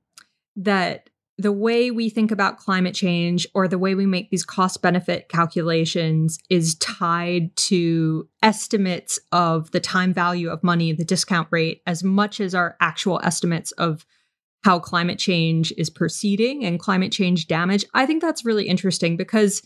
that 0.58 1.10
the 1.38 1.54
way 1.54 1.92
we 1.92 2.10
think 2.10 2.30
about 2.30 2.58
climate 2.58 2.94
change 2.94 3.48
or 3.56 3.70
the 3.70 3.78
way 3.78 3.96
we 3.96 4.06
make 4.06 4.32
these 4.32 4.44
cost 4.44 4.82
benefit 4.82 5.30
calculations 5.30 6.40
is 6.50 6.76
tied 6.76 7.56
to 7.56 8.28
estimates 8.44 9.18
of 9.32 9.72
the 9.72 9.80
time 9.80 10.14
value 10.14 10.50
of 10.50 10.62
money, 10.62 10.92
the 10.92 11.06
discount 11.06 11.48
rate, 11.52 11.84
as 11.88 12.04
much 12.04 12.42
as 12.42 12.54
our 12.54 12.76
actual 12.82 13.22
estimates 13.24 13.72
of 13.72 14.06
how 14.66 14.78
climate 14.78 15.20
change 15.20 15.72
is 15.78 15.90
proceeding 15.90 16.66
and 16.66 16.82
climate 16.82 17.14
change 17.14 17.48
damage. 17.48 17.86
I 17.94 18.06
think 18.08 18.22
that's 18.22 18.44
really 18.44 18.68
interesting 18.68 19.16
because 19.16 19.62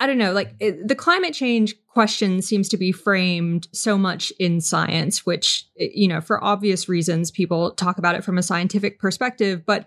I 0.00 0.06
don't 0.06 0.18
know, 0.18 0.32
like 0.32 0.54
it, 0.58 0.88
the 0.88 0.96
climate 0.96 1.32
change 1.32 1.74
question 1.86 2.42
seems 2.42 2.68
to 2.70 2.76
be 2.76 2.90
framed 2.90 3.68
so 3.72 3.96
much 3.96 4.32
in 4.40 4.60
science, 4.60 5.24
which, 5.24 5.66
eh, 5.78 5.88
you 5.94 6.08
know, 6.08 6.20
for 6.20 6.42
obvious 6.42 6.88
reasons, 6.88 7.30
people 7.30 7.70
talk 7.72 7.98
about 7.98 8.14
it 8.14 8.24
from 8.24 8.36
a 8.36 8.42
scientific 8.42 8.98
perspective, 8.98 9.64
but 9.64 9.86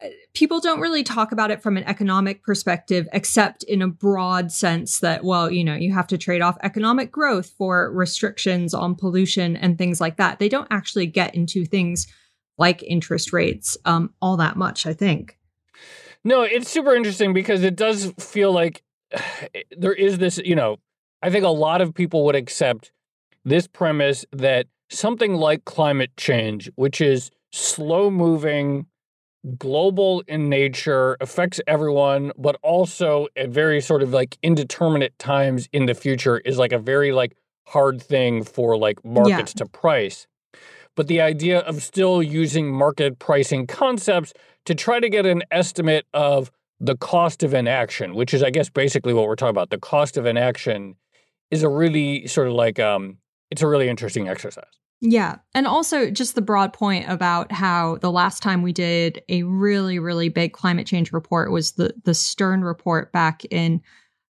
eh, 0.00 0.08
people 0.32 0.60
don't 0.60 0.80
really 0.80 1.02
talk 1.02 1.30
about 1.30 1.50
it 1.50 1.62
from 1.62 1.76
an 1.76 1.84
economic 1.84 2.42
perspective, 2.42 3.06
except 3.12 3.62
in 3.64 3.82
a 3.82 3.88
broad 3.88 4.50
sense 4.50 5.00
that, 5.00 5.24
well, 5.24 5.50
you 5.50 5.62
know, 5.62 5.74
you 5.74 5.92
have 5.92 6.06
to 6.06 6.16
trade 6.16 6.40
off 6.40 6.56
economic 6.62 7.12
growth 7.12 7.50
for 7.50 7.92
restrictions 7.92 8.72
on 8.72 8.94
pollution 8.94 9.56
and 9.56 9.76
things 9.76 10.00
like 10.00 10.16
that. 10.16 10.38
They 10.38 10.48
don't 10.48 10.68
actually 10.70 11.06
get 11.06 11.34
into 11.34 11.66
things 11.66 12.06
like 12.56 12.82
interest 12.82 13.32
rates 13.32 13.76
um, 13.84 14.14
all 14.22 14.36
that 14.36 14.56
much, 14.56 14.86
I 14.86 14.92
think. 14.92 15.38
No, 16.22 16.42
it's 16.42 16.70
super 16.70 16.94
interesting 16.94 17.32
because 17.32 17.62
it 17.62 17.76
does 17.76 18.12
feel 18.18 18.52
like 18.52 18.84
there 19.76 19.92
is 19.92 20.18
this, 20.18 20.38
you 20.44 20.54
know, 20.54 20.76
I 21.22 21.30
think 21.30 21.44
a 21.44 21.48
lot 21.48 21.80
of 21.80 21.94
people 21.94 22.24
would 22.24 22.36
accept 22.36 22.92
this 23.44 23.66
premise 23.66 24.24
that 24.32 24.66
something 24.90 25.34
like 25.34 25.64
climate 25.64 26.10
change, 26.16 26.70
which 26.76 27.00
is 27.00 27.30
slow 27.52 28.10
moving, 28.10 28.86
global 29.58 30.22
in 30.26 30.48
nature, 30.48 31.16
affects 31.20 31.60
everyone, 31.66 32.32
but 32.36 32.56
also 32.62 33.28
at 33.36 33.50
very 33.50 33.80
sort 33.80 34.02
of 34.02 34.12
like 34.12 34.38
indeterminate 34.42 35.18
times 35.18 35.68
in 35.72 35.86
the 35.86 35.94
future 35.94 36.38
is 36.38 36.58
like 36.58 36.72
a 36.72 36.78
very 36.78 37.12
like 37.12 37.36
hard 37.66 38.02
thing 38.02 38.42
for 38.42 38.76
like 38.76 39.04
markets 39.04 39.54
yeah. 39.56 39.64
to 39.64 39.66
price. 39.66 40.26
But 40.96 41.06
the 41.06 41.20
idea 41.20 41.60
of 41.60 41.82
still 41.82 42.22
using 42.22 42.70
market 42.70 43.18
pricing 43.18 43.66
concepts 43.66 44.32
to 44.66 44.74
try 44.74 45.00
to 45.00 45.08
get 45.08 45.24
an 45.24 45.42
estimate 45.50 46.04
of 46.12 46.50
the 46.80 46.96
cost 46.96 47.42
of 47.42 47.52
inaction, 47.54 48.14
which 48.14 48.32
is, 48.32 48.42
I 48.42 48.50
guess, 48.50 48.68
basically 48.70 49.12
what 49.12 49.26
we're 49.26 49.36
talking 49.36 49.50
about. 49.50 49.70
The 49.70 49.78
cost 49.78 50.16
of 50.16 50.26
inaction 50.26 50.96
is 51.50 51.62
a 51.62 51.68
really 51.68 52.26
sort 52.26 52.48
of 52.48 52.54
like 52.54 52.78
um, 52.78 53.18
it's 53.50 53.62
a 53.62 53.66
really 53.66 53.88
interesting 53.88 54.28
exercise. 54.28 54.64
Yeah. 55.02 55.36
And 55.54 55.66
also 55.66 56.10
just 56.10 56.34
the 56.34 56.42
broad 56.42 56.72
point 56.72 57.08
about 57.08 57.52
how 57.52 57.96
the 57.96 58.12
last 58.12 58.42
time 58.42 58.62
we 58.62 58.72
did 58.72 59.22
a 59.28 59.42
really, 59.44 59.98
really 59.98 60.28
big 60.28 60.52
climate 60.52 60.86
change 60.86 61.12
report 61.12 61.50
was 61.50 61.72
the 61.72 61.94
the 62.04 62.14
Stern 62.14 62.62
report 62.62 63.12
back 63.12 63.44
in 63.46 63.80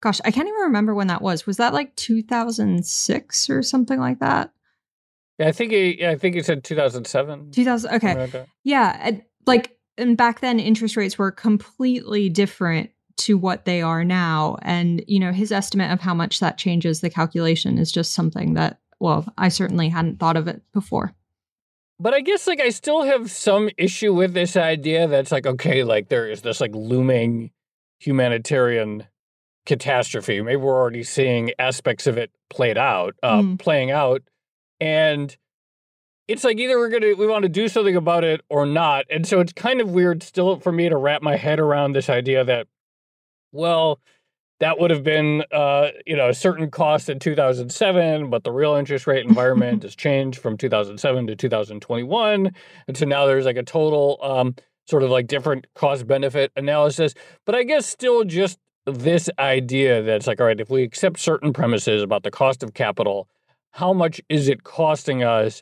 gosh, 0.01 0.19
I 0.23 0.31
can't 0.31 0.47
even 0.47 0.61
remember 0.61 0.93
when 0.93 1.07
that 1.07 1.21
was. 1.21 1.47
Was 1.47 1.57
that 1.57 1.73
like 1.73 1.95
2006 1.95 3.49
or 3.49 3.63
something 3.63 3.99
like 3.99 4.19
that? 4.19 4.51
Yeah, 5.39 5.47
I 5.47 5.51
think 5.51 5.71
it, 5.71 6.03
I 6.03 6.15
think 6.15 6.35
it 6.35 6.45
said 6.45 6.63
2007. 6.63 7.51
2000 7.51 7.95
okay. 7.95 8.15
Like 8.15 8.47
yeah, 8.63 9.11
like 9.45 9.76
and 9.97 10.17
back 10.17 10.39
then 10.39 10.59
interest 10.59 10.95
rates 10.95 11.17
were 11.17 11.31
completely 11.31 12.29
different 12.29 12.91
to 13.17 13.37
what 13.37 13.65
they 13.65 13.81
are 13.81 14.03
now. 14.03 14.57
And 14.61 15.03
you 15.07 15.19
know 15.19 15.31
his 15.31 15.51
estimate 15.51 15.91
of 15.91 16.01
how 16.01 16.13
much 16.13 16.39
that 16.39 16.57
changes 16.57 17.01
the 17.01 17.09
calculation 17.09 17.77
is 17.77 17.91
just 17.91 18.13
something 18.13 18.53
that 18.53 18.79
well 18.99 19.25
i 19.37 19.49
certainly 19.49 19.89
hadn't 19.89 20.19
thought 20.19 20.37
of 20.37 20.47
it 20.47 20.61
before. 20.73 21.13
But 21.99 22.13
i 22.13 22.21
guess 22.21 22.47
like 22.47 22.61
i 22.61 22.69
still 22.69 23.03
have 23.03 23.31
some 23.31 23.69
issue 23.77 24.13
with 24.13 24.33
this 24.33 24.55
idea 24.55 25.07
that's 25.07 25.31
like 25.31 25.47
okay 25.47 25.83
like 25.83 26.09
there 26.09 26.29
is 26.29 26.41
this 26.41 26.61
like 26.61 26.75
looming 26.75 27.51
humanitarian 27.99 29.07
catastrophe. 29.67 30.41
Maybe 30.41 30.55
we're 30.55 30.75
already 30.75 31.03
seeing 31.03 31.51
aspects 31.59 32.07
of 32.07 32.17
it 32.17 32.31
played 32.49 32.77
out 32.77 33.15
uh, 33.21 33.41
mm. 33.41 33.59
playing 33.59 33.91
out. 33.91 34.23
And 34.79 35.35
it's 36.27 36.43
like 36.43 36.59
either 36.59 36.77
we're 36.77 36.89
gonna 36.89 37.15
we 37.15 37.27
want 37.27 37.43
to 37.43 37.49
do 37.49 37.67
something 37.67 37.95
about 37.95 38.23
it 38.23 38.41
or 38.49 38.65
not. 38.65 39.05
And 39.09 39.25
so 39.25 39.39
it's 39.39 39.53
kind 39.53 39.81
of 39.81 39.91
weird 39.91 40.23
still 40.23 40.59
for 40.59 40.71
me 40.71 40.89
to 40.89 40.97
wrap 40.97 41.21
my 41.21 41.37
head 41.37 41.59
around 41.59 41.93
this 41.93 42.09
idea 42.09 42.43
that 42.43 42.67
well 43.51 43.99
that 44.59 44.79
would 44.79 44.89
have 44.89 45.03
been 45.03 45.43
uh, 45.51 45.89
you 46.05 46.15
know 46.15 46.29
a 46.29 46.33
certain 46.33 46.69
cost 46.69 47.09
in 47.09 47.19
2007 47.19 48.29
but 48.29 48.43
the 48.43 48.51
real 48.51 48.75
interest 48.75 49.07
rate 49.07 49.25
environment 49.25 49.83
has 49.83 49.95
changed 49.95 50.39
from 50.39 50.57
2007 50.57 51.27
to 51.27 51.35
2021 51.35 52.51
and 52.87 52.97
so 52.97 53.05
now 53.05 53.25
there's 53.25 53.45
like 53.45 53.57
a 53.57 53.63
total 53.63 54.19
um, 54.21 54.55
sort 54.85 55.03
of 55.03 55.09
like 55.09 55.27
different 55.27 55.67
cost 55.75 56.07
benefit 56.07 56.51
analysis. 56.55 57.13
But 57.45 57.55
i 57.55 57.63
guess 57.63 57.85
still 57.85 58.23
just 58.25 58.59
this 58.85 59.29
idea 59.39 60.01
that 60.01 60.15
it's 60.17 60.27
like 60.27 60.41
all 60.41 60.47
right 60.47 60.59
if 60.59 60.69
we 60.69 60.83
accept 60.83 61.19
certain 61.19 61.53
premises 61.53 62.01
about 62.01 62.23
the 62.23 62.31
cost 62.31 62.63
of 62.63 62.73
capital 62.73 63.27
how 63.71 63.93
much 63.93 64.21
is 64.29 64.47
it 64.47 64.63
costing 64.63 65.23
us 65.23 65.61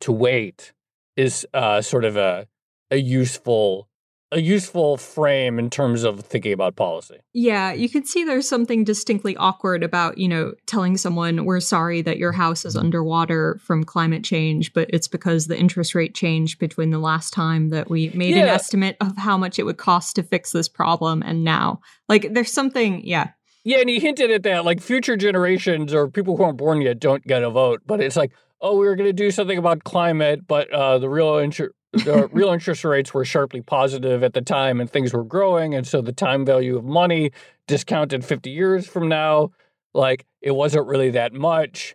to 0.00 0.12
wait 0.12 0.72
is 1.16 1.46
uh, 1.54 1.80
sort 1.80 2.04
of 2.04 2.16
a 2.16 2.46
a 2.90 2.96
useful 2.98 3.88
a 4.32 4.40
useful 4.40 4.96
frame 4.96 5.56
in 5.56 5.70
terms 5.70 6.02
of 6.02 6.20
thinking 6.20 6.52
about 6.52 6.74
policy. 6.74 7.18
Yeah, 7.32 7.72
you 7.72 7.88
can 7.88 8.04
see 8.04 8.24
there's 8.24 8.48
something 8.48 8.82
distinctly 8.82 9.36
awkward 9.36 9.84
about, 9.84 10.18
you 10.18 10.26
know, 10.26 10.52
telling 10.66 10.96
someone 10.96 11.44
we're 11.44 11.60
sorry 11.60 12.02
that 12.02 12.18
your 12.18 12.32
house 12.32 12.64
is 12.64 12.76
underwater 12.76 13.60
from 13.62 13.84
climate 13.84 14.24
change, 14.24 14.72
but 14.72 14.90
it's 14.92 15.06
because 15.06 15.46
the 15.46 15.56
interest 15.56 15.94
rate 15.94 16.12
changed 16.12 16.58
between 16.58 16.90
the 16.90 16.98
last 16.98 17.32
time 17.32 17.70
that 17.70 17.88
we 17.88 18.10
made 18.10 18.34
yeah. 18.34 18.42
an 18.42 18.48
estimate 18.48 18.96
of 19.00 19.16
how 19.16 19.38
much 19.38 19.60
it 19.60 19.62
would 19.62 19.78
cost 19.78 20.16
to 20.16 20.24
fix 20.24 20.50
this 20.50 20.68
problem 20.68 21.22
and 21.22 21.44
now. 21.44 21.80
Like 22.08 22.32
there's 22.34 22.52
something, 22.52 23.06
yeah. 23.06 23.30
Yeah, 23.62 23.78
and 23.78 23.88
he 23.88 24.00
hinted 24.00 24.32
at 24.32 24.42
that, 24.42 24.64
like 24.64 24.80
future 24.80 25.16
generations 25.16 25.94
or 25.94 26.08
people 26.08 26.36
who 26.36 26.42
aren't 26.42 26.58
born 26.58 26.80
yet 26.80 26.98
don't 26.98 27.24
get 27.24 27.44
a 27.44 27.50
vote. 27.50 27.82
But 27.86 28.00
it's 28.00 28.16
like, 28.16 28.32
oh, 28.66 28.76
we 28.76 28.86
were 28.86 28.96
going 28.96 29.08
to 29.08 29.12
do 29.12 29.30
something 29.30 29.58
about 29.58 29.84
climate, 29.84 30.46
but 30.46 30.70
uh, 30.72 30.98
the 30.98 31.08
real 31.08 31.38
inter- 31.38 31.72
the 31.92 32.28
real 32.32 32.50
interest 32.50 32.84
rates 32.84 33.14
were 33.14 33.24
sharply 33.24 33.62
positive 33.62 34.22
at 34.22 34.34
the 34.34 34.42
time, 34.42 34.80
and 34.80 34.90
things 34.90 35.12
were 35.12 35.24
growing, 35.24 35.74
and 35.74 35.86
so 35.86 36.02
the 36.02 36.12
time 36.12 36.44
value 36.44 36.76
of 36.76 36.84
money 36.84 37.30
discounted 37.66 38.24
50 38.24 38.50
years 38.50 38.86
from 38.86 39.08
now, 39.08 39.52
like 39.94 40.26
it 40.40 40.50
wasn't 40.50 40.86
really 40.86 41.10
that 41.10 41.32
much. 41.32 41.94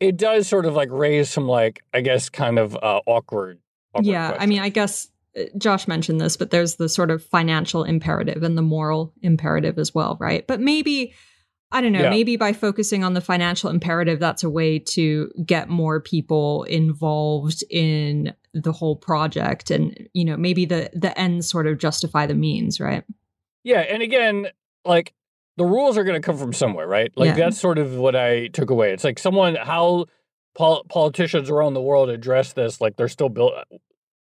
It 0.00 0.16
does 0.16 0.48
sort 0.48 0.66
of 0.66 0.74
like 0.74 0.88
raise 0.90 1.30
some 1.30 1.46
like 1.46 1.82
I 1.92 2.00
guess 2.00 2.28
kind 2.28 2.58
of 2.58 2.74
uh, 2.76 3.00
awkward. 3.06 3.60
awkward 3.94 4.06
yeah, 4.06 4.28
questions. 4.28 4.42
I 4.42 4.46
mean, 4.46 4.60
I 4.60 4.68
guess 4.70 5.10
uh, 5.38 5.42
Josh 5.58 5.86
mentioned 5.86 6.20
this, 6.20 6.36
but 6.38 6.50
there's 6.50 6.76
the 6.76 6.88
sort 6.88 7.10
of 7.10 7.22
financial 7.22 7.84
imperative 7.84 8.42
and 8.42 8.56
the 8.56 8.62
moral 8.62 9.12
imperative 9.20 9.78
as 9.78 9.94
well, 9.94 10.16
right? 10.18 10.46
But 10.46 10.60
maybe, 10.60 11.12
I 11.72 11.80
don't 11.80 11.92
know, 11.92 12.02
Yeah. 12.02 12.10
maybe 12.10 12.36
by 12.36 12.52
focusing 12.52 13.02
on 13.02 13.14
the 13.14 13.20
financial 13.20 13.70
imperative, 13.70 14.20
that's 14.20 14.44
a 14.44 14.50
way 14.50 14.78
to 14.78 15.30
get 15.44 15.68
more 15.68 16.00
people 16.00 16.64
involved 16.64 17.64
in 17.70 18.34
the 18.52 18.72
whole 18.72 18.94
project. 18.96 19.70
And, 19.70 20.08
you 20.12 20.24
know, 20.24 20.36
maybe 20.36 20.66
the, 20.66 20.90
the 20.94 21.18
ends 21.18 21.48
sort 21.48 21.66
of 21.66 21.78
justify 21.78 22.26
the 22.26 22.34
means, 22.34 22.78
right? 22.78 23.02
Yeah, 23.64 23.80
and 23.80 24.02
again, 24.02 24.48
like 24.84 25.14
the 25.56 25.64
rules 25.64 25.96
are 25.96 26.04
going 26.04 26.20
to 26.20 26.24
come 26.24 26.36
from 26.36 26.52
somewhere, 26.52 26.86
right? 26.86 27.10
Like 27.16 27.28
Yeah. 27.28 27.34
that's 27.44 27.58
sort 27.58 27.78
of 27.78 27.96
what 27.96 28.14
I 28.14 28.48
took 28.48 28.70
away. 28.70 28.92
It's 28.92 29.04
like 29.04 29.18
someone 29.18 29.54
how 29.54 30.06
pol- 30.54 30.84
politicians 30.88 31.48
around 31.48 31.74
the 31.74 31.80
world 31.80 32.10
address 32.10 32.52
this, 32.52 32.80
like 32.80 32.96
they're 32.96 33.08
still 33.08 33.28
built 33.30 33.54
uh, 33.54 33.64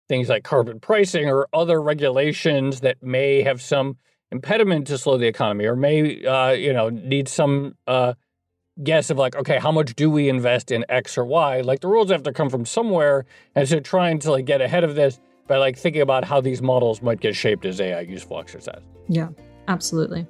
things 0.08 0.28
like 0.28 0.44
carbon 0.44 0.80
pricing 0.80 1.28
or 1.28 1.48
other 1.52 1.82
regulations 1.82 2.80
that 2.80 3.02
may 3.02 3.42
have 3.42 3.60
some 3.60 3.96
impediment 4.32 4.86
to 4.88 4.98
slow 4.98 5.16
the 5.16 5.26
economy 5.26 5.64
or 5.66 5.76
may 5.76 6.24
uh, 6.24 6.50
you 6.50 6.72
know 6.72 6.88
need 6.88 7.28
some 7.28 7.74
uh, 7.86 8.14
guess 8.82 9.08
of 9.10 9.16
like 9.18 9.36
okay 9.36 9.58
how 9.58 9.70
much 9.72 9.94
do 9.94 10.10
we 10.10 10.28
invest 10.28 10.70
in 10.70 10.84
x 10.88 11.16
or 11.16 11.24
y 11.24 11.60
like 11.60 11.80
the 11.80 11.88
rules 11.88 12.10
have 12.10 12.22
to 12.22 12.32
come 12.32 12.50
from 12.50 12.64
somewhere 12.66 13.24
and 13.54 13.68
so 13.68 13.80
trying 13.80 14.18
to 14.18 14.30
like 14.30 14.44
get 14.44 14.60
ahead 14.60 14.84
of 14.84 14.94
this 14.94 15.18
by 15.46 15.56
like 15.56 15.78
thinking 15.78 16.02
about 16.02 16.24
how 16.24 16.40
these 16.40 16.60
models 16.60 17.00
might 17.00 17.20
get 17.20 17.34
shaped 17.36 17.64
as 17.64 17.80
ai 17.80 18.00
useful 18.00 18.38
exercise 18.38 18.82
Yeah, 19.08 19.28
absolutely. 19.68 20.26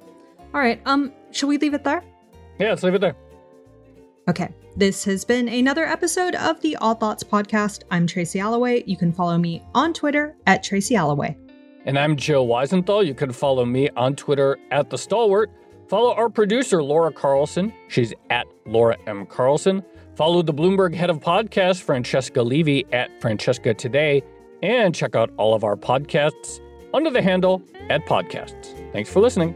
All 0.53 0.61
right. 0.61 0.79
Um, 0.85 1.11
shall 1.31 1.49
we 1.49 1.57
leave 1.57 1.73
it 1.73 1.83
there? 1.83 2.03
yeah 2.59 2.69
let's 2.69 2.83
leave 2.83 2.93
it 2.95 3.01
there 3.01 3.15
Okay. 4.29 4.49
This 4.75 5.05
has 5.05 5.23
been 5.23 5.47
another 5.47 5.85
episode 5.85 6.35
of 6.35 6.59
the 6.59 6.75
Odd 6.81 7.01
Lots 7.01 7.23
podcast. 7.23 7.83
I'm 7.91 8.05
Tracy 8.05 8.39
Alloway. 8.41 8.83
You 8.85 8.97
can 8.97 9.13
follow 9.13 9.37
me 9.37 9.63
on 9.73 9.93
Twitter 9.93 10.35
at 10.45 10.63
Tracy 10.63 10.97
Alloway. 10.97 11.37
And 11.87 11.97
I'm 11.97 12.17
Joe 12.17 12.45
Weisenthal. 12.45 13.05
You 13.05 13.13
can 13.13 13.31
follow 13.31 13.63
me 13.63 13.89
on 13.95 14.13
Twitter 14.17 14.57
at 14.71 14.89
The 14.89 14.97
Stalwart. 14.97 15.49
Follow 15.87 16.13
our 16.15 16.27
producer, 16.27 16.83
Laura 16.83 17.13
Carlson. 17.13 17.73
She's 17.87 18.13
at 18.29 18.45
Laura 18.65 18.97
M. 19.07 19.25
Carlson. 19.25 19.81
Follow 20.17 20.41
the 20.41 20.53
Bloomberg 20.53 20.93
head 20.93 21.09
of 21.09 21.21
podcast, 21.21 21.83
Francesca 21.83 22.41
Levy, 22.41 22.85
at 22.91 23.21
Francesca 23.21 23.73
Today. 23.73 24.21
And 24.61 24.93
check 24.93 25.15
out 25.15 25.31
all 25.37 25.53
of 25.53 25.63
our 25.63 25.77
podcasts 25.77 26.59
under 26.93 27.09
the 27.09 27.21
handle 27.21 27.63
at 27.89 28.05
Podcasts. 28.05 28.91
Thanks 28.91 29.09
for 29.09 29.21
listening. 29.21 29.55